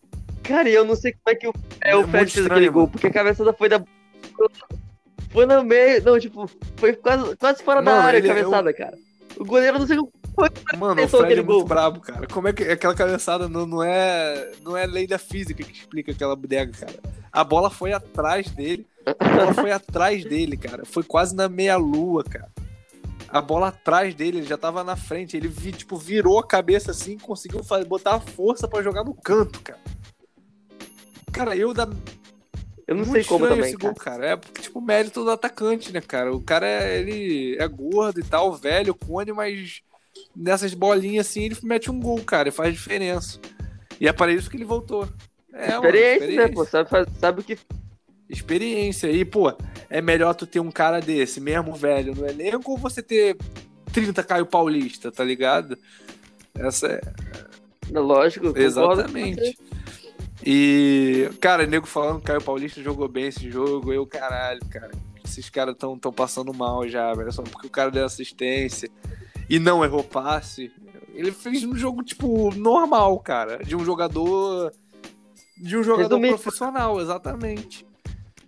Cara, 0.42 0.68
e 0.68 0.74
eu 0.74 0.84
não 0.84 0.96
sei 0.96 1.12
como 1.12 1.22
é 1.28 1.34
que 1.34 1.46
o, 1.48 1.52
é, 1.80 1.94
o 1.96 2.00
É 2.00 2.02
Fred 2.04 2.16
muito 2.16 2.32
fez 2.32 2.46
aquele 2.46 2.68
gol, 2.70 2.88
porque 2.88 3.06
a 3.06 3.12
cabeçada 3.12 3.52
foi 3.52 3.68
da. 3.68 3.82
Foi 5.30 5.46
no 5.46 5.62
meio. 5.64 6.02
Não, 6.02 6.18
tipo, 6.18 6.50
foi 6.76 6.92
quase, 6.94 7.36
quase 7.36 7.62
fora 7.62 7.80
da 7.82 7.90
Mano, 7.92 8.06
área 8.06 8.18
a 8.18 8.20
ele- 8.20 8.28
cabeçada, 8.28 8.72
cara. 8.72 8.96
O 9.36 9.44
goleiro 9.44 9.78
não 9.78 9.86
sei 9.86 9.96
como. 9.96 10.12
Mano, 10.78 11.04
o 11.04 11.08
Fred 11.08 11.32
é 11.32 11.36
muito 11.36 11.46
gol. 11.46 11.64
brabo, 11.64 12.00
cara. 12.00 12.26
Como 12.26 12.48
é 12.48 12.52
que 12.52 12.64
aquela 12.64 12.94
cabeçada 12.94 13.48
não, 13.48 13.66
não 13.66 13.82
é 13.82 14.52
não 14.62 14.76
é 14.76 14.86
lei 14.86 15.06
da 15.06 15.18
física 15.18 15.62
que 15.62 15.72
explica 15.72 16.12
aquela 16.12 16.34
bodega, 16.34 16.72
cara? 16.78 16.98
A 17.32 17.44
bola 17.44 17.70
foi 17.70 17.92
atrás 17.92 18.50
dele. 18.50 18.86
A 19.18 19.28
bola 19.28 19.54
foi 19.54 19.70
atrás 19.70 20.24
dele, 20.24 20.56
cara. 20.56 20.84
Foi 20.84 21.02
quase 21.02 21.34
na 21.34 21.48
meia-lua, 21.48 22.24
cara. 22.24 22.48
A 23.28 23.40
bola 23.40 23.68
atrás 23.68 24.14
dele, 24.14 24.38
ele 24.38 24.46
já 24.46 24.56
tava 24.58 24.82
na 24.82 24.96
frente. 24.96 25.36
Ele 25.36 25.48
tipo, 25.72 25.96
virou 25.96 26.38
a 26.38 26.46
cabeça 26.46 26.90
assim, 26.90 27.16
conseguiu 27.18 27.62
fazer, 27.62 27.84
botar 27.84 28.14
a 28.16 28.20
força 28.20 28.66
pra 28.66 28.82
jogar 28.82 29.04
no 29.04 29.14
canto, 29.14 29.60
cara. 29.60 29.78
Cara, 31.32 31.56
eu 31.56 31.72
da, 31.72 31.88
Eu 32.86 32.96
não 32.96 33.04
Muito 33.04 33.12
sei 33.12 33.24
como 33.24 33.46
também, 33.46 33.64
esse 33.64 33.76
cara. 33.76 33.92
gol, 33.92 33.94
cara. 33.94 34.26
É 34.32 34.36
tipo 34.60 34.80
mérito 34.80 35.22
do 35.22 35.30
atacante, 35.30 35.92
né, 35.92 36.00
cara? 36.00 36.34
O 36.34 36.40
cara 36.40 36.66
é, 36.66 36.98
ele 37.00 37.56
é 37.58 37.68
gordo 37.68 38.18
e 38.18 38.24
tal, 38.24 38.52
velho, 38.54 38.94
cone, 38.94 39.32
mas 39.32 39.80
nessas 40.34 40.74
bolinhas 40.74 41.28
assim 41.28 41.44
ele 41.44 41.56
mete 41.62 41.90
um 41.90 42.00
gol, 42.00 42.20
cara, 42.22 42.48
e 42.48 42.52
faz 42.52 42.74
diferença. 42.74 43.38
E 44.00 44.08
é 44.08 44.12
para 44.12 44.32
isso 44.32 44.50
que 44.50 44.56
ele 44.56 44.64
voltou. 44.64 45.08
É, 45.52 45.68
mano, 45.68 45.86
experiência, 45.86 46.48
né, 46.48 46.48
pô? 46.48 46.64
Sabe, 46.64 46.88
sabe 47.18 47.40
o 47.40 47.44
que. 47.44 47.58
Experiência. 48.28 49.10
E, 49.10 49.24
pô, 49.24 49.52
é 49.88 50.00
melhor 50.00 50.34
tu 50.34 50.46
ter 50.46 50.60
um 50.60 50.70
cara 50.70 51.00
desse, 51.00 51.40
mesmo 51.40 51.74
velho, 51.74 52.14
no 52.14 52.26
elenco, 52.26 52.72
ou 52.72 52.78
você 52.78 53.02
ter 53.02 53.36
30 53.92 54.22
Caio 54.22 54.46
Paulista, 54.46 55.10
tá 55.10 55.24
ligado? 55.24 55.76
Essa 56.54 56.86
é, 56.88 57.00
Lógico, 57.98 58.56
Exatamente. 58.56 59.58
E, 60.44 61.30
cara, 61.40 61.66
nego 61.66 61.86
falando 61.86 62.20
que 62.20 62.26
Caio 62.26 62.42
Paulista 62.42 62.82
jogou 62.82 63.08
bem 63.08 63.26
esse 63.26 63.50
jogo. 63.50 63.92
Eu, 63.92 64.06
caralho, 64.06 64.60
cara. 64.70 64.90
Esses 65.24 65.50
caras 65.50 65.76
tão, 65.76 65.98
tão 65.98 66.12
passando 66.12 66.52
mal 66.52 66.88
já, 66.88 67.12
velho. 67.14 67.32
Só 67.32 67.42
porque 67.42 67.66
o 67.66 67.70
cara 67.70 67.90
deu 67.90 68.04
assistência 68.04 68.90
e 69.48 69.58
não 69.58 69.84
errou 69.84 70.02
passe. 70.02 70.72
Ele 71.14 71.32
fez 71.32 71.64
um 71.64 71.76
jogo, 71.76 72.02
tipo, 72.02 72.54
normal, 72.54 73.18
cara. 73.20 73.58
De 73.58 73.76
um 73.76 73.84
jogador. 73.84 74.72
De 75.56 75.76
um 75.76 75.82
jogador 75.82 76.16
Resumindo. 76.16 76.38
profissional, 76.38 77.00
exatamente. 77.00 77.86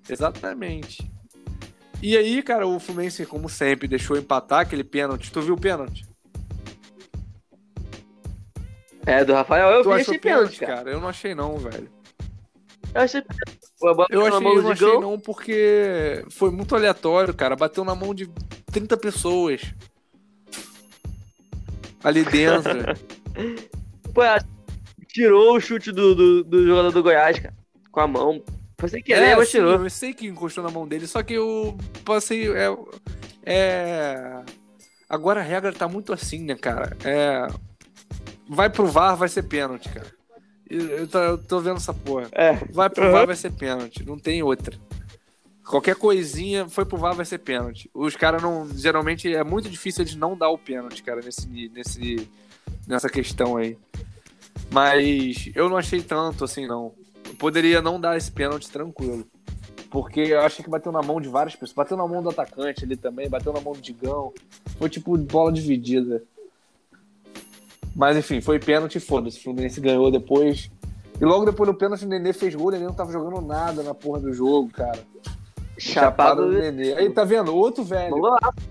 Exatamente. 0.08 1.10
E 2.02 2.16
aí, 2.16 2.42
cara, 2.42 2.66
o 2.66 2.80
Fluminense, 2.80 3.24
como 3.26 3.48
sempre, 3.48 3.86
deixou 3.86 4.16
empatar 4.16 4.60
aquele 4.60 4.82
pênalti. 4.82 5.30
Tu 5.30 5.40
viu 5.40 5.54
o 5.54 5.60
pênalti? 5.60 6.06
É, 9.06 9.24
do 9.24 9.32
Rafael, 9.32 9.70
eu 9.70 9.82
tu 9.82 9.92
vi, 9.92 10.00
achei 10.00 10.18
pênalti, 10.18 10.58
cara. 10.60 10.76
cara? 10.76 10.90
Eu 10.90 11.00
não 11.00 11.08
achei 11.08 11.34
não, 11.34 11.56
velho. 11.58 11.88
Eu 12.94 13.00
achei 13.00 13.22
pênalti. 13.22 13.62
Eu 13.82 14.26
achei, 14.26 14.46
eu 14.46 14.62
não 14.62 14.70
achei 14.70 15.00
não, 15.00 15.18
porque 15.18 16.24
foi 16.30 16.50
muito 16.50 16.74
aleatório, 16.74 17.34
cara. 17.34 17.56
Bateu 17.56 17.84
na 17.84 17.94
mão 17.94 18.14
de 18.14 18.28
30 18.70 18.96
pessoas. 18.96 19.62
Ali 22.04 22.24
dentro. 22.24 22.72
Pô, 24.14 24.22
que 25.00 25.06
tirou 25.06 25.56
o 25.56 25.60
chute 25.60 25.90
do, 25.90 26.14
do, 26.14 26.44
do 26.44 26.66
jogador 26.66 26.92
do 26.92 27.02
Goiás, 27.02 27.38
cara. 27.38 27.54
Com 27.90 28.00
a 28.00 28.06
mão. 28.06 28.42
Foi 28.78 28.88
sem 28.88 29.02
querer, 29.02 29.36
mas 29.36 29.48
sim, 29.48 29.58
tirou. 29.58 29.72
eu 29.74 29.90
sei 29.90 30.12
que 30.12 30.26
encostou 30.26 30.64
na 30.64 30.70
mão 30.70 30.86
dele, 30.86 31.06
só 31.06 31.22
que 31.22 31.34
eu 31.34 31.76
passei. 32.04 32.50
É, 32.52 32.76
é... 33.44 34.42
Agora 35.08 35.40
a 35.40 35.44
regra 35.44 35.72
tá 35.72 35.86
muito 35.86 36.12
assim, 36.12 36.40
né, 36.44 36.56
cara? 36.56 36.96
É... 37.04 37.46
Vai 38.48 38.68
pro 38.70 38.86
VAR, 38.86 39.16
vai 39.16 39.28
ser 39.28 39.42
pênalti, 39.44 39.88
cara. 39.88 40.06
Eu, 40.68 41.06
tô, 41.06 41.18
eu 41.18 41.38
tô 41.38 41.60
vendo 41.60 41.76
essa 41.76 41.92
porra. 41.92 42.28
É. 42.32 42.54
Vai 42.72 42.88
pro 42.88 43.04
Uhum. 43.04 43.12
VAR, 43.12 43.26
vai 43.26 43.36
ser 43.36 43.52
pênalti. 43.52 44.04
Não 44.04 44.18
tem 44.18 44.42
outra. 44.42 44.76
Qualquer 45.68 45.94
coisinha 45.96 46.68
foi 46.68 46.84
pro 46.84 46.96
VAR, 46.98 47.14
vai 47.14 47.24
ser 47.24 47.38
pênalti. 47.38 47.90
Os 47.94 48.16
caras 48.16 48.42
não. 48.42 48.68
Geralmente 48.74 49.32
é 49.32 49.44
muito 49.44 49.68
difícil 49.68 50.02
eles 50.02 50.14
não 50.16 50.36
dar 50.36 50.48
o 50.48 50.58
pênalti, 50.58 51.02
cara, 51.02 51.20
nesse, 51.20 51.46
nesse, 51.68 52.28
nessa 52.86 53.08
questão 53.08 53.56
aí. 53.56 53.78
Mas 54.70 55.50
eu 55.54 55.68
não 55.68 55.76
achei 55.76 56.02
tanto 56.02 56.44
assim, 56.44 56.66
não. 56.66 56.92
Eu 57.26 57.34
poderia 57.34 57.80
não 57.80 58.00
dar 58.00 58.16
esse 58.16 58.30
pênalti 58.30 58.70
tranquilo. 58.70 59.26
Porque 59.90 60.20
eu 60.20 60.40
achei 60.40 60.64
que 60.64 60.70
bateu 60.70 60.90
na 60.90 61.02
mão 61.02 61.20
de 61.20 61.28
várias 61.28 61.54
pessoas. 61.54 61.74
Bateu 61.74 61.96
na 61.96 62.06
mão 62.06 62.22
do 62.22 62.30
atacante 62.30 62.84
ali 62.84 62.96
também, 62.96 63.28
bateu 63.28 63.52
na 63.52 63.60
mão 63.60 63.74
do 63.74 63.80
Digão. 63.80 64.32
Foi 64.78 64.88
tipo 64.88 65.16
bola 65.18 65.52
dividida. 65.52 66.22
Mas 67.94 68.16
enfim, 68.16 68.40
foi 68.40 68.58
pênalti 68.58 68.98
foda-se. 68.98 69.38
O 69.38 69.42
Fluminense 69.42 69.80
ganhou 69.80 70.10
depois. 70.10 70.70
E 71.20 71.24
logo 71.24 71.44
depois 71.44 71.70
do 71.70 71.76
pênalti, 71.76 72.04
o 72.04 72.08
Nenê 72.08 72.32
fez 72.32 72.54
gol. 72.54 72.68
O 72.68 72.70
Nenê 72.70 72.84
não 72.84 72.94
tava 72.94 73.12
jogando 73.12 73.40
nada 73.40 73.82
na 73.82 73.94
porra 73.94 74.20
do 74.20 74.32
jogo, 74.32 74.70
cara. 74.70 74.98
Chapado. 75.78 76.46
do 76.46 76.52
Nenê. 76.52 76.94
Aí 76.94 77.10
tá 77.10 77.24
vendo? 77.24 77.54
Outro 77.54 77.84
velho. 77.84 78.14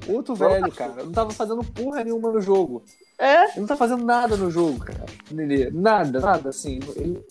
Outro 0.08 0.36
velho, 0.36 0.72
cara. 0.72 1.04
Não 1.04 1.12
tava 1.12 1.32
fazendo 1.32 1.64
porra 1.64 2.04
nenhuma 2.04 2.32
no 2.32 2.42
jogo. 2.42 2.84
É. 3.18 3.52
Ele 3.52 3.60
não 3.60 3.68
tá 3.68 3.76
fazendo 3.76 4.04
nada 4.04 4.36
no 4.36 4.50
jogo, 4.50 4.80
cara. 4.80 5.06
Nenê. 5.30 5.70
Nada, 5.70 6.20
nada, 6.20 6.50
assim. 6.50 6.80
Ele. 6.96 7.24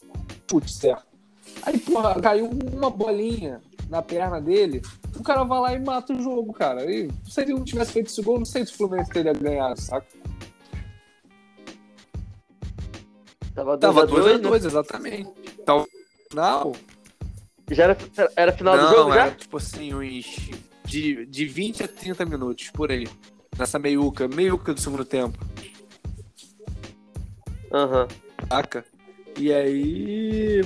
Putz, 0.46 0.74
certo. 0.74 1.05
Aí, 1.62 1.79
porra, 1.79 2.20
caiu 2.20 2.48
uma 2.72 2.90
bolinha 2.90 3.61
na 3.88 4.00
perna 4.00 4.40
dele. 4.40 4.81
O 5.18 5.22
cara 5.22 5.44
vai 5.44 5.61
lá 5.61 5.74
e 5.74 5.81
mata 5.81 6.12
o 6.12 6.22
jogo, 6.22 6.53
cara. 6.53 6.90
E 6.90 7.11
se 7.29 7.42
ele 7.42 7.53
não 7.53 7.64
tivesse 7.64 7.92
feito 7.92 8.07
esse 8.07 8.22
gol, 8.22 8.38
não 8.38 8.44
sei 8.44 8.64
se 8.64 8.72
o 8.72 8.76
Fluminense 8.76 9.11
teria 9.11 9.33
ganhado, 9.33 9.81
saca? 9.81 10.07
Tava 13.55 13.77
2 13.77 13.81
Tava 13.81 14.03
a 14.03 14.07
2 14.07 14.40
né? 14.40 14.48
2x2, 14.48 14.67
exatamente. 14.67 15.31
Tal 15.65 15.87
final. 16.31 16.73
Já 17.71 17.85
era, 17.85 17.98
era 18.37 18.53
final 18.53 18.77
do 18.77 18.83
não, 18.83 18.90
jogo 18.90 19.13
era 19.13 19.27
já? 19.27 19.35
tipo 19.35 19.57
assim, 19.57 19.94
uns. 19.94 20.51
De, 20.85 21.25
de 21.27 21.46
20 21.46 21.85
a 21.85 21.88
30 21.88 22.25
minutos, 22.27 22.71
por 22.71 22.90
aí. 22.90 23.07
Nessa 23.57 23.79
meiuca, 23.79 24.27
meiuca 24.27 24.75
do 24.75 24.81
segundo 24.81 25.05
tempo. 25.05 25.38
Aham. 27.73 28.09
Saca? 28.48 28.85
E 29.37 29.53
aí. 29.53 30.63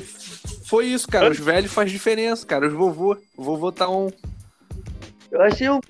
Foi 0.64 0.86
isso, 0.86 1.06
cara. 1.08 1.30
Os 1.30 1.38
velhos 1.38 1.72
faz 1.72 1.90
diferença, 1.90 2.46
cara. 2.46 2.66
Os 2.66 2.72
vovô. 2.72 3.16
O 3.36 3.42
vovô 3.42 3.70
tá 3.70 3.88
um. 3.88 4.10
Eu 5.30 5.42
achei 5.42 5.68
um. 5.68 5.80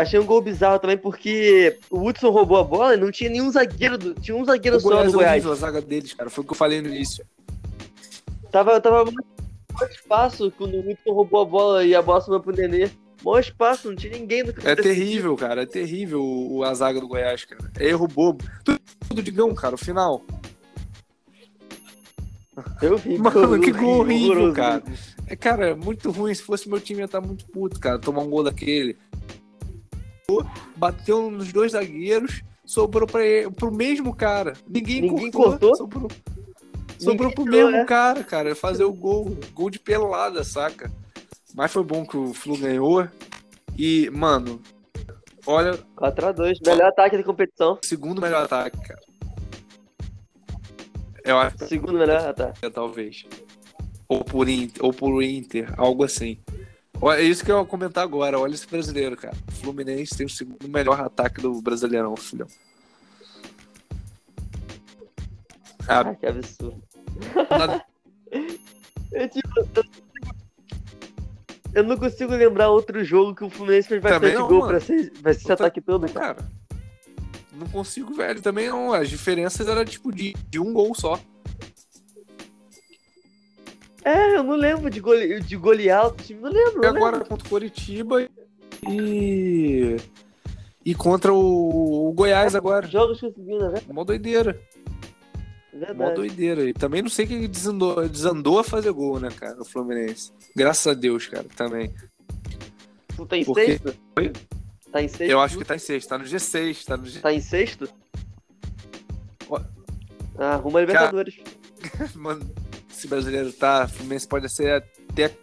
Achei 0.00 0.18
um 0.18 0.24
gol 0.24 0.40
bizarro 0.40 0.78
também, 0.78 0.96
porque 0.96 1.78
o 1.90 2.06
Hudson 2.06 2.30
roubou 2.30 2.58
a 2.58 2.64
bola 2.64 2.94
e 2.94 2.96
não 2.96 3.10
tinha 3.10 3.28
nenhum 3.30 3.50
zagueiro. 3.50 3.98
Do... 3.98 4.14
Tinha 4.14 4.36
um 4.36 4.44
zagueiro 4.44 4.76
O 4.76 4.80
só 4.80 4.88
Goiás 4.88 5.04
do 5.04 5.10
é 5.10 5.14
Goiás. 5.14 5.32
horrível 5.32 5.52
a 5.52 5.56
zaga 5.56 5.80
deles, 5.80 6.14
cara. 6.14 6.30
Foi 6.30 6.42
o 6.42 6.46
que 6.46 6.52
eu 6.52 6.56
falei 6.56 6.80
no 6.80 6.88
início. 6.88 7.24
Tava, 8.50 8.80
tava 8.80 9.04
muito 9.04 9.24
espaço 9.90 10.52
quando 10.56 10.74
o 10.74 10.80
Hudson 10.80 11.12
roubou 11.12 11.42
a 11.42 11.44
bola 11.44 11.84
e 11.84 11.94
a 11.94 12.02
bola 12.02 12.20
subiu 12.20 12.40
pro 12.40 12.54
Nenê. 12.54 12.90
Mó 13.22 13.38
espaço, 13.38 13.88
não 13.88 13.96
tinha 13.96 14.12
ninguém 14.14 14.42
no 14.42 14.54
É 14.64 14.74
terrível, 14.74 15.36
cara. 15.36 15.62
É 15.62 15.66
terrível 15.66 16.22
o, 16.22 16.64
a 16.64 16.72
zaga 16.72 17.00
do 17.00 17.08
Goiás, 17.08 17.44
cara. 17.44 17.70
É 17.78 17.88
erro 17.88 18.08
bobo. 18.08 18.42
Tudo, 18.64 18.80
tudo 19.08 19.22
de 19.22 19.30
gão, 19.30 19.54
cara. 19.54 19.74
O 19.74 19.78
final. 19.78 20.22
Eu 22.80 22.96
vi, 22.96 23.18
Mano, 23.18 23.60
que 23.60 23.72
gol 23.72 24.00
horrível, 24.00 24.52
cara. 24.52 24.82
É, 25.26 25.36
cara, 25.36 25.70
é 25.70 25.74
muito 25.74 26.10
ruim. 26.10 26.34
Se 26.34 26.42
fosse 26.42 26.68
meu 26.68 26.80
time, 26.80 27.00
ia 27.00 27.04
estar 27.04 27.20
muito 27.20 27.44
puto, 27.46 27.78
cara. 27.78 27.98
Tomar 27.98 28.22
um 28.22 28.30
gol 28.30 28.42
daquele. 28.42 28.96
Bateu 30.76 31.30
nos 31.30 31.52
dois 31.52 31.72
zagueiros, 31.72 32.42
sobrou 32.64 33.08
ele, 33.20 33.50
pro 33.50 33.72
mesmo 33.72 34.14
cara. 34.14 34.54
Ninguém, 34.68 35.02
Ninguém 35.02 35.30
cortou. 35.30 35.70
cortou? 35.70 35.76
Sobrou, 35.76 36.08
sobrou 36.98 37.32
pro 37.32 37.44
mesmo 37.44 37.70
né? 37.70 37.84
cara, 37.84 38.22
cara. 38.24 38.54
Fazer 38.54 38.84
o 38.84 38.92
gol. 38.92 39.36
Gol 39.54 39.70
de 39.70 39.78
pelada, 39.78 40.42
saca? 40.44 40.90
Mas 41.54 41.72
foi 41.72 41.82
bom 41.82 42.06
que 42.06 42.16
o 42.16 42.32
Flu 42.32 42.56
ganhou. 42.56 43.06
E, 43.76 44.10
mano, 44.10 44.60
olha, 45.46 45.78
4x2, 45.96 46.58
melhor 46.66 46.88
ataque 46.88 47.16
da 47.16 47.22
competição. 47.24 47.78
segundo 47.82 48.20
melhor 48.20 48.44
ataque, 48.44 48.78
cara. 48.82 49.00
Eu 51.24 51.38
acho 51.38 51.66
Segundo 51.66 51.98
melhor 51.98 52.26
ataque. 52.28 52.60
que 52.60 52.70
talvez. 52.70 53.24
Ou 54.08 54.24
por 54.24 54.48
Inter, 54.48 54.84
ou 54.84 54.92
por 54.92 55.22
Inter, 55.22 55.72
algo 55.76 56.02
assim. 56.04 56.38
É 57.02 57.22
isso 57.22 57.44
que 57.44 57.50
eu 57.50 57.58
ia 57.60 57.64
comentar 57.64 58.04
agora. 58.04 58.38
Olha 58.38 58.54
esse 58.54 58.66
brasileiro, 58.66 59.16
cara. 59.16 59.36
O 59.48 59.52
Fluminense 59.52 60.16
tem 60.16 60.26
o 60.26 60.30
segundo 60.30 60.68
melhor 60.68 61.00
ataque 61.00 61.40
do 61.40 61.60
Brasileirão, 61.62 62.14
filhão. 62.16 62.46
Ah, 65.88 66.00
Ah, 66.00 66.14
que 66.14 66.26
absurdo. 66.26 66.82
nada- 67.50 67.84
Eu, 69.12 69.28
tipo, 69.28 69.48
eu, 71.74 71.82
não 71.82 71.96
consigo 71.96 72.32
lembrar 72.32 72.68
outro 72.70 73.02
jogo 73.04 73.34
que 73.34 73.42
o 73.44 73.50
Fluminense 73.50 73.88
fez 73.88 74.00
bastante 74.00 74.34
não, 74.34 74.46
gol 74.46 74.58
mano. 74.60 74.68
pra 74.70 74.80
ser, 74.80 75.10
pra 75.20 75.32
ser 75.32 75.40
esse 75.40 75.50
Outra- 75.50 75.66
ataque 75.66 75.80
todo, 75.80 76.06
cara. 76.12 76.34
cara, 76.36 76.48
não 77.52 77.66
consigo, 77.68 78.14
velho. 78.14 78.40
Também 78.40 78.68
não. 78.68 78.92
As 78.92 79.08
diferenças 79.10 79.66
eram 79.66 79.84
tipo 79.84 80.12
de, 80.12 80.32
de 80.48 80.60
um 80.60 80.72
gol 80.72 80.94
só. 80.94 81.18
É, 84.04 84.36
eu 84.36 84.42
não 84.42 84.56
lembro 84.56 84.88
de, 84.90 85.00
gole, 85.00 85.40
de 85.40 85.56
golear 85.56 86.06
outro 86.06 86.24
time, 86.24 86.40
não 86.40 86.50
lembro. 86.50 86.82
E 86.82 86.86
agora 86.86 87.16
lembro. 87.16 87.28
contra 87.28 87.46
o 87.46 87.50
Coritiba 87.50 88.28
e. 88.88 89.96
E 90.84 90.94
contra 90.94 91.32
o, 91.32 92.08
o 92.08 92.12
Goiás 92.12 92.54
agora. 92.54 92.86
Jogos 92.86 93.20
conseguindo, 93.20 93.70
né? 93.70 93.80
Mó 93.88 94.02
doideira. 94.04 94.58
Mó 95.72 95.78
Verdade. 95.86 96.14
doideira. 96.14 96.64
E 96.68 96.72
também 96.72 97.02
não 97.02 97.10
sei 97.10 97.26
quem 97.26 97.46
desandou, 97.48 98.08
desandou 98.08 98.58
a 98.58 98.64
fazer 98.64 98.90
gol, 98.92 99.20
né, 99.20 99.28
cara? 99.30 99.60
O 99.60 99.64
Fluminense. 99.64 100.32
Graças 100.56 100.86
a 100.86 100.94
Deus, 100.94 101.26
cara, 101.26 101.46
também. 101.54 101.94
Tu 103.14 103.26
tá 103.26 103.36
em 103.36 103.44
Porque- 103.44 103.66
sexto? 103.66 103.94
Oi? 104.18 104.32
Tá 104.90 105.02
em 105.02 105.08
sexto? 105.08 105.30
Eu 105.30 105.40
acho 105.40 105.58
que 105.58 105.64
tá 105.64 105.76
em 105.76 105.78
sexto, 105.78 106.08
tá 106.08 106.18
no 106.18 106.24
G6, 106.24 106.84
tá 106.84 106.96
no 106.96 107.06
G... 107.06 107.20
Tá 107.20 107.32
em 107.32 107.40
sexto? 107.40 107.88
Ó. 109.48 109.60
Ah, 110.38 110.56
rumo 110.56 110.78
a 110.78 110.80
Libertadores. 110.80 111.36
Mano, 112.16 112.40
esse 113.00 113.08
brasileiro 113.08 113.50
tá, 113.52 113.84
o 113.84 113.88
Fluminense 113.88 114.28
pode 114.28 114.48
ser 114.50 114.82
até, 115.10 115.34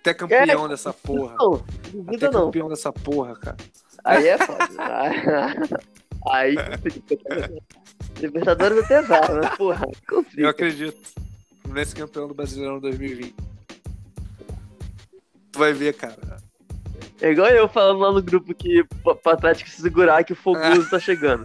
até 0.00 0.12
campeão 0.14 0.68
dessa 0.68 0.92
porra. 0.92 1.36
Não, 1.38 1.64
Até 2.14 2.30
não. 2.30 2.46
campeão 2.46 2.68
dessa 2.68 2.92
porra, 2.92 3.36
cara. 3.36 3.56
Aí 4.04 4.26
é 4.26 4.36
foda. 4.38 4.66
Aí. 6.28 6.56
Libertadores 8.20 8.78
até 8.84 9.02
vai, 9.02 9.20
mas 9.34 9.56
porra, 9.56 9.86
Eu 9.86 10.16
conflito. 10.16 10.48
acredito. 10.48 11.00
Fluminense 11.62 11.94
campeão 11.94 12.26
do 12.28 12.34
Brasileirão 12.34 12.80
2020. 12.80 13.34
Tu 15.52 15.58
vai 15.58 15.72
ver, 15.72 15.94
cara. 15.94 16.16
É 17.20 17.30
igual 17.30 17.48
eu 17.48 17.68
falando 17.68 18.00
lá 18.00 18.12
no 18.12 18.22
grupo 18.22 18.52
que 18.54 18.84
pra- 19.04 19.14
pra 19.14 19.32
Atlético 19.32 19.70
se 19.70 19.80
segurar 19.80 20.24
que 20.24 20.32
o 20.32 20.36
Fogoso 20.36 20.88
tá 20.90 20.98
chegando. 20.98 21.44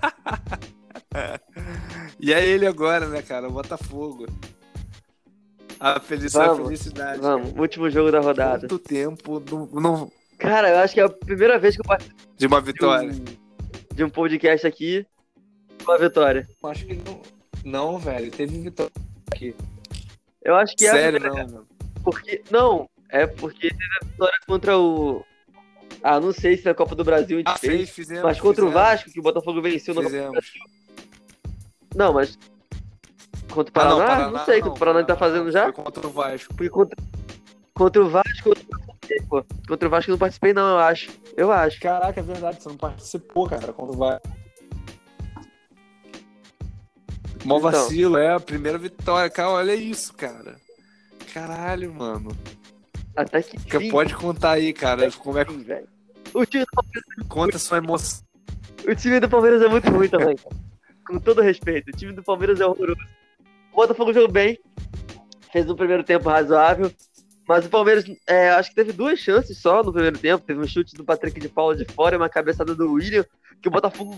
E 2.19 2.33
é 2.33 2.45
ele 2.45 2.65
agora, 2.65 3.07
né, 3.07 3.21
cara? 3.21 3.47
O 3.47 3.51
Botafogo. 3.51 4.25
A 5.83 5.99
felicidade, 5.99 6.47
Vamos, 6.47 6.59
a 6.61 6.65
felicidade. 6.65 7.19
Vamos, 7.21 7.53
último 7.57 7.89
jogo 7.89 8.11
da 8.11 8.19
cara. 8.19 8.27
rodada. 8.29 8.67
Quanto 8.67 8.79
tempo 8.79 9.43
não, 9.49 9.65
não- 9.81 10.11
Cara, 10.37 10.69
eu 10.69 10.77
acho 10.77 10.93
que 10.93 10.99
é 10.99 11.03
a 11.03 11.09
primeira 11.09 11.57
vez 11.59 11.75
que 11.75 11.81
eu 11.81 11.85
participo 11.85 12.15
de 12.37 12.45
uma 12.47 12.61
de 12.61 12.71
vitória. 12.71 13.11
um, 13.11 13.95
de 13.95 14.03
um 14.03 14.09
podcast 14.09 14.65
aqui 14.67 15.05
com 15.83 15.91
a 15.91 15.97
vitória. 15.97 16.47
Acho 16.63 16.85
que 16.85 16.93
não. 16.95 17.21
Não, 17.65 17.97
velho, 17.99 18.29
teve 18.31 18.59
vitória 18.59 18.91
aqui. 19.31 19.55
Eu 20.43 20.55
acho 20.55 20.75
que 20.75 20.85
é 20.85 20.89
a 20.89 20.93
Sério, 20.93 21.19
primeira, 21.19 21.45
não, 21.45 21.53
mano. 21.53 21.67
porque 22.03 22.43
não, 22.51 22.89
é 23.09 23.25
porque 23.27 23.69
teve 23.69 23.83
a 24.01 24.05
vitória 24.05 24.37
contra 24.47 24.77
o 24.77 25.23
Ah, 26.03 26.19
não 26.19 26.31
sei 26.31 26.57
se 26.57 26.65
na 26.65 26.73
Copa 26.75 26.95
do 26.95 27.03
Brasil 27.03 27.37
a 27.37 27.39
gente 27.39 27.47
Ah, 27.49 27.57
fez, 27.57 27.89
fizemos. 27.89 28.23
mas 28.23 28.39
contra 28.39 28.63
o 28.63 28.67
fizemos, 28.67 28.73
Vasco 28.87 29.11
que 29.11 29.19
o 29.19 29.23
Botafogo 29.23 29.61
venceu 29.61 29.93
na 29.95 30.01
Copa 30.03 30.15
do 30.15 30.41
Fizemos. 30.41 30.51
Não, 31.95 32.13
mas 32.13 32.37
contra 33.51 33.71
o 33.71 33.71
Ah, 33.71 33.71
Paraná, 33.71 33.95
não, 33.95 33.99
não, 33.99 34.07
Paraná 34.07 34.45
sei, 34.45 34.55
não, 34.55 34.61
contra 34.67 34.75
o 34.75 34.79
Paraná 34.79 34.99
ele 34.99 35.07
tá 35.07 35.15
fazendo 35.15 35.51
já? 35.51 35.63
Foi 35.63 35.73
contra 35.73 36.07
o 36.07 36.09
Vasco. 36.09 36.53
Porque 36.55 36.69
contra, 36.69 36.97
contra 37.73 38.01
o 38.03 38.09
Vasco 38.09 38.49
eu 38.49 38.55
não 38.55 38.79
participei, 38.85 39.21
pô. 39.27 39.45
Contra 39.67 39.87
o 39.87 39.91
Vasco 39.91 40.11
eu 40.11 40.13
não 40.13 40.19
participei 40.19 40.53
não, 40.53 40.69
eu 40.71 40.79
acho. 40.79 41.11
Eu 41.37 41.51
acho. 41.51 41.79
Caraca, 41.79 42.19
é 42.19 42.23
verdade, 42.23 42.61
você 42.61 42.69
não 42.69 42.77
participou, 42.77 43.47
cara, 43.47 43.73
contra 43.73 43.95
o 43.95 43.97
Vasco. 43.97 44.27
Mó 47.43 47.57
Então. 47.57 47.71
vacilo, 47.71 48.17
é 48.17 48.33
a 48.33 48.39
primeira 48.39 48.77
vitória. 48.77 49.29
Cara, 49.29 49.49
olha 49.49 49.75
isso, 49.75 50.13
cara. 50.13 50.55
Caralho, 51.33 51.93
mano. 51.93 52.29
Até 53.15 53.41
que 53.41 53.57
Que 53.57 53.79
fim, 53.79 53.91
Pode 53.91 54.15
contar 54.15 54.51
aí, 54.51 54.73
cara. 54.73 55.11
Como 55.11 55.37
é 55.37 55.45
que 55.45 55.53
fim. 55.53 55.87
O 56.33 56.45
time, 56.45 56.65
conta 57.27 57.57
sua 57.57 57.77
emoção? 57.79 58.23
o 58.87 58.95
time 58.95 59.19
do 59.19 59.29
Palmeiras 59.29 59.61
é 59.61 59.67
muito 59.67 59.89
ruim 59.89 60.07
também. 60.07 60.35
cara. 60.35 60.55
Com 61.05 61.19
todo 61.19 61.41
respeito, 61.41 61.89
o 61.89 61.97
time 61.97 62.13
do 62.13 62.23
Palmeiras 62.23 62.59
é 62.59 62.65
horroroso. 62.65 62.99
O 63.71 63.75
Botafogo 63.75 64.13
jogou 64.13 64.29
bem, 64.29 64.59
fez 65.51 65.69
um 65.69 65.75
primeiro 65.75 66.03
tempo 66.03 66.29
razoável, 66.29 66.91
mas 67.47 67.65
o 67.65 67.69
Palmeiras, 67.69 68.05
é, 68.27 68.49
acho 68.51 68.69
que 68.69 68.75
teve 68.75 68.91
duas 68.91 69.19
chances 69.19 69.57
só 69.57 69.83
no 69.83 69.91
primeiro 69.91 70.17
tempo. 70.17 70.45
Teve 70.45 70.59
um 70.59 70.67
chute 70.67 70.95
do 70.95 71.03
Patrick 71.03 71.39
de 71.39 71.49
Paula 71.49 71.75
de 71.75 71.85
fora 71.85 72.15
e 72.15 72.17
uma 72.17 72.29
cabeçada 72.29 72.73
do 72.75 72.93
William, 72.93 73.25
que 73.61 73.67
o 73.67 73.71
Botafogo 73.71 74.17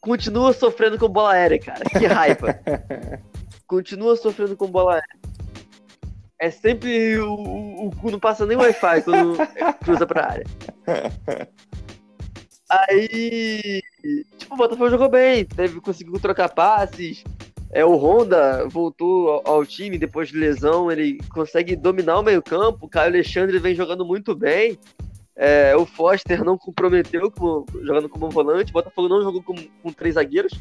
continua 0.00 0.52
sofrendo 0.52 0.98
com 0.98 1.08
bola 1.08 1.32
aérea, 1.32 1.58
cara. 1.58 1.84
Que 1.84 2.06
raiva. 2.06 2.58
continua 3.66 4.16
sofrendo 4.16 4.56
com 4.56 4.66
bola 4.66 4.94
aérea. 4.94 5.18
É 6.38 6.50
sempre 6.50 7.18
o, 7.18 7.34
o, 7.34 7.86
o 7.88 7.96
cu 7.96 8.10
não 8.10 8.18
passa 8.18 8.46
nem 8.46 8.56
Wi-Fi 8.56 9.02
quando 9.02 9.36
cruza 9.84 10.06
pra 10.06 10.26
área. 10.26 10.46
Aí, 12.70 13.82
tipo, 14.38 14.54
o 14.54 14.56
Botafogo 14.56 14.88
jogou 14.88 15.10
bem, 15.10 15.44
teve, 15.44 15.80
conseguiu 15.80 16.18
trocar 16.20 16.48
passes. 16.48 17.22
É, 17.72 17.84
o 17.84 17.94
Honda 17.96 18.66
voltou 18.68 19.28
ao, 19.30 19.48
ao 19.48 19.66
time 19.66 19.96
depois 19.96 20.28
de 20.28 20.36
lesão, 20.36 20.90
ele 20.90 21.18
consegue 21.32 21.76
dominar 21.76 22.18
o 22.18 22.22
meio-campo. 22.22 22.86
O 22.86 22.88
Caio 22.88 23.08
Alexandre 23.10 23.58
vem 23.58 23.74
jogando 23.74 24.04
muito 24.04 24.34
bem. 24.34 24.76
É, 25.36 25.74
o 25.76 25.86
Foster 25.86 26.44
não 26.44 26.58
comprometeu 26.58 27.30
como- 27.30 27.64
jogando 27.82 28.08
como 28.08 28.28
volante. 28.28 28.70
O 28.70 28.74
Botafogo 28.74 29.08
não 29.08 29.22
jogou 29.22 29.42
com, 29.42 29.54
com 29.82 29.92
três 29.92 30.16
zagueiros. 30.16 30.52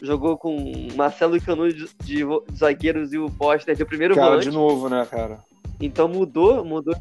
Jogou 0.00 0.38
com 0.38 0.88
Marcelo 0.96 1.36
e 1.36 1.40
Canu 1.40 1.72
de, 1.72 1.84
de 2.02 2.24
de 2.24 2.24
zagueiros 2.56 3.12
e 3.12 3.18
o 3.18 3.28
Foster 3.28 3.76
de 3.76 3.84
primeiro 3.84 4.14
Cara, 4.14 4.28
volante. 4.28 4.48
de 4.48 4.54
novo, 4.54 4.88
né, 4.88 5.06
cara? 5.10 5.38
Então 5.80 6.08
mudou, 6.08 6.64
mudou. 6.64 6.94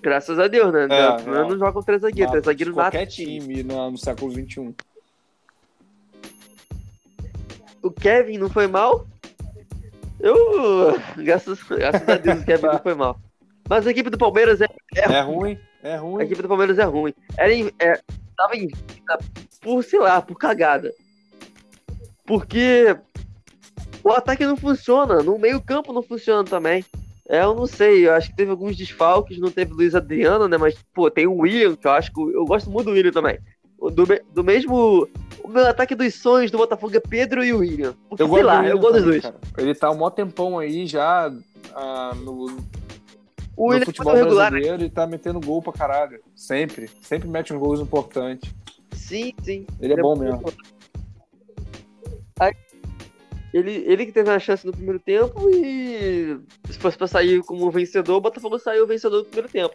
Graças 0.00 0.38
a 0.38 0.48
Deus, 0.48 0.72
né? 0.72 0.84
É, 0.90 1.22
não, 1.22 1.48
não 1.50 1.58
joga 1.58 1.72
com 1.72 1.82
três 1.82 2.00
zagueiros. 2.02 2.30
Três 2.32 2.44
zagueiros 2.44 2.74
Qualquer 2.74 3.06
time. 3.06 3.62
no, 3.62 3.90
no 3.90 3.98
século. 3.98 4.32
XXI. 4.32 4.74
O 7.82 7.90
Kevin 7.90 8.38
não 8.38 8.48
foi 8.48 8.66
mal? 8.66 9.06
Eu. 10.20 10.98
Graças, 11.16 11.62
graças 11.62 12.08
a 12.08 12.16
Deus 12.16 12.40
o 12.40 12.44
Kevin 12.44 12.66
não 12.66 12.78
foi 12.78 12.94
mal. 12.94 13.18
Mas 13.68 13.86
a 13.86 13.90
equipe 13.90 14.10
do 14.10 14.18
Palmeiras 14.18 14.60
é. 14.60 14.68
É 14.94 15.20
ruim, 15.20 15.58
é 15.82 15.94
A 15.94 16.00
ruim. 16.00 16.24
equipe 16.24 16.42
do 16.42 16.48
Palmeiras 16.48 16.78
é 16.78 16.84
ruim. 16.84 17.14
Era 17.36 17.52
em, 17.52 17.70
é, 17.78 18.00
tava 18.36 18.56
em 18.56 18.68
por, 19.60 19.82
sei 19.82 19.98
lá, 19.98 20.20
por 20.20 20.36
cagada. 20.36 20.92
Porque 22.24 22.96
o 24.04 24.10
ataque 24.10 24.44
não 24.44 24.56
funciona, 24.56 25.22
no 25.22 25.38
meio-campo 25.38 25.92
não 25.92 26.02
funciona 26.02 26.44
também. 26.44 26.84
É, 27.28 27.42
eu 27.42 27.54
não 27.54 27.66
sei, 27.66 28.06
eu 28.06 28.12
acho 28.14 28.30
que 28.30 28.36
teve 28.36 28.50
alguns 28.50 28.76
desfalques, 28.76 29.38
não 29.38 29.50
teve 29.50 29.72
Luiz 29.72 29.94
Adriano, 29.94 30.48
né? 30.48 30.56
Mas, 30.56 30.74
pô, 30.92 31.10
tem 31.10 31.26
o 31.26 31.38
William, 31.38 31.76
que 31.76 31.86
eu 31.86 31.92
acho 31.92 32.12
que 32.12 32.20
eu 32.20 32.44
gosto 32.44 32.68
muito 32.68 32.86
do 32.86 32.92
William 32.92 33.12
também. 33.12 33.38
Do, 33.78 34.04
do 34.32 34.44
mesmo. 34.44 35.08
O 35.44 35.48
meu 35.48 35.66
ataque 35.66 35.94
dos 35.94 36.14
sonhos 36.14 36.50
do 36.50 36.58
Botafogo 36.58 36.96
é 36.96 37.00
Pedro 37.00 37.44
e 37.44 37.52
o 37.52 37.58
William. 37.58 37.94
Porque, 38.08 38.22
Eu 38.22 38.26
sei 38.28 38.42
gosto 38.42 38.46
lá, 38.46 38.62
do 38.62 38.68
eu 38.68 38.78
gosto 38.78 38.94
dos 38.94 39.04
dois. 39.04 39.22
cara. 39.22 39.36
Ele 39.58 39.74
tá 39.74 39.90
um 39.90 39.96
mó 39.96 40.10
tempão 40.10 40.58
aí 40.58 40.86
já 40.86 41.32
ah, 41.74 42.12
no, 42.16 42.56
O 43.56 43.68
William 43.68 43.82
é 43.82 43.86
futebol 43.86 44.14
regular, 44.14 44.50
né? 44.50 44.58
brasileiro 44.58 44.84
e 44.84 44.90
tá 44.90 45.06
metendo 45.06 45.40
gol 45.40 45.62
pra 45.62 45.72
caralho. 45.72 46.20
Sempre. 46.34 46.90
Sempre 47.02 47.28
mete 47.28 47.52
uns 47.52 47.58
gols 47.58 47.80
importantes. 47.80 48.52
Sim, 48.92 49.32
sim. 49.42 49.66
Ele 49.80 49.94
é 49.94 49.96
bom 49.96 50.14
muito 50.14 50.32
mesmo. 50.32 50.52
Aí, 52.38 52.52
ele, 53.52 53.84
ele 53.86 54.06
que 54.06 54.12
teve 54.12 54.30
a 54.30 54.38
chance 54.38 54.64
no 54.66 54.72
primeiro 54.72 54.98
tempo 54.98 55.48
e 55.50 56.38
se 56.70 56.78
fosse 56.78 56.96
pra 56.96 57.06
sair 57.06 57.42
como 57.42 57.70
vencedor, 57.70 58.16
o 58.16 58.20
Botafogo 58.20 58.58
saiu 58.58 58.86
vencedor 58.86 59.18
no 59.18 59.24
primeiro 59.26 59.48
tempo. 59.48 59.74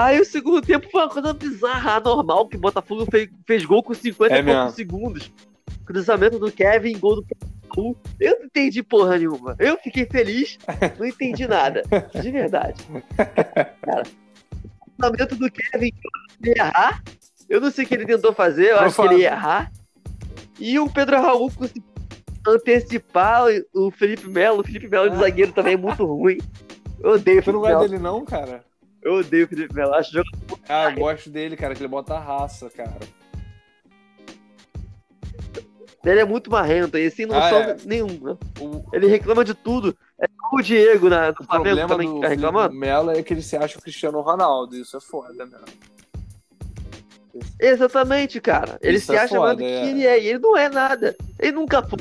Aí 0.00 0.20
o 0.20 0.24
segundo 0.24 0.62
tempo 0.62 0.88
foi 0.90 1.02
uma 1.02 1.08
coisa 1.10 1.32
bizarra, 1.34 1.96
anormal, 1.96 2.46
que 2.48 2.56
o 2.56 2.60
Botafogo 2.60 3.04
fez, 3.10 3.28
fez 3.46 3.64
gol 3.64 3.82
com 3.82 3.92
50 3.92 4.32
É 4.34 4.38
e 4.38 4.44
poucos 4.44 4.74
segundos. 4.74 5.32
Cruzamento 5.84 6.38
do 6.38 6.52
Kevin, 6.52 6.96
gol 6.98 7.16
do 7.16 7.26
Raul. 7.74 7.96
Eu 8.20 8.38
não 8.38 8.46
entendi 8.46 8.82
porra 8.82 9.18
nenhuma. 9.18 9.56
Eu 9.58 9.76
fiquei 9.78 10.06
feliz, 10.06 10.56
não 10.98 11.04
entendi 11.06 11.48
nada. 11.48 11.82
De 12.22 12.30
verdade. 12.30 12.80
Cara, 13.82 14.02
o 14.80 14.90
cruzamento 14.96 15.34
do 15.36 15.50
Kevin, 15.50 15.90
ia 16.44 16.54
errar. 16.58 17.02
Eu 17.48 17.60
não 17.60 17.70
sei 17.70 17.84
o 17.84 17.88
que 17.88 17.94
ele 17.94 18.06
tentou 18.06 18.32
fazer, 18.32 18.70
eu 18.70 18.78
acho 18.78 18.94
que 18.94 19.02
ele 19.08 19.22
ia 19.22 19.32
errar. 19.32 19.72
E 20.60 20.78
o 20.78 20.88
Pedro 20.88 21.20
Raul 21.20 21.50
conseguiu 21.50 21.82
antecipar 22.46 23.46
o 23.74 23.90
Felipe 23.90 24.28
Melo. 24.28 24.60
O 24.60 24.64
Felipe 24.64 24.86
Melo 24.88 25.10
de 25.10 25.16
Ah. 25.16 25.20
zagueiro 25.20 25.52
também 25.52 25.74
é 25.74 25.76
muito 25.76 26.04
ruim. 26.04 26.38
Eu 27.00 27.12
odeio 27.12 27.40
o 27.40 27.42
Você 27.44 27.52
não 27.52 27.60
Felipe 27.60 27.72
gosta 27.72 27.76
Melo. 27.78 27.88
dele, 27.88 27.98
não, 28.02 28.24
cara? 28.24 28.67
Eu 29.02 29.14
odeio 29.14 29.46
o 29.46 29.48
Felipe 29.48 29.74
Melo. 29.74 29.94
Acho 29.94 30.12
jogo 30.12 30.28
Ah, 30.68 30.90
eu 30.90 30.96
gosto 30.96 31.30
dele, 31.30 31.56
cara, 31.56 31.74
que 31.74 31.80
ele 31.80 31.88
bota 31.88 32.14
a 32.14 32.20
raça, 32.20 32.68
cara. 32.70 32.98
Ele 36.04 36.20
é 36.20 36.24
muito 36.24 36.50
marrento 36.50 36.96
e 36.96 37.10
sem 37.10 37.26
noção 37.26 37.58
Ah, 37.58 37.70
é. 37.70 37.76
nenhuma. 37.84 38.38
O, 38.60 38.84
Ele 38.92 39.08
reclama 39.08 39.44
de 39.44 39.52
tudo. 39.52 39.96
É 40.18 40.26
como 40.28 40.60
o 40.60 40.64
Diego 40.64 41.08
na, 41.08 41.30
o 41.30 41.34
Flamengo 41.44 41.48
problema 41.64 41.88
também 41.88 42.08
do 42.08 42.14
fica 42.14 42.28
Felipe 42.28 42.44
reclamando. 42.46 42.74
Melo 42.74 43.10
é 43.10 43.22
que 43.22 43.34
ele 43.34 43.42
se 43.42 43.56
acha 43.56 43.78
o 43.78 43.82
Cristiano 43.82 44.20
Ronaldo. 44.20 44.76
Isso 44.76 44.96
é 44.96 45.00
foda, 45.00 45.44
mesmo. 45.44 45.64
Exatamente, 47.60 48.40
cara. 48.40 48.78
Ele 48.80 48.96
Isso 48.96 49.06
se 49.06 49.16
é 49.16 49.18
acha 49.20 49.38
mais 49.38 49.56
do 49.56 49.62
foda, 49.62 49.64
que 49.64 49.64
é. 49.64 49.90
ele 49.90 50.06
é. 50.06 50.22
E 50.22 50.28
ele 50.28 50.38
não 50.38 50.56
é 50.56 50.68
nada. 50.68 51.16
Ele 51.38 51.52
nunca 51.52 51.82
foi. 51.82 51.98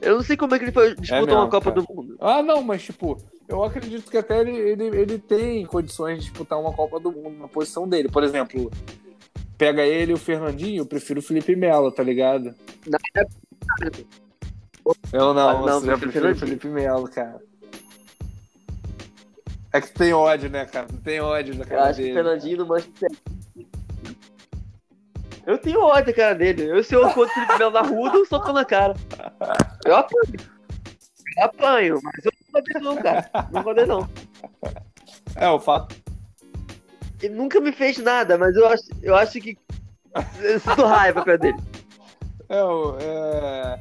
Eu 0.00 0.16
não 0.16 0.22
sei 0.22 0.36
como 0.36 0.54
é 0.54 0.58
que 0.58 0.64
ele 0.66 0.72
foi 0.72 0.94
disputar 0.94 1.22
mesmo, 1.24 1.40
uma 1.40 1.50
Copa 1.50 1.72
cara. 1.72 1.82
do 1.82 1.92
Mundo. 1.94 2.16
Ah, 2.20 2.42
não, 2.42 2.62
mas 2.62 2.82
tipo, 2.84 3.18
eu 3.48 3.62
acredito 3.64 4.10
que 4.10 4.16
até 4.18 4.40
ele, 4.40 4.50
ele, 4.56 4.84
ele 4.84 5.18
tem 5.18 5.64
condições 5.66 6.18
de 6.18 6.24
disputar 6.30 6.58
uma 6.60 6.72
Copa 6.72 6.98
do 6.98 7.12
Mundo 7.12 7.38
na 7.38 7.48
posição 7.48 7.88
dele. 7.88 8.08
Por 8.08 8.22
exemplo, 8.24 8.70
pega 9.56 9.82
ele 9.82 10.12
e 10.12 10.14
o 10.14 10.18
Fernandinho, 10.18 10.82
eu 10.82 10.86
prefiro 10.86 11.20
o 11.20 11.22
Felipe 11.22 11.54
Melo, 11.56 11.90
tá 11.92 12.02
ligado? 12.02 12.54
Eu 15.12 15.34
não, 15.34 15.48
Ah, 15.48 15.54
não, 15.54 15.80
você 15.80 15.86
já 15.86 15.98
prefiro 15.98 16.30
o. 16.30 16.36
Felipe 16.36 16.68
Melo, 16.68 17.08
cara. 17.08 17.40
É 19.72 19.80
que 19.80 19.88
tu 19.90 19.98
tem 19.98 20.12
ódio, 20.12 20.48
né, 20.48 20.64
cara? 20.64 20.86
Tu 20.86 20.96
tem 20.98 21.20
ódio 21.20 21.54
Eu 21.54 21.66
cara 21.66 21.84
acho 21.84 21.96
que 21.96 22.02
dele. 22.02 22.12
o 22.12 22.14
Fernandinho 22.14 22.66
Manchester 22.66 23.10
Eu 25.46 25.58
tenho 25.58 25.80
ódio 25.80 26.06
da 26.06 26.12
cara 26.12 26.34
dele. 26.34 26.64
Eu, 26.70 26.82
se 26.82 26.94
eu 26.94 27.02
encontro 27.02 27.30
o 27.30 27.34
Felipe 27.34 27.58
Melo 27.58 27.70
na 27.72 27.82
rua, 27.82 28.08
eu 28.08 28.12
dou 28.12 28.22
um 28.22 28.24
soco 28.24 28.52
na 28.52 28.64
cara. 28.64 28.94
Eu 29.84 29.96
apanho. 29.96 30.56
Eu 31.38 31.44
apanho, 31.44 32.00
mas 32.02 32.24
eu 32.24 32.32
não 32.32 32.35
vou 32.56 32.62
bater 32.62 32.80
não, 32.82 32.96
cara. 32.96 33.30
Não 33.52 33.62
vou 33.62 33.74
bater 33.74 33.86
não. 33.86 34.08
É, 35.36 35.48
o 35.48 35.60
fato. 35.60 35.94
Ele 37.22 37.34
nunca 37.34 37.60
me 37.60 37.72
fez 37.72 37.98
nada, 37.98 38.36
mas 38.36 38.54
eu 38.56 38.66
acho, 38.66 38.84
eu 39.02 39.14
acho 39.14 39.40
que. 39.40 39.58
Eu 40.40 40.60
sinto 40.60 40.84
raiva 40.84 41.22
perto 41.22 41.42
dele. 41.42 41.58
É, 42.48 42.58
é, 43.02 43.80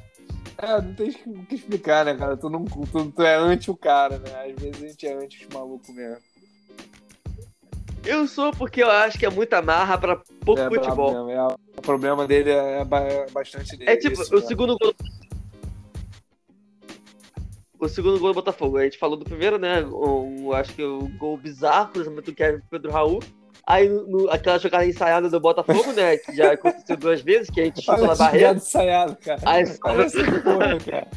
é, 0.57 0.81
não 0.81 0.93
tem 0.95 1.09
o 1.25 1.45
que 1.45 1.55
explicar, 1.55 2.03
né, 2.05 2.15
cara? 2.15 2.35
Tu, 2.35 2.49
não, 2.49 2.65
tu, 2.65 3.11
tu 3.11 3.21
é 3.21 3.35
anti 3.35 3.69
o 3.69 3.75
cara, 3.77 4.17
né? 4.19 4.51
Às 4.51 4.61
vezes 4.61 4.83
a 4.83 4.87
gente 4.87 5.07
é 5.07 5.13
anti 5.13 5.45
os 5.45 5.53
malucos 5.53 5.89
mesmo. 5.89 6.17
Eu 8.05 8.27
sou 8.27 8.51
porque 8.51 8.83
eu 8.83 8.89
acho 8.91 9.17
que 9.17 9.25
é 9.25 9.29
muita 9.29 9.61
marra 9.61 9.97
pra 9.97 10.21
pouco 10.43 10.61
é, 10.61 10.69
futebol. 10.69 11.25
mesmo, 11.25 11.31
é, 11.31 11.55
o 11.77 11.81
problema 11.81 12.27
dele 12.27 12.51
é, 12.51 12.85
ba- 12.85 13.01
é 13.01 13.29
bastante 13.31 13.75
dele. 13.75 13.89
É 13.89 13.97
tipo, 13.97 14.21
isso, 14.21 14.35
o 14.35 14.39
né? 14.39 14.45
segundo 14.45 14.77
gol. 14.77 14.93
O 17.85 17.89
segundo 17.89 18.19
gol 18.19 18.29
do 18.29 18.35
Botafogo. 18.35 18.77
A 18.77 18.83
gente 18.83 18.97
falou 18.97 19.15
do 19.15 19.23
primeiro, 19.25 19.57
né? 19.59 19.81
Um, 19.85 20.51
acho 20.53 20.73
que 20.73 20.83
o 20.83 21.07
gol 21.17 21.37
bizarro, 21.37 21.91
cruzamento 21.93 22.23
do 22.31 22.33
Kevin 22.35 22.59
pro 22.59 22.69
Pedro 22.71 22.91
Raul. 22.91 23.19
Aí 23.67 23.87
no- 23.89 24.29
aquela 24.29 24.57
jogada 24.59 24.85
ensaiada 24.85 25.29
do 25.29 25.39
Botafogo, 25.39 25.91
né? 25.93 26.17
Que 26.17 26.35
já 26.35 26.53
aconteceu 26.53 26.97
duas 26.97 27.21
vezes, 27.21 27.49
que 27.49 27.61
a 27.61 27.65
gente 27.65 27.81
chuta 27.81 28.01
na 28.01 28.15
barreira. 28.15 28.53
ensaiado, 28.53 29.15
cara. 29.17 29.41
Aí 29.45 29.61
essa 29.63 29.77
porra, 29.79 30.77
cara. 30.85 31.07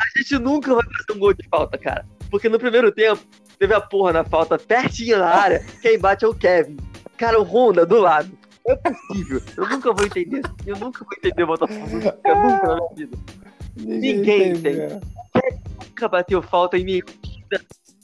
a 0.00 0.18
gente 0.18 0.38
nunca 0.38 0.74
vai 0.74 0.84
fazer 0.84 1.16
um 1.16 1.18
gol 1.18 1.34
de 1.34 1.46
falta, 1.48 1.76
cara. 1.78 2.06
Porque 2.30 2.48
no 2.48 2.58
primeiro 2.58 2.90
tempo, 2.92 3.22
teve 3.58 3.74
a 3.74 3.80
porra 3.80 4.12
na 4.12 4.24
falta 4.24 4.58
pertinho 4.58 5.18
na 5.18 5.28
área, 5.28 5.64
quem 5.82 5.98
bate 5.98 6.24
é 6.24 6.28
o 6.28 6.34
Kevin. 6.34 6.76
Cara, 7.16 7.40
o 7.40 7.42
Honda 7.42 7.84
do 7.84 7.98
lado. 7.98 8.30
É 8.66 8.74
possível. 8.76 9.40
Eu 9.56 9.66
nunca 9.68 9.92
vou 9.94 10.04
entender. 10.04 10.42
Eu 10.66 10.76
nunca 10.76 11.02
vou 11.04 11.08
entender 11.16 11.42
o 11.42 11.46
Botafogo. 11.46 11.86
Eu 12.24 12.36
nunca 12.36 12.66
na 12.68 12.74
minha 12.76 12.94
vida. 12.94 13.18
Ninguém 13.78 14.50
entende, 14.50 14.62
tem. 14.62 15.00
Nunca 15.86 16.08
bateu 16.08 16.42
falta 16.42 16.76
em 16.76 16.84
nenhum 16.84 17.06
time 17.22 17.44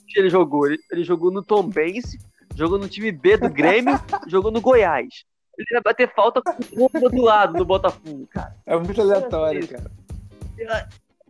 que 0.07 0.19
ele 0.19 0.29
jogou. 0.29 0.67
Ele, 0.67 0.79
ele 0.91 1.03
jogou 1.03 1.31
no 1.31 1.43
Tombense, 1.43 2.19
jogou 2.55 2.77
no 2.77 2.87
time 2.87 3.11
B 3.11 3.37
do 3.37 3.49
Grêmio, 3.49 3.99
jogou 4.27 4.51
no 4.51 4.61
Goiás. 4.61 5.25
Ele 5.57 5.67
vai 5.71 5.81
bater 5.81 6.13
falta 6.13 6.41
com 6.41 6.51
o 6.51 6.87
Honda 6.87 7.09
do 7.09 7.21
lado 7.21 7.57
no 7.57 7.65
Botafogo, 7.65 8.27
cara. 8.27 8.55
É 8.65 8.75
muito 8.77 8.99
aleatório, 8.99 9.67
cara. 9.67 9.91
É, 10.57 10.85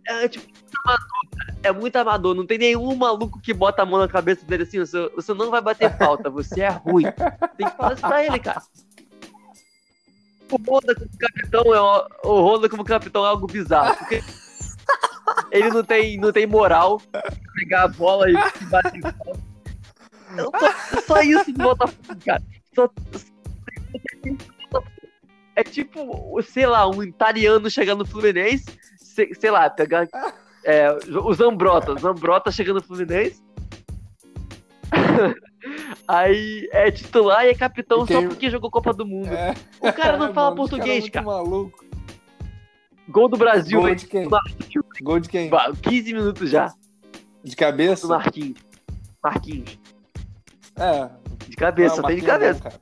é, 0.08 0.28
tipo, 0.28 0.46
muito 0.46 0.78
amador, 0.84 1.30
cara. 1.38 1.58
É 1.64 1.72
muito 1.72 1.96
amador. 1.96 2.36
Não 2.36 2.46
tem 2.46 2.58
nenhum 2.58 2.96
maluco 2.96 3.40
que 3.40 3.54
bota 3.54 3.82
a 3.82 3.86
mão 3.86 4.00
na 4.00 4.08
cabeça 4.08 4.46
dele 4.46 4.64
assim: 4.64 4.80
você, 4.80 5.10
você 5.16 5.34
não 5.34 5.52
vai 5.52 5.62
bater 5.62 5.96
falta, 5.98 6.30
você 6.30 6.62
é 6.62 6.70
ruim. 6.70 7.06
Tem 7.58 7.68
que 7.68 7.76
falar 7.76 7.94
isso 7.94 8.02
pra 8.02 8.24
ele, 8.26 8.40
cara. 8.40 8.62
O 10.52 10.58
Honda 10.58 10.94
como 10.96 11.10
capitão 11.18 11.74
é 11.74 11.82
o, 11.82 12.08
o 12.24 12.42
Honda 12.42 12.70
como 12.70 12.84
capitão 12.84 13.26
é 13.26 13.30
algo 13.30 13.48
bizarro. 13.48 13.96
Porque 13.98 14.22
ele 15.52 15.70
não 15.70 15.84
tem, 15.84 16.18
não 16.18 16.32
tem 16.32 16.46
moral 16.46 17.02
pegar 17.56 17.84
a 17.84 17.88
bola 17.88 18.30
e 18.30 18.34
bater. 18.66 19.02
Eu 20.38 20.52
tô- 20.52 21.02
Só 21.02 21.22
isso 21.22 21.52
do 21.52 21.64
Botafogo, 21.64 22.20
cara. 22.26 22.44
Só, 22.74 22.90
é 25.56 25.64
tipo, 25.64 26.42
sei 26.44 26.66
lá, 26.68 26.88
um 26.90 27.02
italiano 27.02 27.70
chegar 27.70 27.96
no 27.96 28.06
Fluminense, 28.06 28.66
sei, 28.98 29.34
sei 29.34 29.50
lá, 29.50 29.70
pegar 29.70 30.08
é, 30.64 30.92
o 30.92 31.34
Zambrota, 31.34 31.94
o 31.94 31.98
Zambrota 31.98 32.52
chegando 32.52 32.78
no 32.78 32.84
Fluminense. 32.84 33.42
Aí 36.08 36.68
é 36.72 36.92
titular 36.92 37.46
e 37.46 37.50
é 37.50 37.56
capitão 37.56 38.04
E 38.04 38.08
quem- 38.08 38.22
só 38.22 38.28
porque 38.28 38.50
jogou 38.50 38.70
Copa 38.70 38.94
do 38.94 39.06
Mundo. 39.06 39.30
É. 39.34 39.54
O 39.80 39.92
cara 39.94 40.18
não 40.18 40.32
fala 40.34 40.48
Mano, 40.52 40.56
português, 40.58 41.08
cara. 41.10 41.24
é 41.26 41.26
cara. 41.26 41.26
maluco. 41.26 41.84
Gol 43.08 43.30
do 43.30 43.38
Brasil, 43.38 43.82
Gol 43.82 43.96
de 43.96 44.08
quem? 44.08 44.28
Marquinhos. 44.28 44.86
Gol 45.02 45.20
de 45.20 45.30
quem? 45.30 45.50
15 45.82 46.14
minutos 46.14 46.50
já. 46.50 46.74
De 47.44 47.56
cabeça? 47.56 48.08
Do 48.08 48.14
Marquinhos. 48.14 48.60
Marquinhos. 49.24 49.80
É. 50.76 51.10
De 51.48 51.56
cabeça, 51.56 52.02
Não, 52.02 52.08
tem 52.10 52.18
de 52.18 52.24
é 52.26 52.28
cabeça. 52.28 52.82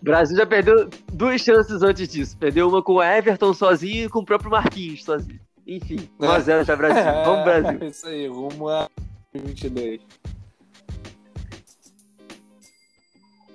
O 0.00 0.04
Brasil 0.04 0.36
já 0.36 0.46
perdeu 0.46 0.88
duas 1.12 1.40
chances 1.40 1.82
antes 1.82 2.08
disso. 2.08 2.36
Perdeu 2.38 2.68
uma 2.68 2.80
com 2.82 2.94
o 2.94 3.02
Everton 3.02 3.52
sozinho 3.52 4.06
e 4.06 4.08
com 4.08 4.20
o 4.20 4.24
próprio 4.24 4.50
Marquinhos 4.50 5.02
sozinho. 5.04 5.40
Enfim, 5.66 6.08
1x0 6.20 6.64
já 6.64 6.76
Brasil. 6.76 7.02
Vamos, 7.24 7.44
Brasil. 7.44 7.78
É, 7.82 7.86
isso 7.86 8.06
aí, 8.06 8.28
rumo 8.28 8.68
a 8.68 8.88
22. 9.34 10.00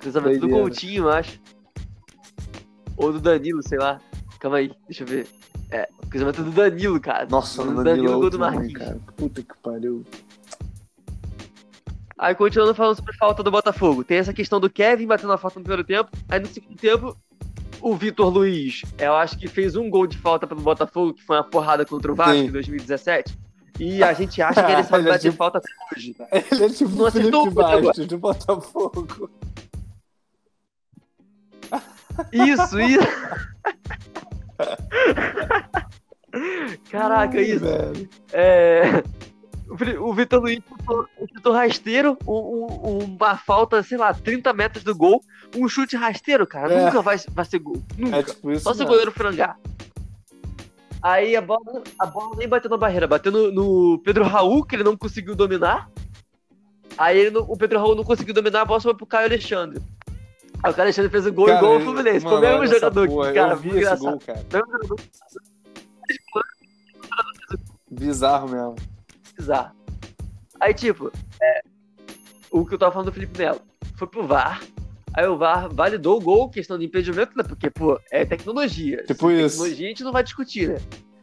Cruzamento 0.03 0.33
do 0.35 0.39
Doideira. 0.41 0.61
Coutinho, 0.63 1.03
eu 1.05 1.09
acho. 1.09 1.39
Ou 2.97 3.11
do 3.11 3.19
Danilo, 3.19 3.61
sei 3.67 3.79
lá. 3.79 3.99
Calma 4.39 4.57
aí, 4.57 4.71
deixa 4.87 5.03
eu 5.03 5.07
ver. 5.07 5.27
É, 5.71 5.89
cruzamento 6.09 6.43
do 6.43 6.51
Danilo, 6.51 6.99
cara. 6.99 7.25
Nossa, 7.25 7.63
do 7.63 7.83
Danilo, 7.83 8.07
é 8.07 8.11
gol 8.15 8.29
do 8.29 8.37
Marquinhos. 8.39 8.73
cara. 8.73 8.99
Puta 9.17 9.41
que 9.41 9.57
pariu. 9.63 10.05
Aí 12.19 12.35
continuando 12.35 12.75
falando 12.75 12.95
sobre 12.95 13.13
falta 13.17 13.41
do 13.43 13.49
Botafogo. 13.51 14.03
Tem 14.03 14.17
essa 14.17 14.33
questão 14.33 14.59
do 14.59 14.69
Kevin 14.69 15.07
batendo 15.07 15.33
a 15.33 15.37
falta 15.37 15.59
no 15.59 15.63
primeiro 15.63 15.83
tempo. 15.83 16.09
Aí 16.29 16.39
no 16.39 16.45
segundo 16.47 16.77
tempo, 16.77 17.17
o 17.81 17.95
Vitor 17.95 18.29
Luiz, 18.29 18.83
eu 18.99 19.13
acho 19.15 19.37
que 19.37 19.47
fez 19.47 19.75
um 19.75 19.89
gol 19.89 20.05
de 20.07 20.17
falta 20.17 20.45
pelo 20.47 20.61
Botafogo, 20.61 21.13
que 21.13 21.23
foi 21.23 21.35
uma 21.37 21.43
porrada 21.43 21.85
contra 21.85 22.11
o 22.11 22.15
Vasco 22.15 22.33
Sim. 22.33 22.45
em 22.47 22.51
2017. 22.51 23.37
E 23.79 24.03
a 24.03 24.13
gente 24.13 24.41
acha 24.41 24.63
que 24.63 24.71
ele 24.71 24.83
vai 24.83 24.99
Ele 24.99 25.09
é 25.09 25.11
bater 25.11 25.31
tipo- 25.31 25.37
falta 25.37 25.61
hoje. 25.97 26.15
Ele 26.51 26.63
é 26.65 26.69
tipo 26.69 26.91
Não 26.95 27.11
Felipe 27.11 27.35
acertou. 27.35 27.51
Bastos 27.51 28.07
do 28.07 28.17
Botafogo. 28.19 29.29
Isso, 32.31 32.79
isso. 32.79 33.07
Caraca, 36.89 37.37
Ai, 37.37 37.43
isso. 37.43 37.59
velho. 37.65 38.09
É, 38.31 39.03
o 39.99 40.13
Vitor 40.13 40.41
Luiz 40.41 40.59
chutou- 41.33 41.53
rasteiro, 41.53 42.17
um- 42.27 42.31
um- 42.33 42.97
uma 43.15 43.37
falta, 43.37 43.81
sei 43.83 43.97
lá, 43.97 44.13
30 44.13 44.53
metros 44.53 44.83
do 44.83 44.95
gol, 44.95 45.21
um 45.55 45.67
chute 45.67 45.95
rasteiro, 45.95 46.45
cara. 46.47 46.73
É. 46.73 46.85
Nunca 46.85 47.01
vai, 47.01 47.17
vai 47.31 47.45
ser 47.45 47.59
gol. 47.59 47.81
Nunca. 47.97 48.17
É 48.17 48.23
tipo. 48.23 48.59
Só 48.59 48.73
se 48.73 48.83
o 48.83 48.87
goleiro 48.87 49.11
frangar. 49.11 49.57
Aí 51.01 51.35
a 51.35 51.41
bola, 51.41 51.83
a 51.99 52.05
bola 52.05 52.35
nem 52.37 52.47
bateu 52.47 52.69
na 52.69 52.77
barreira, 52.77 53.05
bateu 53.07 53.31
no, 53.31 53.51
no 53.51 53.99
Pedro 53.99 54.23
Raul, 54.23 54.63
que 54.63 54.75
ele 54.75 54.83
não 54.85 54.95
conseguiu 54.95 55.35
dominar. 55.35 55.89
Aí 56.97 57.17
ele 57.19 57.37
o 57.37 57.57
Pedro 57.57 57.79
Raul 57.79 57.95
não 57.95 58.03
conseguiu 58.03 58.33
dominar, 58.33 58.61
a 58.61 58.65
bola 58.65 58.79
foi 58.79 58.93
pro 58.95 59.05
Caio 59.05 59.25
Alexandre. 59.27 59.81
Aí 60.63 60.71
o 60.71 60.73
Caio 60.73 60.85
Alexandre 60.85 61.11
fez 61.11 61.25
o 61.27 61.33
gol 61.33 61.47
Cara, 61.47 61.57
igual 61.57 61.75
o 61.75 61.81
Fluminense. 61.81 62.21
Foi 62.21 62.31
o 62.31 62.41
mano, 62.41 62.59
mesmo 62.59 62.75
jogador 62.75 63.07
porra, 63.07 63.27
que, 63.27 63.33
cara, 63.33 63.53
Eu 63.53 63.57
vi 63.57 63.69
muito 63.69 63.85
esse 63.85 63.97
gol, 63.97 64.19
cara. 64.19 64.45
Bizarro 67.91 68.49
mesmo. 68.49 68.75
bizarro. 69.37 69.75
Aí, 70.59 70.73
tipo, 70.73 71.11
é, 71.41 71.61
o 72.49 72.65
que 72.65 72.73
eu 72.73 72.77
tava 72.77 72.93
falando 72.93 73.07
do 73.07 73.13
Felipe 73.13 73.37
Melo. 73.37 73.59
Foi 73.97 74.07
pro 74.07 74.25
VAR. 74.25 74.63
Aí 75.13 75.27
o 75.27 75.37
VAR 75.37 75.67
validou 75.69 76.17
o 76.17 76.21
gol, 76.21 76.49
questão 76.49 76.79
de 76.79 76.85
impedimento, 76.85 77.37
né? 77.37 77.43
Porque, 77.43 77.69
pô, 77.69 77.99
é 78.09 78.25
tecnologia. 78.25 79.03
Tipo 79.03 79.29
Se 79.29 79.41
isso. 79.41 79.57
Tecnologia 79.57 79.85
a 79.85 79.89
gente 79.89 80.03
não 80.03 80.11
vai 80.13 80.23
discutir, 80.23 80.69
né? 80.69 80.77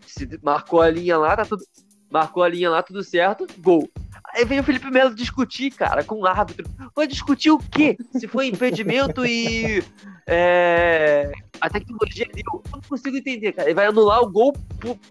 Se 0.07 0.28
marcou 0.43 0.82
a 0.82 0.91
linha 0.91 1.16
lá, 1.16 1.34
tá 1.34 1.47
tudo. 1.47 1.64
Marcou 2.11 2.43
a 2.43 2.49
linha 2.49 2.68
lá, 2.68 2.82
tudo 2.82 3.03
certo, 3.03 3.47
gol. 3.59 3.88
Aí 4.34 4.44
vem 4.44 4.60
o 4.60 4.64
Felipe 4.64 4.90
Melo 4.90 5.14
discutir, 5.14 5.70
cara, 5.70 6.04
com 6.04 6.16
o 6.16 6.26
árbitro. 6.26 6.68
Vai 6.94 7.06
discutir 7.06 7.50
o 7.50 7.58
quê? 7.58 7.96
Se 8.16 8.28
foi 8.28 8.46
impedimento 8.48 9.26
e. 9.26 9.82
É, 10.26 11.32
a 11.60 11.68
tecnologia 11.68 12.26
deu. 12.32 12.44
Eu 12.52 12.62
não 12.72 12.80
consigo 12.88 13.16
entender, 13.16 13.52
cara. 13.52 13.68
Ele 13.68 13.74
vai 13.74 13.86
anular 13.86 14.22
o 14.22 14.30
gol, 14.30 14.54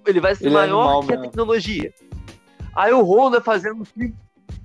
ele 0.06 0.22
vai 0.22 0.36
ser 0.36 0.46
Ele 0.46 0.56
é 0.56 0.58
maior 0.58 0.82
animal 0.82 1.04
que 1.06 1.14
a 1.14 1.22
tecnologia. 1.22 1.94
Aí 2.76 2.94
o 2.94 3.02
Honda 3.02 3.42
fazendo 3.42 3.86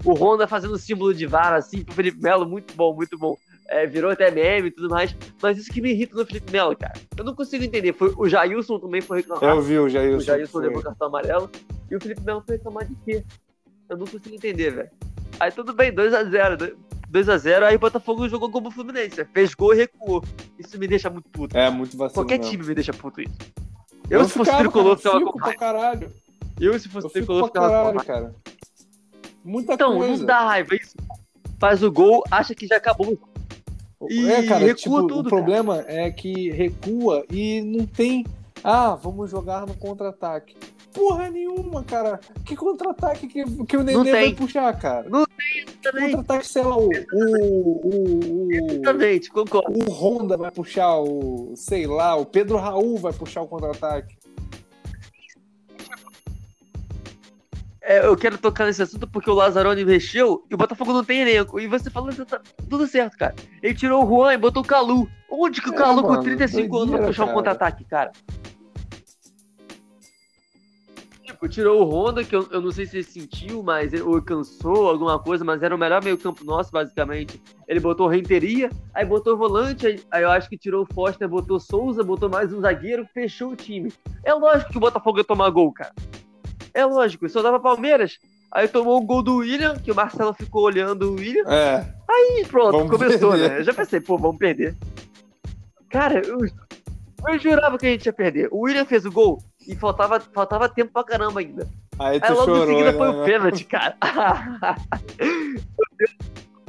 o 0.04 0.12
Honda 0.12 0.46
fazendo 0.46 0.78
símbolo 0.78 1.14
de 1.14 1.26
vara 1.26 1.56
assim 1.56 1.82
pro 1.82 1.94
Felipe 1.94 2.20
Melo, 2.20 2.46
muito 2.46 2.74
bom, 2.74 2.94
muito 2.94 3.18
bom. 3.18 3.36
É, 3.66 3.86
virou 3.86 4.10
até 4.10 4.30
meme 4.30 4.68
e 4.68 4.70
tudo 4.70 4.90
mais. 4.90 5.16
Mas 5.40 5.56
isso 5.56 5.72
que 5.72 5.80
me 5.80 5.90
irrita 5.90 6.14
no 6.14 6.26
Felipe 6.26 6.52
Melo, 6.52 6.76
cara. 6.76 6.92
Eu 7.16 7.24
não 7.24 7.34
consigo 7.34 7.64
entender. 7.64 7.94
Foi, 7.94 8.12
o 8.16 8.28
Jailson 8.28 8.78
também 8.78 9.00
foi 9.00 9.18
reclamar. 9.18 9.42
Eu 9.42 9.62
vi 9.62 9.78
o 9.78 9.88
Jailson. 9.88 10.18
o 10.18 10.20
Jailson 10.20 10.52
foi. 10.52 10.66
levou 10.66 10.82
cartão 10.82 11.08
amarelo. 11.08 11.50
E 11.90 11.96
o 11.96 12.00
Felipe 12.00 12.20
Melo 12.20 12.42
foi 12.46 12.56
reclamar 12.56 12.86
de 12.86 12.94
quê? 13.04 13.24
Eu 13.88 13.96
não 13.98 14.06
consigo 14.06 14.34
entender, 14.34 14.70
velho. 14.70 14.90
Aí 15.40 15.50
tudo 15.52 15.72
bem, 15.74 15.92
2x0. 15.92 16.74
2x0, 17.10 17.62
aí 17.62 17.76
o 17.76 17.78
Botafogo 17.78 18.28
jogou 18.28 18.50
como 18.50 18.68
o 18.68 18.70
Fluminense. 18.70 19.24
Fez 19.26 19.54
gol 19.54 19.72
e 19.72 19.76
recuou. 19.76 20.24
Isso 20.58 20.76
me 20.78 20.88
deixa 20.88 21.08
muito 21.08 21.28
puto. 21.28 21.56
É, 21.56 21.70
muito 21.70 21.96
vacilo 21.96 22.14
Qualquer 22.22 22.38
mesmo. 22.38 22.50
time 22.50 22.66
me 22.66 22.74
deixa 22.74 22.92
puto 22.92 23.20
isso. 23.20 23.32
Eu, 24.10 24.24
se 24.24 24.32
fosse 24.32 24.50
ficava, 24.50 24.62
tricolor, 24.64 25.00
cara, 25.00 25.18
ficava 25.18 25.32
com 25.32 25.58
caralho. 25.58 26.12
Eu, 26.60 26.78
se 26.78 26.88
fosse 26.88 27.06
Eu 27.06 27.10
tricolor, 27.10 27.46
ficava 27.46 27.66
com 27.68 27.72
caralho, 27.98 28.04
cara. 28.04 28.34
Muita 29.44 29.74
Então, 29.74 29.96
coisa. 29.96 30.16
não 30.18 30.24
dá 30.26 30.40
raiva 30.40 30.74
isso. 30.74 30.96
Faz 31.60 31.82
o 31.82 31.92
gol, 31.92 32.24
acha 32.30 32.54
que 32.54 32.66
já 32.66 32.76
acabou. 32.76 33.16
E 34.10 34.28
é, 34.30 34.42
cara, 34.46 34.58
recua 34.64 34.74
tipo, 34.74 35.06
tudo, 35.06 35.26
o 35.26 35.30
problema 35.30 35.84
é 35.86 36.10
que 36.10 36.50
recua 36.50 37.24
e 37.30 37.62
não 37.62 37.86
tem. 37.86 38.26
Ah, 38.62 38.94
vamos 38.94 39.30
jogar 39.30 39.66
no 39.66 39.74
contra-ataque. 39.74 40.56
Porra 40.94 41.28
nenhuma, 41.28 41.82
cara. 41.82 42.20
Que 42.44 42.54
contra-ataque 42.56 43.26
que, 43.26 43.44
que 43.66 43.76
o 43.76 43.82
Nenê 43.82 44.12
vai 44.12 44.22
tem. 44.26 44.34
puxar, 44.36 44.72
cara? 44.78 45.06
Não 45.10 45.26
Que 45.26 45.72
Também, 45.82 46.12
Contra-ataque, 46.12 46.46
sei 46.48 46.62
lá, 46.62 46.76
o. 46.78 46.88
O, 47.12 48.46
o, 48.46 48.48
exatamente, 48.52 49.28
concordo. 49.30 49.72
o 49.76 49.90
Honda 49.92 50.36
vai 50.36 50.50
puxar 50.52 50.96
o. 51.00 51.52
Sei 51.56 51.86
lá, 51.86 52.14
o 52.14 52.24
Pedro 52.24 52.56
Raul 52.58 52.96
vai 52.98 53.12
puxar 53.12 53.42
o 53.42 53.48
contra-ataque. 53.48 54.16
É, 57.86 58.06
eu 58.06 58.16
quero 58.16 58.38
tocar 58.38 58.64
nesse 58.64 58.82
assunto 58.82 59.06
porque 59.06 59.28
o 59.28 59.34
Lazzaroni 59.34 59.84
mexeu 59.84 60.42
e 60.50 60.54
o 60.54 60.56
Botafogo 60.56 60.92
não 60.94 61.04
tem 61.04 61.20
elenco. 61.20 61.60
E 61.60 61.66
você 61.66 61.90
falou 61.90 62.08
que 62.10 62.24
tá 62.24 62.40
tudo 62.70 62.86
certo, 62.86 63.18
cara. 63.18 63.34
Ele 63.62 63.74
tirou 63.74 64.02
o 64.04 64.08
Juan 64.08 64.32
e 64.32 64.38
botou 64.38 64.62
o 64.62 64.66
Calu. 64.66 65.06
Onde 65.30 65.60
que 65.60 65.68
o 65.68 65.74
É, 65.74 65.76
Calu 65.76 66.02
com 66.02 66.08
mano, 66.12 66.22
35 66.22 66.76
anos 66.78 66.90
vai 66.92 67.06
puxar 67.06 67.24
um 67.24 67.26
cara. 67.26 67.36
contra-ataque, 67.36 67.84
cara? 67.84 68.12
Tipo, 71.44 71.48
tirou 71.48 71.82
o 71.82 71.90
Honda, 71.90 72.24
que 72.24 72.34
eu, 72.34 72.46
eu 72.50 72.60
não 72.60 72.70
sei 72.70 72.86
se 72.86 72.96
ele 72.96 73.04
sentiu, 73.04 73.62
mas 73.62 73.92
ele, 73.92 74.02
ou 74.02 74.20
cansou, 74.22 74.88
alguma 74.88 75.18
coisa, 75.18 75.44
mas 75.44 75.62
era 75.62 75.74
o 75.74 75.78
melhor 75.78 76.02
meio 76.02 76.16
campo 76.16 76.44
nosso, 76.44 76.70
basicamente. 76.70 77.40
Ele 77.68 77.80
botou 77.80 78.08
Renteria, 78.08 78.70
aí 78.94 79.04
botou 79.04 79.36
volante, 79.36 79.86
aí, 79.86 80.00
aí 80.10 80.22
eu 80.22 80.30
acho 80.30 80.48
que 80.48 80.56
tirou 80.56 80.82
o 80.82 80.94
Foster, 80.94 81.28
botou 81.28 81.60
Souza, 81.60 82.02
botou 82.02 82.28
mais 82.30 82.52
um 82.52 82.60
zagueiro, 82.60 83.06
fechou 83.12 83.50
o 83.50 83.56
time. 83.56 83.92
É 84.24 84.32
lógico 84.32 84.70
que 84.70 84.76
o 84.78 84.80
Botafogo 84.80 85.18
ia 85.18 85.24
tomar 85.24 85.50
gol, 85.50 85.72
cara. 85.72 85.92
É 86.72 86.84
lógico, 86.84 87.28
só 87.28 87.42
dava 87.42 87.60
Palmeiras. 87.60 88.18
Aí 88.50 88.66
tomou 88.68 88.96
o 88.96 89.04
gol 89.04 89.22
do 89.22 89.36
William, 89.36 89.76
que 89.76 89.92
o 89.92 89.94
Marcelo 89.94 90.32
ficou 90.32 90.62
olhando 90.62 91.10
o 91.10 91.14
William. 91.16 91.44
É. 91.46 91.84
E 92.08 92.44
pronto, 92.46 92.78
Vamos 92.78 92.90
começou, 92.90 93.32
perder. 93.32 93.50
né? 93.50 93.58
Eu 93.58 93.64
já 93.64 93.74
pensei, 93.74 94.00
pô, 94.00 94.16
vamos 94.16 94.38
perder. 94.38 94.74
Cara, 95.90 96.22
eu, 96.26 96.38
eu 97.28 97.38
jurava 97.38 97.76
que 97.76 97.86
a 97.86 97.90
gente 97.90 98.06
ia 98.06 98.12
perder. 98.12 98.48
O 98.50 98.60
William 98.60 98.84
fez 98.84 99.04
o 99.04 99.12
gol 99.12 99.42
e 99.66 99.74
faltava, 99.74 100.20
faltava 100.20 100.68
tempo 100.68 100.92
pra 100.92 101.04
caramba 101.04 101.40
ainda. 101.40 101.68
Aí 101.98 102.20
tu 102.20 102.24
Aí 102.24 102.30
logo 102.32 102.44
chorou. 102.44 102.64
em 102.64 102.68
seguida 102.68 102.92
né, 102.92 102.98
foi 102.98 103.08
o 103.08 103.12
né? 103.12 103.24
pênalti, 103.24 103.64
cara. 103.64 103.96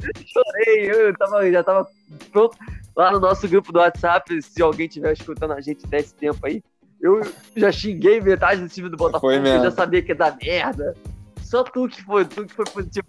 eu 0.02 0.12
chorei, 0.26 0.90
eu 0.90 1.16
tava, 1.16 1.50
já 1.50 1.64
tava 1.64 1.88
pronto. 2.32 2.56
Lá 2.96 3.10
no 3.12 3.20
nosso 3.20 3.46
grupo 3.48 3.72
do 3.72 3.78
WhatsApp, 3.78 4.40
se 4.42 4.62
alguém 4.62 4.86
estiver 4.86 5.12
escutando 5.12 5.52
a 5.52 5.60
gente 5.60 5.86
desse 5.86 6.14
tempo 6.14 6.38
aí, 6.46 6.62
eu 7.00 7.20
já 7.54 7.70
xinguei 7.70 8.20
metade 8.20 8.62
do 8.62 8.68
time 8.68 8.88
do 8.88 8.96
Botafogo, 8.96 9.32
eu 9.32 9.62
já 9.62 9.70
sabia 9.70 10.00
que 10.02 10.12
ia 10.12 10.14
dar 10.14 10.36
merda. 10.40 10.94
Só 11.42 11.62
tu 11.62 11.88
que 11.88 12.02
foi, 12.02 12.24
tu 12.24 12.44
que 12.44 12.52
foi 12.52 12.64
positivo. 12.64 13.06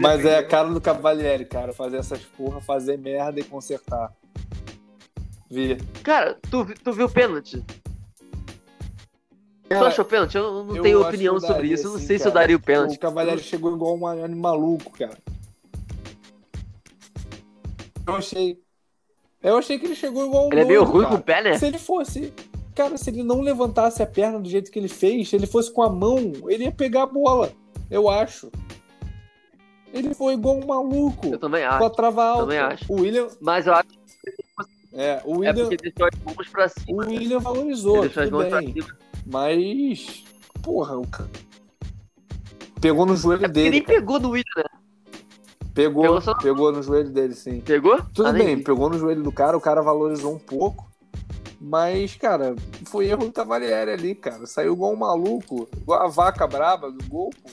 Mas 0.00 0.24
é 0.24 0.38
a 0.38 0.46
cara 0.46 0.68
do 0.68 0.80
Cavalieri, 0.80 1.44
cara. 1.44 1.72
Fazer 1.72 1.96
essas 1.96 2.20
porra, 2.20 2.60
fazer 2.60 2.96
merda 2.96 3.40
e 3.40 3.44
consertar. 3.44 4.12
Vi. 5.50 5.76
Cara, 6.04 6.38
tu, 6.48 6.64
tu 6.84 6.92
viu 6.92 7.06
o 7.06 7.10
pênalti? 7.10 7.64
Tu 9.74 9.78
Cara, 9.78 9.86
achou 9.88 10.04
pênalti? 10.04 10.34
Eu 10.36 10.64
não 10.64 10.76
eu 10.76 10.82
tenho 10.82 11.00
opinião 11.00 11.38
que 11.38 11.44
eu 11.44 11.48
sobre 11.48 11.68
isso. 11.68 11.86
Eu 11.86 11.92
não 11.92 11.98
sei 11.98 12.18
se 12.18 12.26
eu 12.26 12.32
cara. 12.32 12.42
daria 12.42 12.56
o 12.56 12.60
pênalti. 12.60 12.96
O 12.96 12.98
Cavalieri 12.98 13.40
chegou 13.42 13.74
igual 13.74 13.96
um 13.96 14.06
anime 14.06 14.34
maluco, 14.40 14.90
cara. 14.98 15.16
Eu 18.06 18.14
achei. 18.16 18.58
Eu 19.42 19.56
achei 19.56 19.78
que 19.78 19.86
ele 19.86 19.94
chegou 19.94 20.26
igual 20.26 20.46
um 20.48 20.52
Ele 20.52 20.60
é 20.60 20.64
meio 20.64 20.80
doido, 20.80 20.92
ruim 20.92 21.02
cara. 21.04 21.14
com 21.16 21.20
o 21.20 21.24
pé, 21.24 21.42
né? 21.42 21.58
Se 21.58 21.66
ele 21.66 21.78
fosse. 21.78 22.32
Cara, 22.74 22.96
se 22.96 23.10
ele 23.10 23.22
não 23.22 23.40
levantasse 23.40 24.02
a 24.02 24.06
perna 24.06 24.38
do 24.38 24.48
jeito 24.48 24.70
que 24.70 24.78
ele 24.78 24.88
fez, 24.88 25.28
se 25.28 25.36
ele 25.36 25.46
fosse 25.46 25.72
com 25.72 25.82
a 25.82 25.88
mão, 25.90 26.32
ele 26.48 26.64
ia 26.64 26.72
pegar 26.72 27.02
a 27.04 27.06
bola. 27.06 27.52
Eu 27.90 28.08
acho. 28.08 28.50
Ele 29.92 30.14
foi 30.14 30.34
igual 30.34 30.56
um 30.56 30.66
maluco. 30.66 31.26
Eu 31.28 31.38
também 31.38 31.62
Com 31.66 31.74
acho. 31.74 31.84
a 31.84 31.90
trava 31.90 32.24
alta. 32.24 32.42
também 32.42 32.58
acho. 32.58 32.92
O 32.92 33.00
William. 33.00 33.28
Mas 33.40 33.66
eu 33.66 33.74
acho 33.74 33.88
É, 34.92 35.20
o 35.24 35.40
que 35.40 35.46
é 35.46 35.50
William, 35.50 35.68
porque 35.68 35.76
deixou 35.90 36.08
as 36.12 36.18
mãos 36.24 36.48
pra 36.48 36.66
o 36.66 36.68
cima. 36.68 37.04
né? 37.06 37.12
William 37.12 37.38
valorizou, 37.40 37.96
Ele 37.98 38.02
deixou 38.06 38.22
as 38.24 38.30
mãos 38.30 38.46
pra 38.48 38.58
bem. 38.60 38.72
cima. 38.72 38.98
Mas. 39.30 40.24
Porra, 40.62 40.96
o 40.98 41.06
cara. 41.06 41.28
Pegou 42.80 43.04
no 43.06 43.16
joelho 43.16 43.44
É 43.44 43.48
dele. 43.48 43.70
nem 43.70 43.82
cara. 43.82 43.98
pegou 43.98 44.18
no 44.20 44.30
William, 44.30 44.44
né? 44.56 44.64
Pegou, 45.74 46.02
pegou 46.02 46.20
só- 46.20 46.34
pegou 46.34 46.72
no 46.72 46.82
joelho 46.82 47.10
dele, 47.10 47.34
sim. 47.34 47.60
Pegou? 47.60 48.02
Tudo 48.14 48.28
Ah, 48.28 48.32
bem, 48.32 48.62
pegou 48.62 48.90
no 48.90 48.98
joelho 48.98 49.22
do 49.22 49.30
cara, 49.32 49.56
o 49.56 49.60
cara 49.60 49.80
valorizou 49.82 50.34
um 50.34 50.38
pouco. 50.38 50.90
Mas, 51.60 52.16
cara, 52.16 52.56
foi 52.86 53.06
erro 53.06 53.26
do 53.26 53.32
Cavalieri 53.32 53.90
ali, 53.92 54.14
cara. 54.14 54.46
Saiu 54.46 54.72
igual 54.72 54.92
um 54.92 54.96
maluco, 54.96 55.68
igual 55.76 56.02
a 56.02 56.08
vaca 56.08 56.46
braba 56.46 56.90
do 56.90 57.04
gol, 57.06 57.30
pô. 57.30 57.50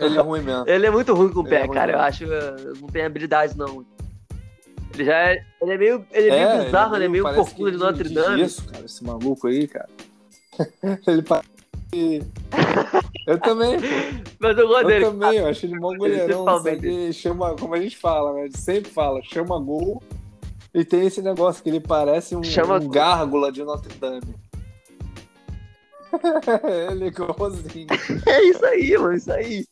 Ele 0.00 0.16
é 0.16 0.20
ruim 0.20 0.42
mesmo. 0.42 0.64
Ele 0.68 0.86
é 0.86 0.90
muito 0.90 1.12
ruim 1.14 1.28
com 1.30 1.40
o 1.40 1.42
Ele 1.42 1.50
pé, 1.50 1.62
é 1.64 1.68
cara. 1.68 1.92
Eu 1.92 1.98
mesmo. 1.98 2.08
acho 2.08 2.24
que 2.74 2.80
não 2.80 2.88
tem 2.88 3.04
habilidade, 3.04 3.56
não. 3.56 3.84
Ele 4.94 5.04
já 5.04 5.16
é. 5.16 5.44
Ele 5.60 5.72
é 5.72 5.78
meio, 5.78 6.06
ele 6.12 6.28
é 6.28 6.30
meio 6.30 6.50
ele 6.50 6.64
bizarro, 6.64 6.96
ele 6.96 7.04
é 7.04 7.08
meio 7.08 7.24
parece 7.24 7.40
corcunda 7.40 7.70
que 7.70 7.76
de 7.76 7.82
Notre 7.82 8.08
Dame. 8.08 8.42
Isso, 8.42 8.64
cara, 8.66 8.84
esse 8.84 9.04
maluco 9.04 9.46
aí, 9.46 9.66
cara. 9.66 9.88
ele 11.06 11.22
parece. 11.22 11.52
Eu 13.26 13.38
também, 13.38 13.78
pô. 13.78 13.86
Mas 14.40 14.58
eu 14.58 14.66
gosto 14.66 14.82
Eu 14.82 14.88
dele. 14.88 15.04
também, 15.04 15.38
eu 15.38 15.46
acho 15.46 15.66
ele 15.66 15.78
mó 15.78 15.94
goleirão? 15.94 16.46
Chama, 17.12 17.54
como 17.56 17.74
a 17.74 17.80
gente 17.80 17.96
fala, 17.96 18.32
né? 18.32 18.42
A 18.42 18.44
gente 18.46 18.58
sempre 18.58 18.90
fala, 18.90 19.20
chama 19.22 19.58
gol. 19.58 20.02
E 20.74 20.84
tem 20.84 21.06
esse 21.06 21.20
negócio 21.20 21.62
que 21.62 21.68
ele 21.68 21.80
parece 21.80 22.34
um, 22.34 22.42
Chama 22.42 22.76
um 22.76 22.88
gárgula 22.88 23.52
de 23.52 23.62
Notre 23.62 23.94
Dame. 23.98 24.34
ele 26.90 27.04
é 27.04 27.06
igualzinho. 27.08 27.86
É 28.26 28.42
isso 28.44 28.64
aí, 28.64 28.96
mano, 28.96 29.14
isso 29.14 29.32
aí. 29.32 29.66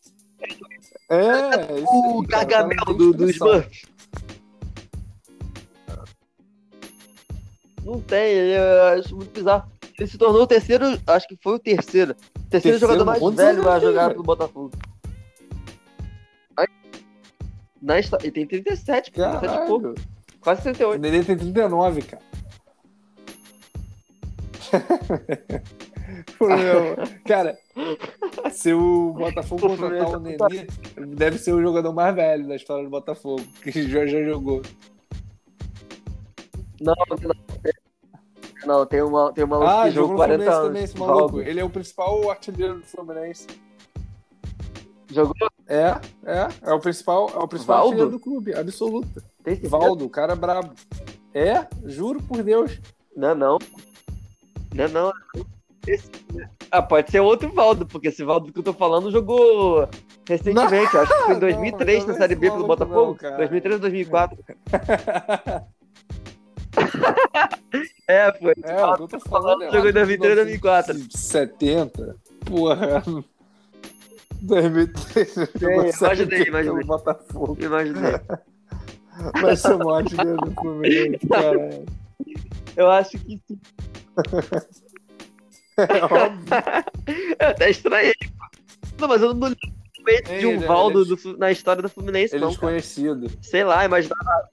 É, 1.09 1.16
é 1.16 1.79
isso 1.79 1.87
O 1.89 2.21
aí, 2.21 2.27
cara, 2.29 2.45
Gargamel 2.45 2.85
do, 2.97 3.12
do. 3.12 3.31
Smurf. 3.31 3.87
Não 7.91 8.01
tem, 8.01 8.36
eu 8.36 8.82
acho 8.84 9.16
muito 9.16 9.32
bizarro. 9.32 9.68
Ele 9.99 10.09
se 10.09 10.16
tornou 10.16 10.43
o 10.43 10.47
terceiro, 10.47 10.84
acho 11.09 11.26
que 11.26 11.36
foi 11.43 11.55
o 11.55 11.59
terceiro. 11.59 12.14
Terceiro, 12.14 12.49
Terceiro, 12.49 12.78
jogador 12.78 13.05
mais 13.05 13.20
velho 13.34 13.68
a 13.68 13.80
jogar 13.80 14.03
velho? 14.03 14.12
pelo 14.12 14.22
Botafogo. 14.22 14.70
Aí, 16.57 16.68
Na 17.82 17.99
história, 17.99 18.24
ele 18.24 18.32
tem 18.32 18.47
37, 18.47 19.11
pô, 19.11 19.20
37 19.20 19.53
e 19.53 19.66
pouco, 19.66 19.95
quase 20.41 20.61
O 20.61 20.62
38. 20.62 21.01
Nenê 21.01 21.24
tem 21.24 21.36
39, 21.36 22.03
cara. 22.03 22.22
Cara, 27.26 27.59
se 28.53 28.72
o 28.72 29.12
Botafogo 29.14 29.62
contratar 29.62 30.16
o 30.16 30.20
meu, 30.20 30.36
Nenê, 30.49 30.66
deve 31.16 31.38
ser 31.38 31.53
o 31.53 31.61
jogador 31.61 31.93
mais 31.93 32.14
velho 32.14 32.47
da 32.47 32.55
história 32.55 32.84
do 32.84 32.91
Botafogo, 32.91 33.43
que 33.62 33.72
já, 33.88 34.07
já 34.07 34.22
jogou. 34.22 34.62
Não, 36.80 36.95
não, 37.11 37.34
não, 38.67 38.87
tem 38.87 39.03
uma, 39.03 39.33
tem 39.33 39.45
uma 39.45 39.59
maluco 39.59 39.79
Ah, 39.81 39.85
que 39.85 39.91
jogou 39.93 40.11
jogou 40.11 40.13
no 40.13 40.17
40 40.17 40.45
Fluminense 40.45 40.57
anos. 40.57 40.67
também, 40.69 40.85
esse 40.85 40.99
maluco. 40.99 41.19
Valdo. 41.19 41.43
Ele 41.43 41.61
é 41.61 41.65
o 41.65 41.71
principal 41.71 42.31
artilheiro 42.31 42.75
do 42.81 42.87
Fluminense. 42.87 43.47
Jogou? 45.13 45.35
É, 45.67 46.01
é, 46.25 46.49
é 46.63 46.73
o 46.73 46.79
principal, 46.81 47.29
é 47.35 47.39
o 47.39 47.49
principal 47.49 47.77
Valdo? 47.79 47.89
artilheiro 47.91 48.11
do 48.11 48.21
clube, 48.21 48.55
absoluto. 48.55 49.23
Tem? 49.43 49.57
Valdo, 49.63 50.05
o 50.05 50.11
cara 50.11 50.33
é 50.35 50.37
brabo. 50.37 50.73
É, 51.35 51.67
juro 51.85 52.23
por 52.23 52.43
Deus. 52.43 52.81
Não, 53.17 53.35
não. 53.35 53.59
Não, 54.75 54.89
não. 54.89 55.13
Esse- 55.87 56.11
Ah, 56.71 56.83
pode 56.83 57.11
ser 57.11 57.21
outro 57.21 57.53
Valdo, 57.53 57.87
porque 57.87 58.09
esse 58.09 58.23
Valdo 58.23 58.53
que 58.53 58.59
eu 58.59 58.63
tô 58.63 58.73
falando 58.73 59.11
jogou 59.11 59.89
recentemente, 60.29 60.97
acho 60.97 61.13
que 61.13 61.19
foi 61.25 61.31
em 61.31 61.33
Não, 61.35 61.41
2003 61.41 62.01
não 62.07 62.13
na 62.13 62.19
Série 62.19 62.35
B 62.37 62.51
pelo 62.51 62.67
Botafogo. 62.67 63.07
não, 63.07 63.15
cara. 63.15 63.37
2003 63.39 63.75
ou 63.77 63.81
2004. 63.81 64.39
É, 68.11 68.33
foi. 68.39 68.55
É, 68.63 68.85
o 68.85 68.97
que 68.97 69.03
eu 69.03 69.09
tô 69.09 69.21
falando 69.21 69.63
é. 69.65 69.71
Jogou 69.71 69.89
em 69.91 69.93
2003, 69.93 70.35
2004. 70.37 70.99
70. 71.11 72.17
Porra. 72.45 73.03
2003. 74.43 75.35
jogou 75.61 75.83
É, 75.85 75.93
Série 75.93 76.23
imaginei, 76.23 76.43
imaginei. 76.49 76.85
Botafogo. 76.85 77.57
Imaginei. 77.61 78.13
Vai 79.43 79.57
ser 79.57 79.77
morte 79.77 80.17
dele 80.17 80.33
no 80.33 80.51
Fluminense, 80.55 81.27
caralho. 81.29 81.85
Eu 82.77 82.91
acho 82.91 83.19
que 83.19 83.41
sim. 83.47 83.61
É 85.79 86.05
óbvio. 86.05 86.45
Eu 87.41 87.49
até 87.49 87.71
estranhei. 87.71 88.13
Não, 88.99 89.09
mas 89.09 89.23
eu 89.23 89.33
não 89.33 89.49
lembro 89.49 89.59
de 90.39 90.47
um 90.47 90.51
ele 90.51 90.67
Valdo 90.67 91.03
é- 91.03 91.05
do 91.07 91.39
na 91.39 91.51
história 91.51 91.81
do 91.83 91.89
Fluminense, 91.89 92.35
Ele 92.35 92.45
é 92.45 92.47
não. 92.47 92.55
cara. 92.55 92.73
desconhecido. 92.77 93.31
Sei 93.41 93.65
lá, 93.65 93.85
imaginava 93.87 94.49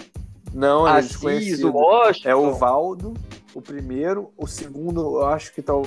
Não, 0.54 0.88
ele 0.88 0.96
é 0.96 1.00
Assis, 1.00 1.12
desconhecido. 1.12 1.70
o 1.70 1.74
Washington. 1.78 2.30
É 2.30 2.36
o 2.36 2.54
Valdo, 2.54 3.14
o 3.58 3.62
primeiro. 3.62 4.32
O 4.38 4.46
segundo, 4.46 5.02
eu 5.02 5.26
acho 5.26 5.52
que 5.52 5.64
tá 5.64 5.76
o. 5.76 5.84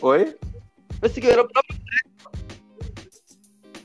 Oi? 0.00 0.36
Pensei 1.00 1.22
que 1.22 1.28
era 1.28 1.42
o 1.42 1.48
próprio. 1.48 1.80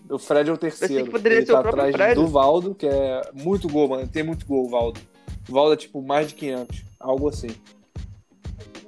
O 0.10 0.18
Fred 0.18 0.50
é 0.50 0.54
o 0.54 0.58
terceiro. 0.58 1.06
Que 1.06 1.12
poderia 1.12 1.38
ele 1.38 1.46
ser 1.46 1.52
o 1.52 1.56
tá 1.56 1.62
próprio 1.62 1.90
atrás 1.90 2.14
Fred. 2.14 2.16
do 2.16 2.28
Valdo, 2.32 2.74
que 2.74 2.88
é 2.88 3.22
muito 3.34 3.68
gol, 3.70 3.90
mano. 3.90 4.08
Tem 4.08 4.24
muito 4.24 4.48
gol, 4.48 4.66
o 4.66 4.70
Valdo. 4.70 5.00
O 5.48 5.54
Valdo 5.54 5.74
é 5.74 5.78
tipo 5.78 6.02
mais 6.02 6.30
de 6.30 6.34
500, 6.34 6.84
algo 7.00 7.30
assim. 7.30 7.50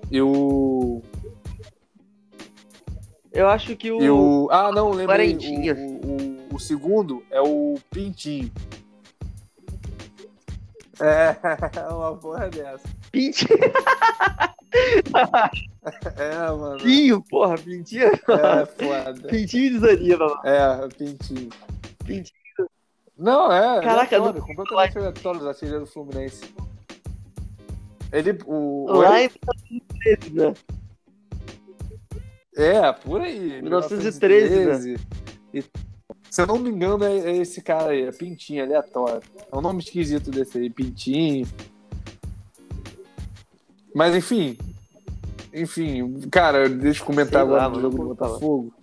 E 0.09 0.19
o. 0.19 1.03
Eu 3.31 3.47
acho 3.49 3.75
que 3.75 3.91
o. 3.91 4.01
E 4.01 4.09
o... 4.09 4.47
Ah, 4.49 4.71
não, 4.71 4.89
lembrei. 4.89 5.35
O, 5.35 6.53
o, 6.53 6.55
o 6.55 6.59
segundo 6.59 7.23
é 7.29 7.39
o 7.39 7.75
Pintinho. 7.91 8.51
É, 10.99 11.37
uma 11.93 12.15
porra 12.15 12.49
dessa. 12.49 12.98
Pintinho, 13.11 13.57
É, 16.17 16.51
mano. 16.51 17.23
porra, 17.29 17.57
Pintinho. 17.57 18.07
É 18.07 18.65
foda. 18.65 19.27
Pintinho 19.27 19.79
desanima, 19.79 20.27
mano. 20.27 20.41
É, 20.43 20.87
Pintinho. 20.89 21.49
Pintinho. 22.05 22.39
Não, 23.17 23.51
é. 23.51 23.81
Caraca, 23.81 24.15
aleatório, 24.15 24.41
completamente 24.41 24.97
aleatório 24.97 25.41
da 25.41 25.49
artilheiro 25.49 25.81
do 25.81 25.87
Fluminense. 25.87 26.43
Ele. 28.11 28.37
O, 28.45 28.85
em 29.05 29.29
1913, 29.29 30.33
né? 30.33 30.53
É, 32.55 32.91
por 32.93 33.21
aí. 33.21 33.61
1913, 33.61 34.49
1913. 34.49 34.99
E, 35.53 35.63
se 36.29 36.41
eu 36.41 36.47
não 36.47 36.59
me 36.59 36.69
engano, 36.69 37.03
é, 37.03 37.17
é 37.17 37.37
esse 37.37 37.61
cara 37.61 37.91
aí, 37.91 38.03
é 38.03 38.11
Pintinho, 38.11 38.63
aleatório. 38.63 39.21
É 39.51 39.55
um 39.55 39.61
nome 39.61 39.79
esquisito 39.81 40.29
desse 40.29 40.57
aí, 40.57 40.69
Pintinho. 40.69 41.47
Mas 43.99 44.15
enfim. 44.15 44.57
Enfim, 45.53 46.21
cara, 46.31 46.69
deixa 46.69 47.01
eu 47.01 47.05
comentar 47.05 47.45
Sei 47.45 47.53
agora 47.53 47.69
do 47.69 47.81
jogo 47.81 47.97
do. 47.97 48.03
Botafogo. 48.05 48.73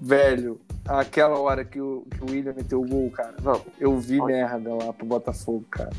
Velho, 0.00 0.58
aquela 0.88 1.38
hora 1.38 1.62
que 1.62 1.78
o, 1.78 2.06
que 2.10 2.24
o 2.24 2.30
William 2.30 2.54
meteu 2.54 2.80
o 2.80 2.88
gol, 2.88 3.10
cara. 3.10 3.34
Não. 3.42 3.60
Eu 3.78 3.98
vi 3.98 4.18
Olha. 4.18 4.34
merda 4.34 4.74
lá 4.74 4.94
pro 4.94 5.04
Botafogo, 5.04 5.62
cara. 5.70 5.90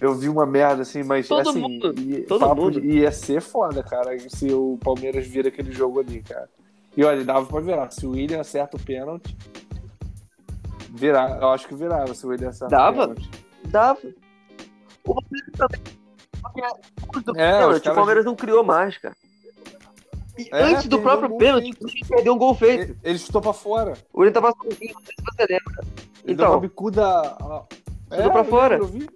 Eu 0.00 0.16
vi 0.16 0.28
uma 0.28 0.44
merda 0.44 0.82
assim, 0.82 1.04
mas 1.04 1.28
Todo 1.28 1.48
assim, 1.48 1.60
mundo, 1.60 1.94
ia, 2.00 2.26
todo 2.26 2.56
mundo. 2.56 2.84
ia 2.84 3.12
ser 3.12 3.40
foda, 3.40 3.84
cara, 3.84 4.18
se 4.28 4.52
o 4.52 4.76
Palmeiras 4.82 5.24
vira 5.24 5.46
aquele 5.46 5.70
jogo 5.70 6.00
ali, 6.00 6.20
cara. 6.20 6.48
E 6.96 7.04
olha, 7.04 7.24
dava 7.24 7.46
pra 7.46 7.60
virar. 7.60 7.92
Se 7.92 8.04
o 8.04 8.10
William 8.10 8.40
acerta 8.40 8.76
o 8.76 8.80
pênalti, 8.80 9.36
virar. 10.90 11.40
Eu 11.40 11.50
acho 11.50 11.68
que 11.68 11.76
virava 11.76 12.12
se 12.12 12.26
o 12.26 12.30
William 12.30 12.48
acerta 12.48 12.74
Dava? 12.74 13.04
o 13.04 13.08
pênalti. 13.14 13.30
Dava. 13.66 14.00
O 15.04 15.14
Palmeiras 15.14 15.52
também. 15.56 16.05
É, 17.36 17.58
pênalti, 17.58 17.78
o 17.78 17.82
caras- 17.82 17.94
Palmeiras 17.96 18.24
não 18.24 18.34
criou 18.36 18.64
mais, 18.64 18.96
cara. 18.98 19.14
E 20.38 20.48
É, 20.52 20.62
antes 20.64 20.86
do 20.86 21.00
próprio 21.00 21.34
um 21.34 21.38
pênalti, 21.38 21.64
feito. 21.72 21.82
o 21.82 21.86
Willian 21.86 22.06
perdeu 22.08 22.34
um 22.34 22.38
gol 22.38 22.54
feito. 22.54 22.82
Ele, 22.82 22.98
ele 23.02 23.18
chutou 23.18 23.40
pra 23.40 23.52
fora. 23.54 23.94
O 24.12 24.20
Willian 24.20 24.32
tava 24.32 24.52
sozinho, 24.52 24.94
não 24.94 25.00
sei 25.02 25.14
se 25.18 25.24
você 25.24 25.46
lembra. 25.52 25.84
Ele 26.24 26.32
Então. 26.34 26.44
deu 26.46 26.50
uma 26.54 26.60
bicuda. 26.60 27.36
É, 28.10 28.16
Chutou 28.16 28.32
pra 28.32 28.44
fora. 28.44 28.78
lembro. 28.78 29.08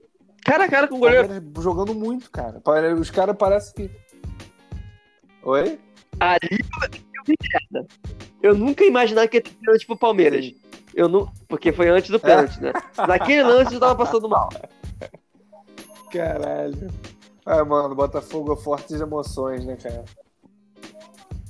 Cara 0.45 0.65
a 0.65 0.69
cara 0.69 0.89
com 0.89 0.95
o 0.95 0.97
O 0.97 1.01
goleiro. 1.01 1.29
Palmeiras 1.29 1.63
jogando 1.65 1.95
muito, 1.95 2.31
cara. 2.31 2.63
Os 2.99 3.11
caras 3.11 3.37
parecem 3.37 3.75
que. 3.75 3.91
Oi? 5.43 5.79
Ali 6.19 6.49
eu 6.51 7.23
vi 7.27 7.35
merda. 7.73 7.87
Eu 8.43 8.55
nunca 8.57 8.85
imaginava 8.85 9.29
que 9.29 9.37
ia 9.37 9.43
ter 9.43 9.51
pênalti 9.51 9.87
pro 9.87 9.97
Palmeiras. 9.99 10.45
Sim. 10.45 10.57
Eu 10.95 11.09
não. 11.09 11.31
Porque 11.47 11.71
foi 11.73 11.89
antes 11.91 12.11
do 12.11 12.19
pênalti, 12.19 12.59
né? 12.61 12.73
Naquele 13.07 13.43
lance 13.43 13.75
eu 13.75 13.81
tava 13.81 13.95
passando 13.95 14.29
mal. 14.29 14.49
Caralho. 16.11 16.89
Ah, 17.45 17.65
mano, 17.65 17.95
Botafogo 17.95 18.53
é 18.53 18.57
fortes 18.57 19.01
emoções, 19.01 19.65
né, 19.65 19.77
cara? 19.77 20.05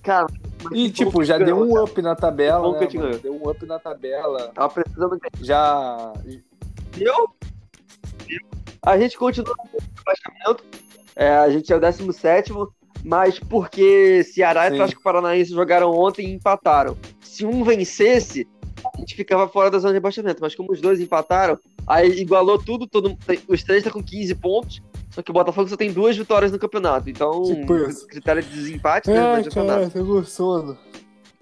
Cara, 0.02 0.26
mas 0.62 0.72
E, 0.78 0.90
tipo, 0.90 1.22
já 1.24 1.36
deu 1.36 1.58
um 1.58 1.82
up 1.82 2.00
na 2.00 2.14
tabela, 2.14 2.72
né, 2.72 2.88
mano? 2.94 3.18
Deu 3.18 3.34
um 3.34 3.48
up 3.48 3.66
na 3.66 3.78
tabela. 3.78 4.48
Tava 4.54 4.72
precisando 4.72 5.18
ganhar. 5.18 5.42
Já. 5.42 6.12
Deu? 6.96 7.28
A 8.82 8.98
gente 8.98 9.18
continua 9.18 9.54
no 9.58 9.80
rebaixamento. 9.98 10.64
É, 11.14 11.36
a 11.36 11.50
gente 11.50 11.70
é 11.70 11.76
o 11.76 11.80
17, 11.80 12.52
mas 13.04 13.38
porque 13.38 14.24
Ceará 14.24 14.64
e. 14.64 14.72
Atlético 14.72 15.02
Paranaense 15.02 15.50
jogaram 15.50 15.92
ontem 15.92 16.28
e 16.28 16.32
empataram. 16.32 16.96
Se 17.20 17.44
um 17.44 17.62
vencesse, 17.62 18.48
a 18.85 18.99
gente 18.99 19.14
ficava 19.14 19.47
fora 19.49 19.70
da 19.70 19.78
zona 19.78 19.93
de 19.93 19.97
rebaixamento. 19.97 20.41
Mas 20.41 20.55
como 20.55 20.72
os 20.72 20.81
dois 20.81 21.01
empataram, 21.01 21.59
aí 21.87 22.20
igualou 22.20 22.59
tudo, 22.62 22.87
todo, 22.87 23.16
os 23.49 23.62
três 23.62 23.85
tá 23.85 23.91
com 23.91 24.03
15 24.03 24.35
pontos. 24.37 24.83
Só 25.11 25.22
que 25.22 25.31
o 25.31 25.35
Botafogo 25.35 25.68
só 25.68 25.76
tem 25.76 25.93
duas 25.93 26.16
vitórias 26.16 26.53
no 26.53 26.59
campeonato. 26.59 27.11
Então, 27.11 27.43
Tipo 27.43 28.07
critério 28.07 28.43
de 28.43 28.49
desempate, 28.51 29.11
né? 29.11 29.16
Não 29.20 29.33
Ai, 29.35 29.43
nada. 29.43 29.51
cara, 29.55 29.91
tô 29.91 30.05
com 30.05 30.24
sono. 30.24 30.78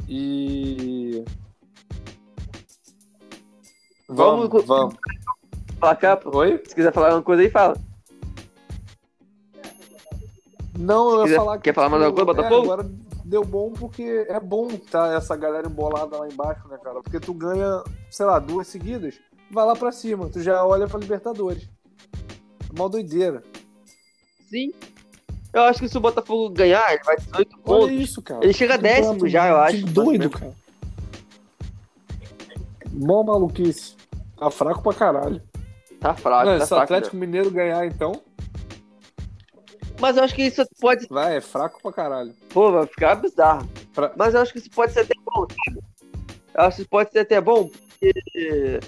E. 0.09 1.23
Vamos- 4.09 4.49
Vamos, 4.49 4.65
vamos. 4.65 4.95
Placar. 5.79 6.21
Oi? 6.25 6.63
Se 6.67 6.75
quiser 6.75 6.93
falar 6.93 7.09
alguma 7.09 7.23
coisa 7.23 7.43
aí, 7.43 7.51
fala. 7.51 7.77
Não, 10.79 11.21
eu 11.21 11.27
ia 11.27 11.37
falar 11.37 11.59
que. 11.59 11.65
quer 11.65 11.75
falar 11.75 11.89
mais 11.91 12.03
alguma 12.05 12.25
coisa, 12.25 12.41
Botafogo? 12.43 12.71
É, 12.71 12.73
agora 12.73 12.91
deu 13.29 13.45
bom 13.45 13.73
porque 13.73 14.27
é 14.29 14.41
bom 14.41 14.69
tá 14.91 15.13
essa 15.15 15.37
galera 15.37 15.69
embolada 15.69 16.17
lá 16.17 16.27
embaixo, 16.27 16.67
né, 16.69 16.79
cara? 16.83 17.03
Porque 17.03 17.21
tu 17.21 17.35
ganha, 17.35 17.83
sei 18.11 18.25
lá, 18.25 18.39
duas 18.39 18.67
seguidas, 18.69 19.21
vai 19.51 19.67
lá 19.67 19.77
pra 19.77 19.93
cima, 19.93 20.29
tu 20.31 20.41
já 20.41 20.65
olha 20.65 20.89
pra 20.89 20.99
Libertadores. 20.99 21.69
É 22.75 22.79
Mal 22.79 22.89
doideira. 22.89 23.43
Sim. 24.49 24.73
Eu 25.53 25.63
acho 25.63 25.81
que 25.81 25.89
se 25.89 25.97
o 25.97 26.01
Botafogo 26.01 26.51
ganhar, 26.51 26.93
ele 26.93 27.03
vai 27.05 27.17
18 27.17 27.57
Olha 27.67 27.81
pontos. 27.81 27.91
isso, 28.01 28.23
cara. 28.23 28.45
Ele 28.45 28.53
chega 28.53 28.75
a 28.75 28.77
décimo 28.79 29.07
Campeonato 29.13 29.29
já, 29.29 29.49
eu 29.49 29.57
acho. 29.59 29.87
Doido, 29.87 30.31
cara. 30.31 30.55
Mó 32.93 33.23
maluquice. 33.23 33.95
Tá 34.39 34.51
fraco 34.51 34.83
pra 34.83 34.95
caralho. 34.95 35.43
Tá 36.01 36.15
fraco, 36.15 36.47
Não, 36.51 36.59
tá 36.59 36.65
se 36.67 36.73
o 36.73 36.77
fraco. 36.77 36.83
Atlético 36.85 37.17
Mineiro 37.17 37.51
ganhar, 37.51 37.85
então, 37.87 38.13
Mas 40.01 40.17
eu 40.17 40.23
acho 40.25 40.35
que 40.35 40.43
isso 40.43 40.65
pode. 40.81 41.07
vai, 41.09 41.37
é 41.37 41.41
fraco 41.41 41.81
pra 41.83 41.93
caralho. 41.93 42.33
Pô, 42.51 42.71
vai 42.73 42.87
ficar 42.87 43.17
bizarro. 43.17 43.69
Pra- 43.95 44.13
Mas 44.17 44.35
eu 44.35 44.41
acho 44.41 44.53
que 44.53 44.59
isso 44.59 44.71
pode 44.71 44.93
ser 44.93 45.01
até 45.01 45.15
bom, 45.25 45.47
sabe? 45.67 45.81
Eu 46.55 46.63
acho 46.63 46.77
que 46.77 46.83
isso 46.83 46.91
pode 46.91 47.11
ser 47.13 47.19
até 47.21 47.41
bom, 47.41 47.69
porque. 47.69 48.81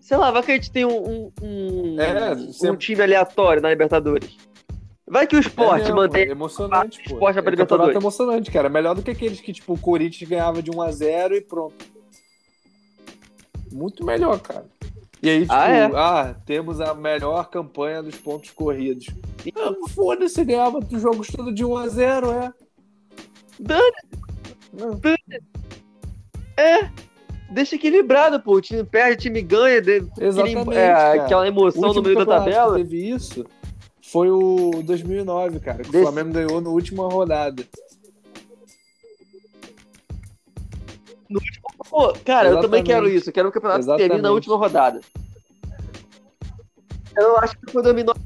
Sei 0.00 0.16
lá, 0.16 0.30
vai 0.30 0.42
que 0.42 0.50
a 0.50 0.54
gente 0.54 0.70
tem 0.72 0.84
um, 0.84 0.96
um, 0.98 1.32
um, 1.42 2.00
É, 2.00 2.32
um 2.32 2.52
sempre- 2.52 2.78
time 2.78 3.02
aleatório 3.02 3.62
na 3.62 3.70
Libertadores. 3.70 4.36
Vai 5.06 5.26
que 5.26 5.36
o 5.36 5.38
É 5.38 5.40
esporte 5.40 5.82
mesmo, 5.82 5.96
mantém. 5.96 6.22
é 6.26 6.30
emocionante, 6.30 6.98
pô. 7.04 7.14
Esporte 7.14 7.38
é 7.38 7.42
pra 7.42 7.52
É 7.52 7.56
campeonato 7.56 7.90
emocionante, 7.98 8.50
cara. 8.50 8.68
Melhor 8.68 8.94
do 8.94 9.02
que 9.02 9.10
aqueles 9.10 9.40
que, 9.40 9.52
tipo, 9.52 9.74
o 9.74 9.78
Corinthians 9.78 10.28
ganhava 10.28 10.62
de 10.62 10.70
1x0 10.70 11.36
e 11.36 11.40
pronto. 11.42 11.84
Muito 13.70 14.04
melhor, 14.04 14.40
cara. 14.40 14.64
E 15.22 15.30
aí, 15.30 15.40
tipo, 15.42 15.52
Ah, 15.52 15.68
é? 15.68 15.84
ah, 15.94 16.34
temos 16.44 16.80
a 16.80 16.94
melhor 16.94 17.48
campanha 17.48 18.02
dos 18.02 18.16
pontos 18.16 18.50
corridos. 18.50 19.06
Ah, 19.56 19.88
Foda-se, 19.94 20.44
ganhava 20.44 20.78
os 20.78 21.00
jogos 21.02 21.28
todos 21.28 21.54
de 21.54 21.64
1x0, 21.64 22.44
é. 22.44 22.52
Dane, 23.58 23.92
Não. 24.72 25.00
deixa 27.50 27.76
equilibrado, 27.76 28.40
pô. 28.40 28.54
O 28.56 28.60
time 28.60 28.84
perde, 28.84 29.14
o 29.14 29.20
time 29.20 29.42
ganha. 29.42 29.80
de- 29.80 30.06
Exatamente, 30.18 30.74
é, 30.74 30.92
aquela 30.92 31.42
O 31.42 31.46
emoção 31.46 31.80
no 31.82 31.88
último 31.88 32.04
meio 32.04 32.16
da 32.16 32.20
campeonato 32.24 32.44
que 32.48 32.54
tabela. 32.56 32.76
teve 32.76 33.10
isso 33.10 33.44
foi 34.02 34.30
o 34.30 34.82
2009, 34.84 35.60
cara. 35.60 35.82
Que 35.82 35.90
Desse- 35.90 36.04
o 36.04 36.12
Flamengo 36.12 36.32
ganhou 36.34 36.60
na 36.60 36.70
última 36.70 37.08
rodada. 37.08 37.64
Pô, 41.90 42.12
cara, 42.24 42.48
eu 42.48 42.60
também 42.60 42.80
Exatamente. 42.80 42.86
quero 42.86 43.08
isso. 43.08 43.28
Eu 43.28 43.32
quero 43.32 43.48
um 43.48 43.52
campeonato 43.52 43.80
que 43.80 43.86
termine 43.86 44.08
na 44.08 44.14
Exatamente. 44.28 44.34
última 44.34 44.56
rodada. 44.56 45.00
Eu 47.16 47.36
acho 47.38 47.58
que 47.58 47.70
foi 47.70 47.82
2009. 47.82 48.20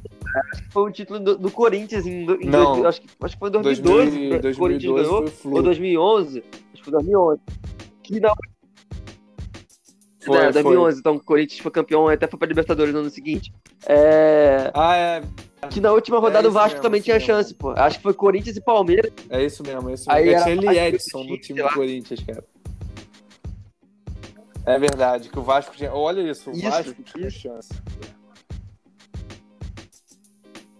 Foi 0.71 0.83
o 0.83 0.93
título 0.93 1.21
do, 1.21 1.39
do 1.39 1.51
Corinthians 1.51 2.07
em, 2.07 2.23
em 2.25 2.47
Não. 2.49 2.65
2000, 2.83 2.89
acho, 2.89 3.01
que, 3.01 3.09
acho 3.21 3.35
que 3.35 3.39
foi 3.41 3.49
em 3.49 3.53
2012. 3.53 4.11
2000, 4.11 4.31
que 4.31 4.37
o 4.49 4.57
Corinthians 4.57 4.93
2012 4.93 5.05
ganhou. 5.09 5.27
foi. 5.29 5.53
Ou 5.53 5.63
2011. 5.63 6.45
Acho 6.73 6.73
que 6.73 6.83
foi 6.85 6.93
2011. 6.93 7.41
Que 8.03 8.21
na, 8.21 8.35
Foi, 10.25 10.37
é, 10.39 10.43
foi. 10.45 10.53
2011. 10.53 10.99
Então 11.01 11.15
o 11.17 11.21
Corinthians 11.23 11.61
foi 11.61 11.71
campeão 11.71 12.09
até 12.09 12.27
foi 12.27 12.39
pra 12.39 12.49
Libertadores 12.49 12.93
no 12.93 13.01
ano 13.01 13.11
seguinte. 13.11 13.53
É, 13.87 14.71
Ah, 14.75 14.97
é. 14.97 15.23
que 15.71 15.81
na 15.81 15.93
última 15.93 16.19
rodada 16.19 16.47
É 16.47 16.51
o 16.51 16.53
Vasco 16.53 16.71
mesmo, 16.71 16.83
também 16.83 17.01
tinha 17.01 17.15
mesmo. 17.17 17.27
chance, 17.27 17.55
pô. 17.55 17.71
Acho 17.71 17.97
que 17.99 18.03
foi 18.03 18.15
Corinthians 18.15 18.57
e 18.57 18.61
Palmeiras. 18.61 19.13
É 19.31 19.45
isso 19.45 19.63
mesmo, 19.63 19.89
é 19.91 19.95
isso 19.95 20.11
Aí 20.11 20.25
mesmo. 20.27 20.41
era 20.41 20.61
Tinha 20.61 20.73
ele 20.87 20.97
Edson 20.97 21.25
no 21.25 21.39
time 21.39 21.63
do. 21.63 21.69
Corinthians, 21.71 22.21
cara. 22.25 22.45
É 24.65 24.79
verdade, 24.81 25.29
que 25.29 25.39
o 25.39 25.43
Vasco 25.43 25.77
tinha. 25.77 25.93
Olha 25.95 26.21
isso, 26.29 26.51
o 26.51 26.53
Isso, 26.53 26.69
Vasco 26.69 27.03
tinha 27.05 27.29
isso. 27.29 27.39
chance. 27.39 27.69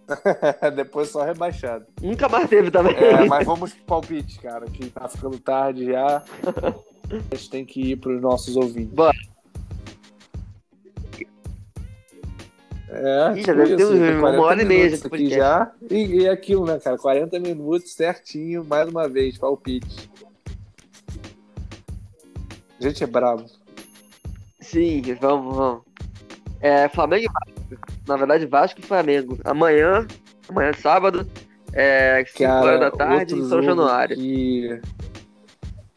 Depois 0.75 1.09
só 1.09 1.23
rebaixado. 1.23 1.85
Nunca 2.01 2.29
mais 2.29 2.49
teve 2.49 2.71
também. 2.71 2.95
É, 2.95 3.25
mas 3.25 3.45
vamos 3.45 3.73
pro 3.73 3.83
palpite, 3.83 4.39
cara, 4.39 4.65
que 4.65 4.89
tá 4.89 5.07
ficando 5.07 5.37
tarde 5.39 5.85
já. 5.85 6.23
A 7.31 7.35
gente 7.35 7.49
tem 7.49 7.65
que 7.65 7.91
ir 7.91 7.95
pros 7.97 8.21
nossos 8.21 8.55
ouvintes. 8.55 8.93
Bora. 8.93 9.17
É, 12.89 13.33
Ih, 13.35 13.43
já 13.43 13.53
tipo 13.53 13.57
deve 13.57 13.75
ter 13.75 13.87
tem 13.87 14.17
uma 14.17 14.31
40 14.31 14.41
hora 14.41 14.61
e 14.61 14.65
meia 14.65 14.89
de 14.89 15.07
aqui 15.07 15.29
já. 15.29 15.71
E, 15.89 16.21
e 16.21 16.29
aquilo, 16.29 16.65
né, 16.65 16.79
cara? 16.79 16.97
40 16.97 17.39
minutos 17.39 17.93
certinho, 17.93 18.63
mais 18.63 18.89
uma 18.89 19.09
vez, 19.09 19.37
palpite. 19.37 20.09
A 22.79 22.83
gente 22.83 23.03
é 23.03 23.07
bravo. 23.07 23.45
Sim, 24.61 25.01
vamos, 25.19 25.55
vamos. 25.55 25.81
É, 26.61 26.87
Flamengo 26.89 27.25
e. 27.25 27.56
Na 28.07 28.15
verdade, 28.15 28.45
Vasco 28.45 28.79
e 28.79 28.83
Flamengo. 28.83 29.37
Amanhã, 29.43 30.07
amanhã 30.47 30.69
é 30.69 30.73
sábado, 30.73 31.27
é 31.73 32.23
5 32.25 32.43
horas 32.51 32.79
da 32.79 32.91
tarde 32.91 33.35
em 33.35 33.47
São 33.47 33.61
Januário. 33.61 34.15
Que, 34.15 34.81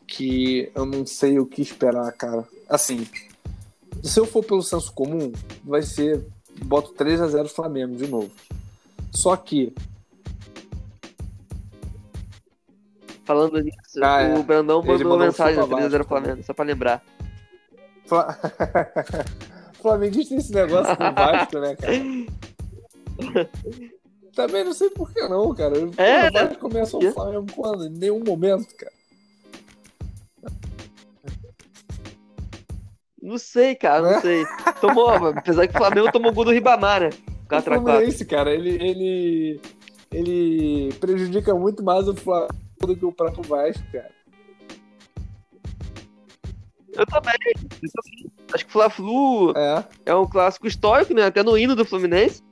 que 0.07 0.73
eu 0.75 0.85
não 0.85 1.07
sei 1.07 1.39
o 1.39 1.47
que 1.47 1.62
esperar, 1.62 2.11
cara. 2.12 2.45
Assim, 2.68 3.07
se 4.03 4.18
eu 4.18 4.27
for 4.27 4.45
pelo 4.45 4.62
senso 4.62 4.93
comum, 4.93 5.33
vai 5.64 5.83
ser. 5.83 6.25
Boto 6.64 6.93
3 6.93 7.21
a 7.23 7.27
0 7.29 7.49
Flamengo 7.49 7.97
de 7.97 8.07
novo. 8.07 8.31
Só 9.12 9.37
que. 9.37 9.73
Falando 13.25 13.61
nisso, 13.61 13.79
Ah, 14.03 14.23
é. 14.23 14.35
o 14.37 14.43
Brandão 14.43 14.83
mandou 14.83 14.99
mandou 14.99 15.18
mensagem 15.18 15.57
um 15.59 15.61
no 15.61 15.66
chupa 15.68 15.77
3x0 15.83 15.91
Vasco 15.91 16.09
Flamengo, 16.09 16.43
só 16.43 16.53
pra 16.53 16.64
lembrar. 16.64 17.03
Fla... 18.05 18.37
Flamenguista 19.81 20.31
tem 20.31 20.39
esse 20.39 20.53
negócio 20.53 20.97
com 20.97 21.05
o 21.05 21.12
Vasco, 21.14 21.59
né, 21.59 21.76
cara? 21.76 21.93
Também 24.35 24.64
não 24.64 24.72
sei 24.72 24.89
por 24.91 25.12
que 25.12 25.20
não, 25.28 25.53
cara. 25.55 25.74
É, 25.97 26.28
o 26.28 26.33
Vasco 26.33 26.59
começa 26.61 26.97
o 26.97 27.05
É. 27.05 27.12
Flamengo 27.12 27.47
quando? 27.55 27.87
Em 27.87 27.91
nenhum 27.91 28.22
momento, 28.24 28.74
cara. 28.76 28.93
Não 33.22 33.37
sei, 33.39 33.74
cara, 33.74 34.03
não 34.03 34.11
É? 34.11 34.20
sei. 34.20 34.45
Tomou, 34.81 35.09
apesar 35.11 35.66
que 35.68 35.74
o 35.74 35.78
Flamengo 35.78 36.11
tomou 36.11 36.33
gol 36.33 36.45
do 36.45 36.53
Ribamar, 36.53 37.01
né? 37.03 37.11
O 37.45 37.49
4x4. 37.53 37.62
Fluminense, 37.83 38.24
cara, 38.24 38.55
ele, 38.55 38.70
ele, 38.83 39.61
ele 40.11 40.93
prejudica 40.95 41.55
muito 41.55 41.83
mais 41.83 42.09
o 42.09 42.14
Flamengo 42.14 42.55
do 42.81 42.97
que 42.97 43.05
o 43.05 43.12
próprio 43.12 43.43
Vasco, 43.43 43.83
cara. 43.93 44.11
Eu 46.95 47.07
também. 47.07 47.34
eu 47.55 47.91
também. 47.91 48.32
Acho 48.53 48.64
que 48.64 48.70
o 48.70 48.72
Fla-Flu 48.72 49.53
É, 49.57 49.84
é 50.07 50.14
um 50.14 50.26
clássico 50.26 50.66
histórico, 50.66 51.14
né? 51.14 51.24
Até 51.24 51.43
no 51.43 51.57
hino 51.57 51.74
do 51.76 51.84
Fluminense. 51.84 52.43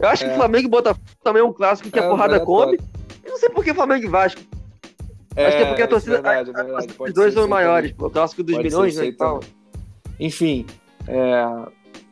Eu 0.00 0.08
acho 0.08 0.24
que 0.24 0.30
É. 0.30 0.34
Flamengo 0.34 0.66
e 0.66 0.70
Botafogo 0.70 1.04
também 1.22 1.42
é 1.42 1.44
um 1.44 1.52
clássico 1.52 1.90
que 1.90 1.98
a 1.98 2.04
É, 2.04 2.08
porrada 2.08 2.34
aleatório. 2.34 2.78
come. 2.78 2.90
Eu 3.24 3.30
não 3.30 3.38
sei 3.38 3.48
por 3.50 3.62
que 3.62 3.74
Flamengo 3.74 4.04
e 4.04 4.08
Vasco. 4.08 4.40
Acho 5.36 5.56
que 5.56 5.62
é 5.62 5.66
porque 5.66 5.82
a 5.82 5.88
torcida. 5.88 6.12
Verdade, 6.14 6.50
a- 6.50 6.60
a- 6.60 6.62
verdade, 6.64 6.94
os 6.98 7.12
dois 7.14 7.34
são 7.34 7.46
maiores, 7.48 7.92
também. 7.92 8.06
O 8.06 8.10
clássico 8.10 8.42
dos 8.42 8.54
Pode 8.56 8.68
milhões, 8.68 8.96
né? 8.96 9.06
E 9.06 9.12
também. 9.12 9.40
Enfim, 10.20 10.66
é, 11.08 11.68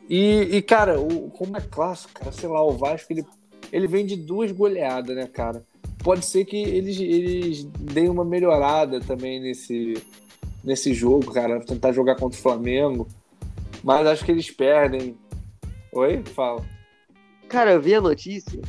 e, 0.09 0.57
e, 0.57 0.61
cara, 0.61 0.99
o, 0.99 1.29
como 1.31 1.55
é 1.57 1.61
clássico, 1.61 2.13
cara, 2.13 2.31
sei 2.31 2.49
lá, 2.49 2.63
o 2.63 2.71
Vasco, 2.71 3.13
ele, 3.13 3.23
ele 3.71 3.87
vem 3.87 4.05
de 4.05 4.15
duas 4.15 4.51
goleadas, 4.51 5.15
né, 5.15 5.27
cara? 5.27 5.63
Pode 6.03 6.25
ser 6.25 6.45
que 6.45 6.57
eles, 6.57 6.99
eles 6.99 7.63
deem 7.79 8.09
uma 8.09 8.25
melhorada 8.25 8.99
também 9.01 9.39
nesse, 9.39 10.01
nesse 10.63 10.93
jogo, 10.93 11.31
cara, 11.31 11.59
tentar 11.65 11.91
jogar 11.91 12.15
contra 12.15 12.37
o 12.37 12.41
Flamengo, 12.41 13.07
mas 13.83 14.05
acho 14.07 14.25
que 14.25 14.31
eles 14.31 14.49
perdem. 14.51 15.17
Oi? 15.91 16.23
Fala. 16.23 16.63
Cara, 17.47 17.71
eu 17.73 17.81
vi 17.81 17.95
a 17.95 18.01
notícia. 18.01 18.61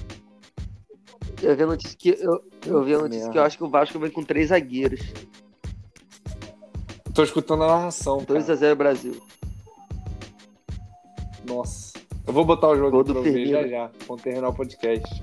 Eu 1.43 1.57
vi 1.57 1.63
a 1.63 1.67
notícia 1.67 1.97
que. 1.97 2.11
Eu, 2.11 2.43
eu 2.67 2.85
vi 2.85 2.95
a 2.95 2.99
notícia 2.99 3.19
merda. 3.21 3.33
que 3.33 3.39
eu 3.39 3.43
acho 3.43 3.59
que 3.59 3.65
o 3.65 3.69
Vasco 3.69 3.99
vem 3.99 4.11
com 4.11 4.23
três 4.23 4.49
zagueiros. 4.49 5.01
Tô 7.15 7.23
escutando 7.23 7.65
a 7.65 7.69
narração, 7.69 8.25
cara. 8.25 8.41
2x0 8.41 8.75
Brasil. 8.75 9.21
Nossa. 11.47 11.93
Eu 12.27 12.33
vou 12.33 12.45
botar 12.45 12.69
o 12.69 12.77
jogo 12.77 12.91
Gol 12.91 13.01
aqui 13.01 13.13
pra 13.13 13.23
Firmino. 13.23 13.51
já 13.51 13.67
já, 13.67 13.91
quando 14.07 14.23
terminar 14.23 14.49
o 14.49 14.55
podcast. 14.55 15.23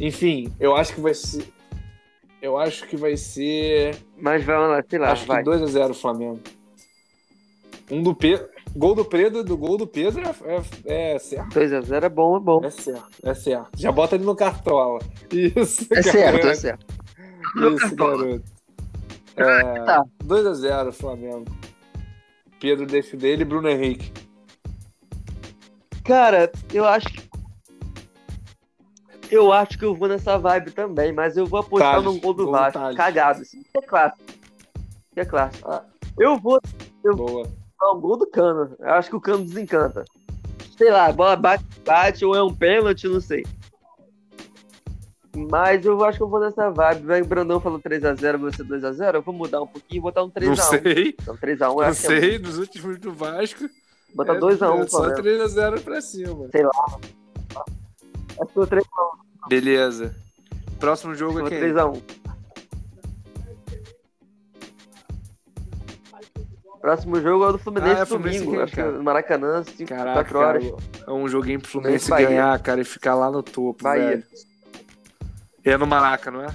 Enfim, 0.00 0.52
eu 0.58 0.74
acho 0.74 0.94
que 0.94 1.00
vai 1.00 1.14
ser. 1.14 1.44
Eu 2.42 2.58
acho 2.58 2.86
que 2.88 2.96
vai 2.96 3.16
ser. 3.16 3.96
Mas 4.18 4.44
vai 4.44 4.58
lá, 4.58 4.82
sei 4.90 4.98
lá, 4.98 5.12
acho 5.12 5.26
vai. 5.26 5.44
que 5.44 5.48
2x0 5.48 5.94
Flamengo. 5.94 6.40
Um 7.88 8.02
do 8.02 8.14
Pedro. 8.14 8.48
Gol 8.74 8.94
do 8.94 9.04
Pedro, 9.04 9.44
do 9.44 9.56
gol 9.56 9.76
do 9.76 9.86
Pedro 9.86 10.22
é, 10.22 10.56
é, 10.86 11.14
é 11.14 11.18
certo. 11.18 11.50
2x0 11.58 12.02
é 12.04 12.08
bom, 12.08 12.36
é 12.36 12.40
bom. 12.40 12.64
É 12.64 12.70
certo, 12.70 13.10
é 13.22 13.34
certo. 13.34 13.70
Já 13.78 13.92
bota 13.92 14.14
ele 14.16 14.24
no 14.24 14.34
cartola. 14.34 14.98
Isso, 15.30 15.86
É 15.92 16.02
certo, 16.02 16.46
é 16.48 16.54
certo. 16.54 16.86
Isso, 17.74 17.94
garoto. 17.94 18.42
É, 19.36 19.62
Tá. 19.84 20.02
2x0 20.24 20.90
Flamengo. 20.92 21.44
Pedro 22.58 22.86
deixa 22.86 23.16
dele 23.16 23.42
e 23.42 23.44
Bruno 23.44 23.68
Henrique. 23.68 24.10
Cara, 26.04 26.50
eu 26.72 26.84
acho 26.86 27.06
que. 27.08 27.31
Eu 29.32 29.50
acho 29.50 29.78
que 29.78 29.84
eu 29.86 29.94
vou 29.94 30.08
nessa 30.08 30.36
vibe 30.36 30.72
também, 30.72 31.10
mas 31.10 31.38
eu 31.38 31.46
vou 31.46 31.60
apostar 31.60 32.02
num 32.02 32.20
gol 32.20 32.34
do 32.34 32.50
Vasco. 32.50 32.78
Thales. 32.78 32.96
Cagado. 32.98 33.42
Que 33.42 33.78
é 33.78 33.80
clássico. 33.80 34.24
Que 35.14 35.20
é 35.20 35.24
clássico. 35.24 35.70
Ah. 35.70 35.84
Eu 36.18 36.38
vou 36.38 36.60
Boa. 37.02 37.48
dar 37.80 37.92
um 37.92 38.00
gol 38.00 38.18
do 38.18 38.26
Cano. 38.26 38.76
Eu 38.78 38.90
acho 38.90 39.08
que 39.08 39.16
o 39.16 39.20
Cano 39.20 39.42
desencanta. 39.42 40.04
Sei 40.76 40.90
lá, 40.90 41.06
a 41.06 41.12
bola 41.12 41.34
bate, 41.34 41.64
bate 41.82 42.24
ou 42.26 42.36
é 42.36 42.42
um 42.42 42.54
pênalti, 42.54 43.08
não 43.08 43.22
sei. 43.22 43.42
Mas 45.34 45.82
eu 45.86 46.04
acho 46.04 46.18
que 46.18 46.24
eu 46.24 46.28
vou 46.28 46.38
nessa 46.38 46.68
vibe. 46.68 47.06
Vai, 47.06 47.22
o 47.22 47.24
Brandão 47.24 47.58
falou 47.58 47.80
3x0, 47.80 48.36
você 48.36 48.62
2x0. 48.62 49.14
Eu 49.14 49.22
vou 49.22 49.32
mudar 49.32 49.62
um 49.62 49.66
pouquinho 49.66 50.00
e 50.00 50.02
botar 50.02 50.24
um 50.24 50.30
3x1. 50.30 50.46
Não 50.48 50.56
sei. 50.56 51.16
Então 51.18 51.36
3x1 51.38 51.60
eu 51.62 51.74
Não 51.74 51.80
acho 51.80 52.00
que 52.02 52.06
é 52.12 52.20
sei, 52.20 52.38
nos 52.38 52.58
últimos 52.58 52.98
do 52.98 53.12
Vasco. 53.12 53.64
Botar 54.14 54.34
é, 54.34 54.40
2x1 54.40 54.84
é 54.84 54.88
Só 54.88 54.98
Flamengo. 54.98 55.22
3x0 55.22 55.80
pra 55.80 56.00
cima. 56.02 56.50
Acho 58.40 58.52
que 58.52 58.58
eu 58.58 58.66
3x1. 58.66 59.48
Beleza. 59.48 60.14
Próximo 60.78 61.14
jogo 61.14 61.40
é 61.46 61.48
quem? 61.48 61.60
3x1. 61.60 62.02
Próximo 66.80 67.20
jogo 67.20 67.44
é 67.44 67.48
o 67.48 67.52
do 67.52 67.58
Fluminense 67.58 67.96
Ah, 68.00 68.02
é 68.02 68.06
Fluminense 68.06 68.38
domingo. 68.40 68.52
quem, 68.54 68.62
acho 68.62 68.72
que 68.74 68.80
cara? 68.80 68.92
no 68.92 69.04
Maracanã, 69.04 69.62
5, 69.62 69.88
Caraca, 69.88 70.14
4 70.14 70.38
horas. 70.38 70.64
é 71.06 71.10
um 71.12 71.28
joguinho 71.28 71.60
pro 71.60 71.70
Fluminense 71.70 72.10
Bahia. 72.10 72.28
ganhar, 72.28 72.58
cara, 72.60 72.80
e 72.80 72.84
ficar 72.84 73.14
lá 73.14 73.30
no 73.30 73.40
topo, 73.42 73.84
Bahia. 73.84 74.08
velho. 74.08 74.24
É 75.64 75.76
no 75.76 75.86
Maraca, 75.86 76.28
não 76.32 76.42
é? 76.42 76.48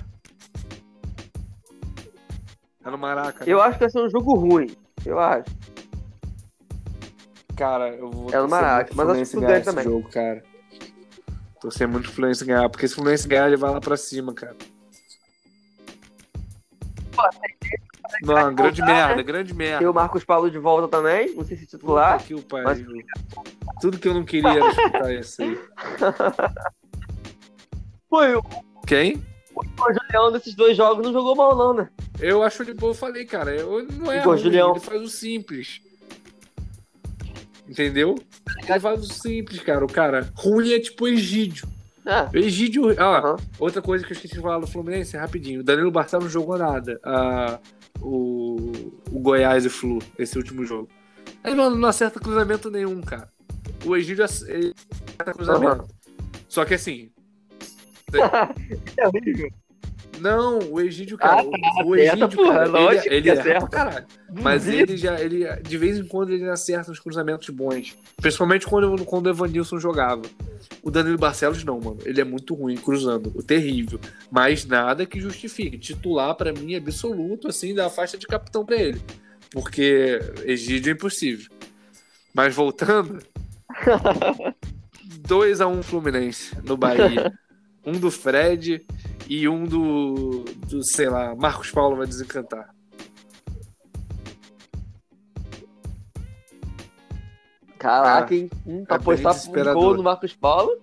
É 2.85 2.89
no 2.89 2.97
Maraca. 2.97 3.45
né? 3.45 3.51
Eu 3.53 3.61
acho 3.61 3.73
que 3.77 3.79
vai 3.85 3.89
ser 3.89 4.01
um 4.01 4.09
jogo 4.09 4.33
ruim. 4.35 4.75
Eu 5.05 5.17
acho. 5.17 5.45
Cara, 7.55 7.89
eu 7.95 8.11
vou 8.11 8.29
É 8.29 8.37
no 8.37 8.49
Maraca, 8.49 8.91
mas 8.93 9.09
acho 9.09 9.19
que 9.19 9.25
Fluminense 9.27 9.31
tu 9.31 9.39
ganha 9.39 9.63
também. 9.63 9.83
jogo, 9.85 10.09
cara. 10.09 10.43
Torcer 11.59 11.87
muito 11.87 12.05
pro 12.05 12.13
Fluminense 12.13 12.45
ganhar, 12.45 12.69
porque 12.69 12.87
se 12.87 12.93
o 12.93 12.97
Fluminense 12.97 13.27
ganhar, 13.27 13.47
ele 13.47 13.57
vai 13.57 13.71
lá 13.71 13.79
pra 13.79 13.97
cima, 13.97 14.33
cara. 14.33 14.55
Não, 18.23 18.53
grande 18.53 18.81
merda, 18.81 19.15
né? 19.15 19.23
grande 19.23 19.53
merda. 19.53 19.79
Tem 19.79 19.87
o 19.87 19.93
Marcos 19.93 20.23
Paulo 20.23 20.49
de 20.49 20.57
volta 20.57 20.87
também. 20.87 21.35
Não 21.35 21.43
sei 21.43 21.57
se 21.57 21.65
titular. 21.65 22.13
Puta 22.13 22.25
que 22.25 22.35
o 22.35 22.41
pariu. 22.41 23.03
Tudo 23.81 23.99
que 23.99 24.07
eu 24.07 24.13
não 24.13 24.23
queria 24.23 24.49
era 24.49 24.69
escutar 24.69 25.13
isso 25.13 25.41
aí. 25.41 25.57
Foi 28.09 28.35
o 28.35 28.43
Quem? 28.85 29.21
Julião 29.77 30.31
desses 30.31 30.55
dois 30.55 30.77
jogos 30.77 31.05
não 31.05 31.11
jogou 31.11 31.35
mal, 31.35 31.55
não, 31.55 31.73
né? 31.73 31.89
Eu 32.19 32.43
acho 32.43 32.63
ele 32.63 32.73
bom, 32.73 32.89
eu 32.89 32.93
falei, 32.93 33.25
cara. 33.25 33.55
Eu, 33.55 33.83
não 33.83 34.11
é 34.11 34.21
Igor 34.21 34.37
Julião. 34.37 34.71
ele 34.71 34.79
faz 34.79 35.01
o 35.01 35.07
simples. 35.07 35.81
Entendeu? 37.67 38.15
Ele 38.67 38.79
faz 38.79 39.01
o 39.01 39.13
simples, 39.13 39.61
cara. 39.61 39.83
O 39.83 39.91
cara 39.91 40.31
ruim 40.35 40.71
é 40.71 40.79
tipo 40.79 41.05
o 41.05 41.07
Egídio. 41.07 41.67
Ah, 42.05 42.29
O 42.33 42.37
Egídio. 42.37 42.89
Ah, 42.97 43.17
Aham. 43.19 43.35
outra 43.59 43.81
coisa 43.81 44.05
que 44.05 44.13
eu 44.13 44.15
esqueci 44.15 44.35
de 44.35 44.41
falar 44.41 44.59
do 44.59 44.67
Fluminense, 44.67 45.17
rapidinho. 45.17 45.59
O 45.59 45.63
Danilo 45.63 45.91
Barcelos 45.91 46.25
não 46.25 46.31
jogou 46.31 46.57
nada. 46.57 46.99
Ah, 47.03 47.59
o, 47.99 48.71
o 49.11 49.19
Goiás 49.19 49.65
e 49.65 49.67
o 49.67 49.71
Flu, 49.71 49.99
esse 50.17 50.37
último 50.37 50.63
jogo. 50.65 50.87
Aí, 51.43 51.53
mano, 51.53 51.75
não 51.75 51.89
acerta 51.89 52.19
cruzamento 52.19 52.71
nenhum, 52.71 53.01
cara. 53.01 53.27
O 53.85 53.95
Egídio 53.95 54.23
acerta 54.23 55.33
cruzamento. 55.33 55.85
Só 56.47 56.63
que 56.63 56.73
assim. 56.75 57.09
é 58.97 59.07
horrível. 59.07 59.49
Não, 60.19 60.59
o 60.71 60.79
Egídio, 60.81 61.17
cara. 61.17 61.41
Ah, 61.41 61.43
o- 61.43 61.89
o 61.89 61.93
acerta, 61.93 62.15
Egídio, 62.25 62.29
porra, 62.37 62.53
cara, 62.53 62.67
lógico 62.69 63.13
ele, 63.13 63.29
erra 63.29 63.39
acerta. 63.41 63.59
pra 63.67 63.69
caralho. 63.69 64.05
Mas 64.41 64.63
Duvido. 64.65 64.83
ele 64.91 64.97
já, 64.97 65.19
ele, 65.19 65.45
de 65.61 65.77
vez 65.77 65.97
em 65.97 66.05
quando, 66.05 66.31
ele 66.31 66.49
acerta 66.49 66.91
uns 66.91 66.99
cruzamentos 66.99 67.49
bons. 67.49 67.95
Principalmente 68.21 68.65
quando, 68.65 69.05
quando 69.05 69.27
o 69.27 69.29
Evanilson 69.29 69.79
jogava. 69.79 70.23
O 70.83 70.89
Danilo 70.91 71.17
Barcelos 71.17 71.63
não, 71.63 71.79
mano. 71.79 71.97
Ele 72.05 72.19
é 72.21 72.23
muito 72.23 72.53
ruim 72.55 72.75
cruzando. 72.77 73.31
O 73.35 73.43
terrível. 73.43 73.99
Mas 74.31 74.65
nada 74.65 75.05
que 75.05 75.19
justifique. 75.19 75.77
Titular, 75.77 76.33
pra 76.35 76.51
mim, 76.53 76.73
é 76.73 76.77
absoluto, 76.77 77.47
assim, 77.47 77.73
da 77.75 77.89
faixa 77.89 78.17
de 78.17 78.25
capitão 78.27 78.65
pra 78.65 78.75
ele. 78.77 79.01
Porque 79.51 80.19
Egídio 80.45 80.91
é 80.91 80.93
impossível. 80.93 81.49
Mas 82.33 82.53
voltando. 82.55 83.19
2x1 85.27 85.83
Fluminense 85.83 86.55
no 86.63 86.77
Bahia. 86.77 87.31
Um 87.85 87.93
do 87.93 88.11
Fred 88.11 88.85
e 89.29 89.47
um 89.47 89.65
do, 89.65 90.45
do, 90.67 90.83
sei 90.83 91.09
lá, 91.09 91.35
Marcos 91.35 91.71
Paulo 91.71 91.97
vai 91.97 92.07
desencantar. 92.07 92.73
Caraca, 97.77 98.33
hein? 98.33 98.49
Hum, 98.65 98.83
pra 98.85 98.95
é 98.95 98.99
bem 98.99 99.13
apostar 99.25 99.35
um 99.49 99.73
gol 99.73 99.95
no 99.95 100.03
Marcos 100.03 100.33
Paulo. 100.33 100.81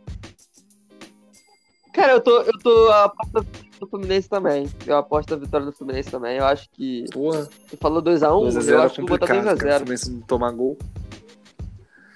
Cara, 1.92 2.12
eu 2.12 2.20
tô, 2.20 2.40
eu 2.42 2.59
tô 2.59 2.90
aposta 2.90 3.47
do 3.80 3.86
Fluminense 3.88 4.28
também. 4.28 4.68
Eu 4.86 4.97
aposto 4.97 5.34
a 5.34 5.36
vitória 5.36 5.66
do 5.66 5.72
Fluminense 5.72 6.11
também. 6.11 6.38
Eu 6.38 6.45
acho 6.45 6.68
que. 6.70 7.05
Porra, 7.12 7.49
Tu 7.68 7.76
falou 7.76 8.03
2x1, 8.03 8.49
2x0 8.49 8.68
eu 8.68 8.80
é 8.80 8.84
acho 8.84 8.95
que 8.95 9.01
vou 9.01 9.11
botar 9.11 9.26
complicado, 9.26 9.59
cara. 9.59 9.76
O 9.76 9.78
2x0. 9.78 9.78
Fluminense 9.78 10.11
não 10.11 10.20
tomar 10.22 10.51
gol. 10.53 10.76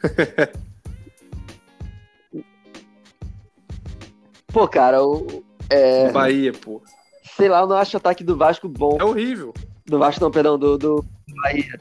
Pô, 4.52 4.66
cara, 4.66 5.04
o. 5.04 5.44
É, 5.70 6.10
Bahia, 6.10 6.52
pô. 6.52 6.82
sei 7.36 7.48
lá, 7.48 7.60
eu 7.60 7.66
não 7.66 7.76
acho 7.76 7.96
o 7.96 7.98
ataque 7.98 8.24
do 8.24 8.36
Vasco 8.36 8.68
bom. 8.68 8.96
É 9.00 9.04
horrível. 9.04 9.52
Do 9.86 9.98
Vasco, 9.98 10.20
não, 10.22 10.30
perdão, 10.30 10.58
do, 10.58 10.76
do 10.78 11.04
Bahia. 11.42 11.80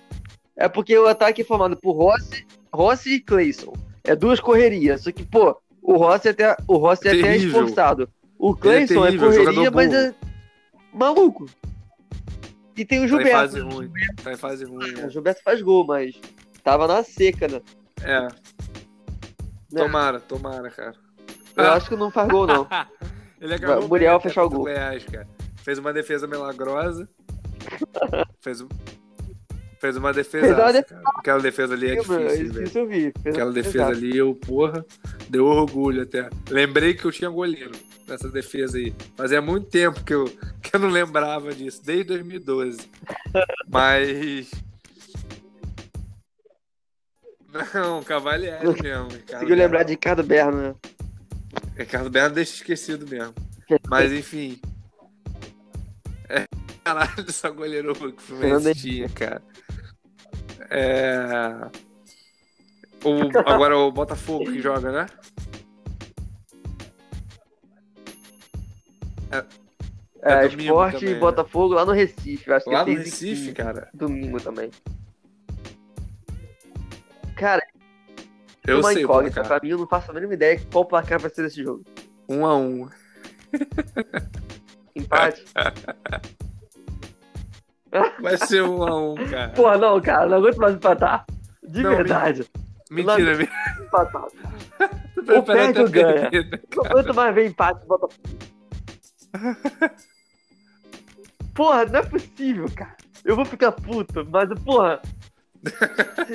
É 0.55 0.67
porque 0.67 0.97
o 0.97 1.05
ataque 1.07 1.41
é 1.41 1.45
formado 1.45 1.77
por 1.77 1.93
Rossi, 1.93 2.45
Rossi 2.73 3.15
e 3.15 3.19
Cleison. 3.19 3.73
É 4.03 4.15
duas 4.15 4.39
correrias. 4.39 5.01
Só 5.03 5.11
que, 5.11 5.23
pô, 5.23 5.55
o 5.81 5.97
Rossi 5.97 6.29
até, 6.29 6.55
o 6.67 6.77
Rossi 6.77 7.07
é 7.07 7.11
até 7.11 7.21
Terrível. 7.21 7.47
esforçado. 7.63 8.09
O 8.39 8.49
Ele 8.49 8.57
é 8.57 8.61
Cleison 8.87 9.05
é, 9.05 9.17
correria, 9.17 9.71
mas 9.71 9.93
é 9.93 10.13
maluco. 10.93 11.45
E 12.75 12.85
tem 12.85 12.99
o 12.99 13.01
Tá 13.01 13.05
em 13.05 13.09
Gilberto. 13.09 13.31
fase 13.37 13.59
ruim. 13.59 13.91
Tá 14.23 14.31
em 14.33 14.35
fase 14.37 14.65
ruim. 14.65 14.93
O 14.93 14.97
né? 15.03 15.09
Gilberto 15.09 15.41
faz 15.43 15.61
gol, 15.61 15.85
mas 15.85 16.15
tava 16.63 16.87
na 16.87 17.03
seca, 17.03 17.47
né? 17.47 17.61
É, 18.03 18.21
Né? 18.21 19.83
tomara, 19.83 20.19
tomara, 20.19 20.69
cara. 20.69 20.93
Eu 21.55 21.71
acho 21.71 21.89
que 21.89 21.95
não 21.95 22.11
faz 22.11 22.27
gol, 22.29 22.45
não. 22.47 22.67
Ele 23.39 23.53
acabou 23.53 23.85
O 23.85 23.87
Muriel 23.87 24.19
fechar 24.19 24.43
o 24.43 24.49
gol. 24.49 24.63
Goiás, 24.63 25.03
cara. 25.05 25.27
Fez 25.63 25.77
uma 25.77 25.93
defesa 25.93 26.27
milagrosa. 26.27 27.07
fez, 28.41 28.65
fez 29.79 29.97
uma 29.97 30.13
defesa. 30.13 30.55
Aquela 31.17 31.39
defesa 31.39 31.73
ali 31.73 31.91
é 31.91 31.95
difícil, 31.95 32.87
velho. 32.87 32.87
vi. 32.87 33.13
Aquela 33.29 33.51
defesa 33.51 33.87
ali, 33.87 34.17
eu, 34.17 34.33
porra, 34.33 34.85
deu 35.29 35.45
orgulho 35.45 36.03
até. 36.03 36.29
Lembrei 36.49 36.93
que 36.93 37.05
eu 37.05 37.11
tinha 37.11 37.29
goleiro 37.29 37.71
nessa 38.07 38.29
defesa 38.29 38.77
aí. 38.77 38.93
Fazia 39.15 39.41
muito 39.41 39.67
tempo 39.67 40.03
que 40.03 40.13
eu, 40.13 40.25
que 40.61 40.75
eu 40.75 40.79
não 40.79 40.89
lembrava 40.89 41.53
disso, 41.53 41.83
desde 41.83 42.05
2012. 42.05 42.79
Mas. 43.67 44.49
Não, 47.73 48.03
Cavalieri 48.03 48.65
mesmo. 48.81 49.07
Conseguiu 49.29 49.55
lembrar 49.55 49.83
de 49.83 49.93
Ricardo 49.93 50.23
Berno, 50.23 50.61
né? 50.61 50.75
Ricardo 51.77 52.09
Berno 52.09 52.35
deixa 52.35 52.55
esquecido 52.55 53.07
mesmo. 53.07 53.33
Mas 53.87 54.11
enfim. 54.11 54.59
É, 56.29 56.45
caralho, 56.83 57.11
essa 57.27 57.49
goleiro 57.49 57.93
que 57.93 58.05
o 58.05 58.17
Fluminense 58.17 58.73
tinha, 58.75 59.09
cara. 59.09 59.41
É. 60.69 61.69
O, 63.03 63.37
agora 63.49 63.77
o 63.77 63.91
Botafogo 63.91 64.45
que 64.45 64.59
joga, 64.59 64.91
né? 64.91 65.05
É, 69.31 69.45
É 70.23 70.47
domingo 70.47 70.61
Esporte 70.63 70.99
também, 70.99 71.09
e 71.09 71.13
né? 71.13 71.19
Botafogo 71.19 71.73
lá 71.75 71.85
no 71.85 71.91
Recife. 71.91 72.51
Acho 72.51 72.69
Lá 72.69 72.83
que 72.83 72.91
no 72.95 72.99
é 72.99 73.03
6 73.03 73.07
e 73.07 73.09
Recife, 73.09 73.41
15. 73.41 73.53
cara. 73.53 73.89
Domingo 73.93 74.39
também. 74.41 74.71
Cara, 77.35 77.61
Eu 78.67 78.79
uma 78.79 78.93
sei 78.93 79.03
incógnita. 79.03 79.43
Pra 79.43 79.59
mim, 79.63 79.69
eu 79.69 79.77
não 79.77 79.87
faço 79.87 80.11
a 80.11 80.13
mínima 80.13 80.33
ideia 80.33 80.59
qual 80.71 80.85
placar 80.85 81.19
vai 81.19 81.29
ser 81.29 81.43
desse 81.43 81.63
jogo. 81.63 81.83
Um 82.27 82.45
a 82.45 82.55
um. 82.55 82.89
Empate? 84.95 85.43
Vai 88.21 88.37
ser 88.37 88.63
um 88.63 88.83
a 88.83 88.99
um, 88.99 89.15
cara. 89.15 89.49
Porra, 89.49 89.77
não, 89.77 90.01
cara. 90.01 90.27
Não 90.27 90.37
aguento 90.37 90.57
mais 90.57 90.75
empatar. 90.75 91.25
De 91.63 91.81
Não, 91.81 91.95
verdade. 91.95 92.45
Mentira, 92.91 93.35
mentira. 93.35 93.51
Empatar. 93.81 94.25
Preparado 95.15 95.45
perde 95.45 95.79
ou 95.81 95.89
ganha? 95.89 96.29
perder, 96.29 96.51
né? 96.51 96.59
Não 96.75 96.85
aguento 96.85 97.13
mais 97.15 97.33
ver 97.35 97.47
empate 97.47 97.79
do 97.81 97.87
Botafogo. 97.87 98.13
Porra, 101.53 101.85
não 101.85 101.99
é 101.99 102.03
possível, 102.03 102.65
cara. 102.75 102.95
Eu 103.23 103.35
vou 103.35 103.45
ficar 103.45 103.71
puto, 103.71 104.27
mas, 104.29 104.49
porra. 104.63 105.01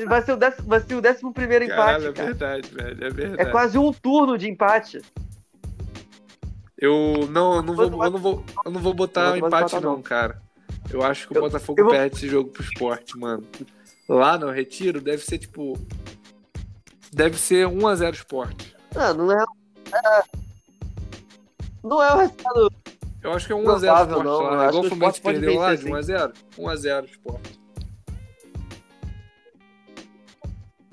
Vai 0.06 0.22
ser 0.22 0.32
o 0.32 0.36
décimo, 0.36 0.68
vai 0.68 0.80
ser 0.80 0.94
o 0.94 1.00
décimo 1.00 1.32
primeiro 1.32 1.64
empate, 1.64 1.78
Caralho, 1.80 2.06
é 2.08 2.12
cara. 2.12 2.26
verdade, 2.26 2.68
velho. 2.70 3.04
É 3.04 3.06
É 3.06 3.10
verdade. 3.10 3.50
quase 3.50 3.78
um 3.78 3.92
turno 3.92 4.36
de 4.38 4.48
empate. 4.50 5.00
Eu 6.78 7.28
não, 7.30 7.56
eu 7.56 7.62
não 7.62 7.74
vou, 7.74 7.84
eu 8.04 8.10
não 8.10 8.18
vou, 8.18 8.44
eu 8.64 8.70
não 8.72 8.80
vou 8.80 8.92
botar 8.94 9.30
Não 9.30 9.46
empate 9.46 9.74
não, 9.74 9.80
não. 9.96 10.02
cara. 10.02 10.42
Eu 10.90 11.02
acho 11.02 11.28
que 11.28 11.38
o 11.38 11.40
Botafogo 11.40 11.80
vou- 11.82 11.92
perde 11.92 12.16
esse 12.16 12.28
jogo 12.28 12.50
pro 12.50 12.62
esporte, 12.62 13.16
mano. 13.16 13.46
Lá 14.08 14.36
no 14.36 14.50
Retiro 14.50 15.00
deve 15.00 15.24
ser 15.24 15.38
tipo 15.38 15.78
deve 17.12 17.38
ser 17.38 17.66
1 17.68 17.86
a 17.86 17.94
0 17.94 18.16
esporte. 18.16 18.74
Não, 18.94 19.14
não 19.14 19.32
é. 19.32 19.44
é- 19.94 20.22
Não 21.84 22.02
é 22.02 22.12
o 22.14 22.16
resultado. 22.18 22.72
Eu 23.22 23.32
acho 23.32 23.46
que 23.46 23.52
é 23.52 23.56
1 23.56 23.70
a 23.70 23.78
0 23.78 23.94
Provável, 23.94 24.16
esporte 24.18 24.24
não. 24.24 24.40
lá. 24.56 24.64
É 24.64 24.68
igual 24.68 24.84
o 24.84 24.88
Fluminense 24.88 25.20
perdeu 25.20 25.54
lá 25.58 25.74
de 25.76 25.88
1 25.88 25.94
a 25.94 26.74
0. 26.76 27.08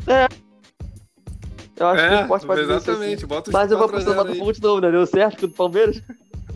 1 0.09 0.13
a 0.13 0.17
0 0.17 0.29
esporte. 0.29 0.39
Eu 1.77 1.87
acho 1.87 2.01
que 2.01 2.09
o 2.09 2.13
É, 2.17 2.21
esporte 2.21 2.45
pode 2.45 2.61
vencer, 2.61 2.75
exatamente. 2.77 3.21
sim. 3.21 3.27
Bota 3.27 3.49
os 3.49 3.53
Mas 3.53 3.71
eu 3.71 3.77
vou 3.77 3.87
4 3.89 3.97
a 4.09 4.13
apostar 4.13 4.15
no 4.15 4.21
0 4.21 4.21
aí. 4.21 4.39
Botafogo 4.39 4.53
de 4.53 4.61
novo, 4.61 4.81
né? 4.81 4.91
Deu 4.91 5.05
certo 5.05 5.39
com 5.41 5.45
o 5.45 5.51
Palmeiras? 5.51 6.01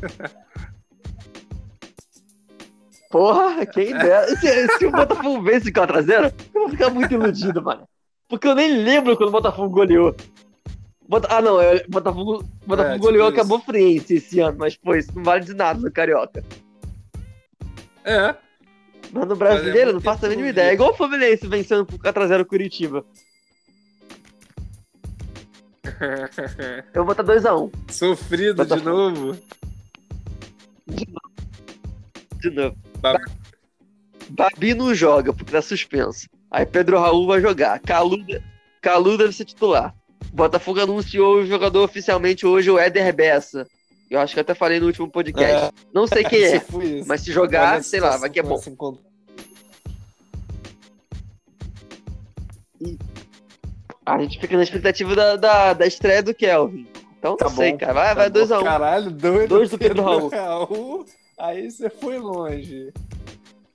Porra, 3.09 3.65
quem 3.65 3.93
dera. 3.93 4.27
Se, 4.37 4.67
se 4.77 4.85
o 4.85 4.91
Botafogo 4.91 5.41
vence 5.43 5.71
4x0, 5.71 6.33
eu 6.53 6.61
vou 6.61 6.69
ficar 6.69 6.89
muito 6.89 7.13
iludido, 7.13 7.61
mano. 7.61 7.87
Porque 8.27 8.47
eu 8.47 8.55
nem 8.55 8.83
lembro 8.83 9.15
quando 9.15 9.29
o 9.29 9.33
Botafogo 9.33 9.69
goleou. 9.69 10.15
Bota- 11.07 11.27
Ah, 11.29 11.41
não, 11.41 11.61
é, 11.61 11.83
Botafogo, 11.87 12.43
Botafogo 12.65 12.89
É, 12.89 12.93
tipo 12.93 13.05
goleou 13.05 13.27
isso. 13.29 13.35
acabou 13.39 13.59
friense 13.59 14.15
esse 14.15 14.39
ano, 14.39 14.57
mas 14.57 14.75
pô, 14.75 14.95
isso 14.95 15.11
não 15.15 15.23
vale 15.23 15.43
de 15.45 15.53
nada 15.53 15.79
no 15.79 15.91
Carioca. 15.91 16.43
É. 18.03 18.33
Mas 19.11 19.27
no 19.27 19.35
brasileiro, 19.35 19.91
muito 19.91 19.93
não 19.95 20.01
faço 20.01 20.25
a 20.25 20.29
mínima 20.29 20.47
ideia. 20.47 20.71
É 20.71 20.73
igual 20.73 20.91
o 20.91 20.95
Fluminense 20.95 21.45
vencendo 21.45 21.85
por 21.85 21.99
4x0 21.99 22.41
o 22.41 22.45
Curitiba. 22.45 23.05
Eu 26.93 27.05
vou 27.05 27.15
botar 27.15 27.23
2x1 27.23 27.71
Sofrido 27.91 28.53
de 28.65 28.69
Botafogo. 28.69 28.89
novo. 28.89 29.37
de 32.39 32.49
novo. 32.49 32.75
Ba- 32.99 33.19
Babi 34.29 34.73
não 34.73 34.93
joga, 34.93 35.33
porque 35.33 35.51
tá 35.51 35.61
suspenso. 35.61 36.27
Aí 36.49 36.65
Pedro 36.65 36.99
Raul 36.99 37.27
vai 37.27 37.41
jogar. 37.41 37.79
Calu, 37.79 38.17
Calu 38.81 39.17
deve 39.17 39.33
ser 39.33 39.45
titular. 39.45 39.93
Botafogo 40.33 40.79
anunciou 40.81 41.37
o 41.37 41.45
jogador 41.45 41.83
oficialmente 41.83 42.45
hoje, 42.45 42.69
o 42.71 42.79
Éder 42.79 43.13
Bessa. 43.13 43.67
Eu 44.09 44.19
acho 44.19 44.33
que 44.33 44.39
eu 44.39 44.41
até 44.41 44.53
falei 44.53 44.79
no 44.79 44.87
último 44.87 45.09
podcast. 45.09 45.71
Não 45.93 46.07
sei 46.07 46.23
quem 46.23 46.43
é, 46.45 46.57
isso. 46.57 47.07
mas 47.07 47.21
se 47.21 47.31
jogar, 47.31 47.83
sei 47.83 47.99
lá, 47.99 48.17
vai 48.17 48.29
que 48.29 48.39
é 48.39 48.43
bom. 48.43 48.59
A 54.05 54.19
gente 54.19 54.39
fica 54.39 54.57
na 54.57 54.63
expectativa 54.63 55.15
da, 55.15 55.35
da, 55.35 55.73
da 55.73 55.85
estreia 55.87 56.21
do 56.21 56.33
Kelvin. 56.33 56.87
Então 57.17 57.37
Tá 57.37 57.45
não 57.45 57.51
sei, 57.55 57.71
bom, 57.71 57.77
cara. 57.77 57.93
Vai, 57.93 58.07
Tá 58.09 58.13
vai 58.15 58.29
bom. 58.29 58.39
2x1. 58.39 58.59
Um. 58.59 58.63
Caralho, 58.63 59.11
dois, 59.11 59.49
Dois 59.49 59.69
do 59.69 59.77
Pedro 59.77 60.03
Raul. 60.03 60.27
Raul. 60.33 61.05
Aí 61.39 61.71
você 61.71 61.89
foi 61.89 62.17
longe. 62.17 62.91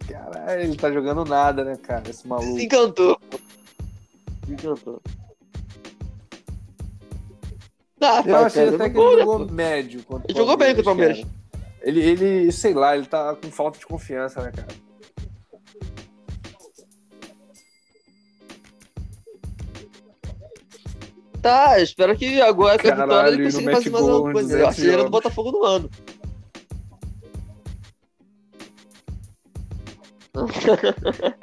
Caralho, 0.07 0.61
ele 0.63 0.77
tá 0.77 0.93
jogando 0.93 1.25
nada, 1.25 1.65
né, 1.65 1.77
cara? 1.83 2.09
Esse 2.09 2.27
maluco. 2.29 2.59
Se 2.59 2.65
encantou. 2.65 3.19
Se 4.47 4.53
encantou. 4.53 5.01
Ah, 8.01 8.23
Eu 8.25 8.37
achei 8.37 8.65
cara, 8.65 8.77
até 8.77 8.91
que 8.91 8.99
ele 8.99 9.19
jogou 9.21 9.51
médio 9.51 10.05
Ele 10.29 10.39
jogou 10.39 10.57
bem 10.57 10.75
contra 10.75 10.93
o 10.93 10.97
cara. 10.97 11.19
Ele, 11.83 12.01
ele, 12.01 12.53
sei 12.53 12.75
lá, 12.75 12.97
ele 12.97 13.07
tá 13.07 13.35
com 13.35 13.51
falta 13.51 13.79
de 13.79 13.87
confiança, 13.87 14.43
né, 14.43 14.53
cara? 14.55 14.69
Tá, 21.43 21.81
espero 21.81 22.17
que 22.17 22.41
agora 22.41 22.79
com 22.79 22.89
a 22.89 22.95
vitória 22.95 23.29
ele 23.31 23.45
consiga 23.45 23.73
fazer 23.73 23.91
mais 23.91 24.09
alguma 24.09 24.33
coisa. 24.33 24.49
O 24.49 24.51
200 24.51 24.69
artilheiro 24.69 25.05
do. 25.05 25.11
Botafogo 25.11 25.53
no 25.53 25.65
ano. 25.65 25.91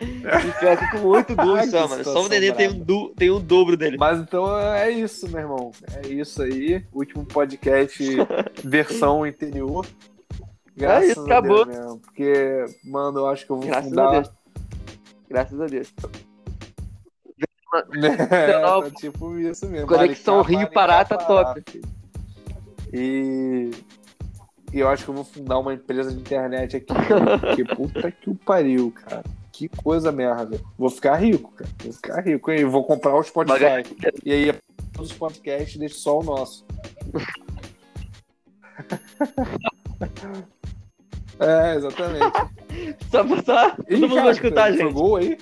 e 0.02 0.60
pior 0.60 0.78
que 0.78 0.92
com 0.92 1.08
oito 1.08 1.36
gols 1.36 1.70
só, 1.70 1.88
mano. 1.88 2.04
Só 2.04 2.24
o 2.24 2.30
Nenê 2.30 2.52
tem 2.52 2.70
um, 2.70 3.14
tem 3.14 3.32
um 3.32 3.40
dobro 3.42 3.76
dele. 3.76 3.98
Mas 3.98 4.20
então 4.20 4.58
é 4.58 4.90
isso, 4.92 5.30
meu 5.30 5.42
irmão. 5.42 5.72
É 6.04 6.08
isso 6.08 6.42
aí. 6.42 6.84
Último 6.94 7.26
podcast 7.26 8.04
versão 8.64 9.26
interior. 9.26 9.86
Graças 10.76 11.10
É 11.10 11.12
isso, 11.12 11.22
a 11.22 11.26
acabou. 11.26 11.66
Deus. 11.66 12.00
Porque, 12.02 12.66
mano, 12.84 13.20
eu 13.20 13.28
acho 13.28 13.46
que 13.46 13.52
eu 13.52 13.58
vou 13.58 13.66
Graças 13.66 13.86
a 13.86 13.90
fundar. 13.90 14.12
Deus. 14.12 14.30
Graças 15.30 15.62
a 15.62 15.66
Deus. 15.68 15.94
É, 18.32 18.60
tá 18.60 18.92
tipo 18.92 19.38
isso 19.40 19.68
mesmo. 19.68 19.88
Conexão 19.88 20.36
Maricá, 20.38 20.50
Rio 20.50 20.60
Maricá, 20.60 20.74
Pará 20.74 21.06
tá 21.06 21.18
top. 21.18 21.82
E... 22.94 23.72
e 24.72 24.80
eu 24.80 24.88
acho 24.88 25.04
que 25.04 25.10
eu 25.10 25.16
vou 25.16 25.24
fundar 25.24 25.60
uma 25.60 25.74
empresa 25.74 26.12
de 26.12 26.20
internet 26.20 26.78
aqui. 26.78 26.94
Porque 27.42 27.66
puta 27.66 28.12
que 28.12 28.30
o 28.30 28.36
pariu, 28.36 28.92
cara. 28.92 29.24
Que 29.52 29.70
coisa 29.70 30.12
merda. 30.12 30.60
Vou 30.78 30.90
ficar 30.90 31.16
rico, 31.16 31.52
cara. 31.54 31.70
Vou 31.84 31.94
ficar 31.94 32.22
rico. 32.22 32.52
E 32.52 32.64
vou 32.66 32.84
comprar 32.84 33.16
o 33.16 33.24
Spotify. 33.24 33.60
Baga- 33.60 33.84
E 34.26 34.32
aí, 34.32 34.54
todos 34.92 35.12
os 35.12 35.18
podcasts, 35.18 35.78
deixo 35.78 35.96
só 35.96 36.20
o 36.20 36.24
nosso. 36.24 36.66
é, 41.40 41.76
exatamente. 41.76 42.96
Só 43.10 43.24
pra. 43.24 43.72
Todo 43.72 44.10
mundo 44.10 44.24
vai 44.24 44.32
escutar 44.32 44.64
a 44.64 44.68
foi 44.74 44.78
gente. 44.78 44.94
gol 44.94 45.16
aí? 45.16 45.38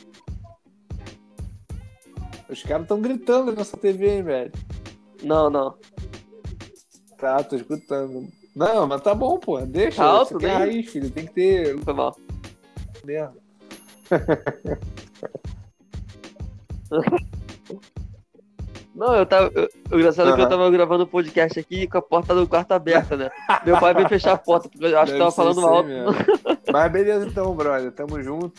Os 2.53 2.63
caras 2.63 2.83
estão 2.83 3.01
gritando 3.01 3.51
nessa 3.51 3.75
TV, 3.77 4.07
hein, 4.17 4.23
velho. 4.23 4.51
Não, 5.23 5.49
não. 5.49 5.75
Tá, 7.17 7.43
tô 7.43 7.55
escutando. 7.55 8.27
Não, 8.55 8.85
mas 8.87 9.01
tá 9.01 9.15
bom, 9.15 9.37
pô. 9.39 9.59
Deixa. 9.61 9.97
Tá 9.97 10.05
alto, 10.09 10.37
né? 10.39 10.53
raiz, 10.53 10.89
filho. 10.89 11.09
Tem 11.09 11.25
que 11.25 11.33
ter 11.33 11.77
Foi 11.79 11.93
mal. 11.93 12.15
merda. 13.03 13.33
Não, 18.95 19.15
eu 19.15 19.25
tava. 19.25 19.51
eu- 19.55 19.69
o 19.91 19.95
engraçado 19.95 20.29
é 20.29 20.35
que 20.35 20.41
eu 20.41 20.49
tava 20.49 20.69
gravando 20.69 21.03
o 21.03 21.07
podcast 21.07 21.59
aqui 21.59 21.87
com 21.87 21.97
a 21.97 22.01
porta 22.01 22.35
do 22.35 22.47
quarto 22.47 22.73
aberta, 22.73 23.17
né? 23.17 23.31
Meu 23.65 23.79
pai 23.79 23.91
veio 23.93 24.07
fechar 24.07 24.33
a 24.33 24.37
porta, 24.37 24.69
porque 24.69 24.85
eu 24.85 24.99
acho 24.99 25.11
que 25.13 25.17
Deve 25.17 25.31
tava 25.31 25.31
ser 25.31 25.35
falando 25.55 25.59
aí 25.59 25.75
alto. 25.75 25.87
mesmo. 25.89 26.61
Mas 26.71 26.91
beleza 26.91 27.27
então, 27.27 27.55
brother. 27.55 27.91
Tamo 27.91 28.21
junto. 28.21 28.53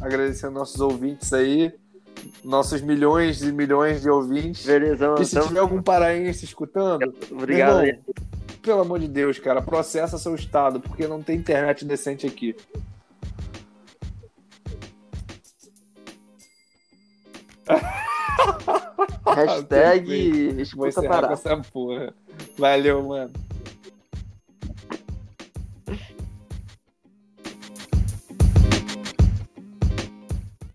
Agradecendo 0.00 0.54
nossos 0.54 0.80
ouvintes 0.80 1.32
aí. 1.32 1.72
Nossos 2.44 2.80
milhões 2.80 3.42
e 3.42 3.52
milhões 3.52 4.02
de 4.02 4.10
ouvintes. 4.10 4.64
Beleza, 4.66 5.14
E 5.20 5.24
se 5.24 5.36
então. 5.36 5.48
tiver 5.48 5.60
algum 5.60 5.82
paraense 5.82 6.44
escutando, 6.44 7.14
Obrigado 7.30 7.84
irmão, 7.84 8.02
pelo 8.62 8.80
amor 8.80 8.98
de 8.98 9.08
Deus, 9.08 9.38
cara, 9.38 9.62
processa 9.62 10.18
seu 10.18 10.34
estado, 10.34 10.80
porque 10.80 11.06
não 11.06 11.22
tem 11.22 11.36
internet 11.36 11.84
decente 11.84 12.26
aqui. 12.26 12.54
Hashtag 19.24 20.60
escuta 20.60 21.02
parar. 21.02 21.32
essa 21.32 21.56
porra. 21.72 22.12
Valeu, 22.58 23.02
mano. 23.02 23.32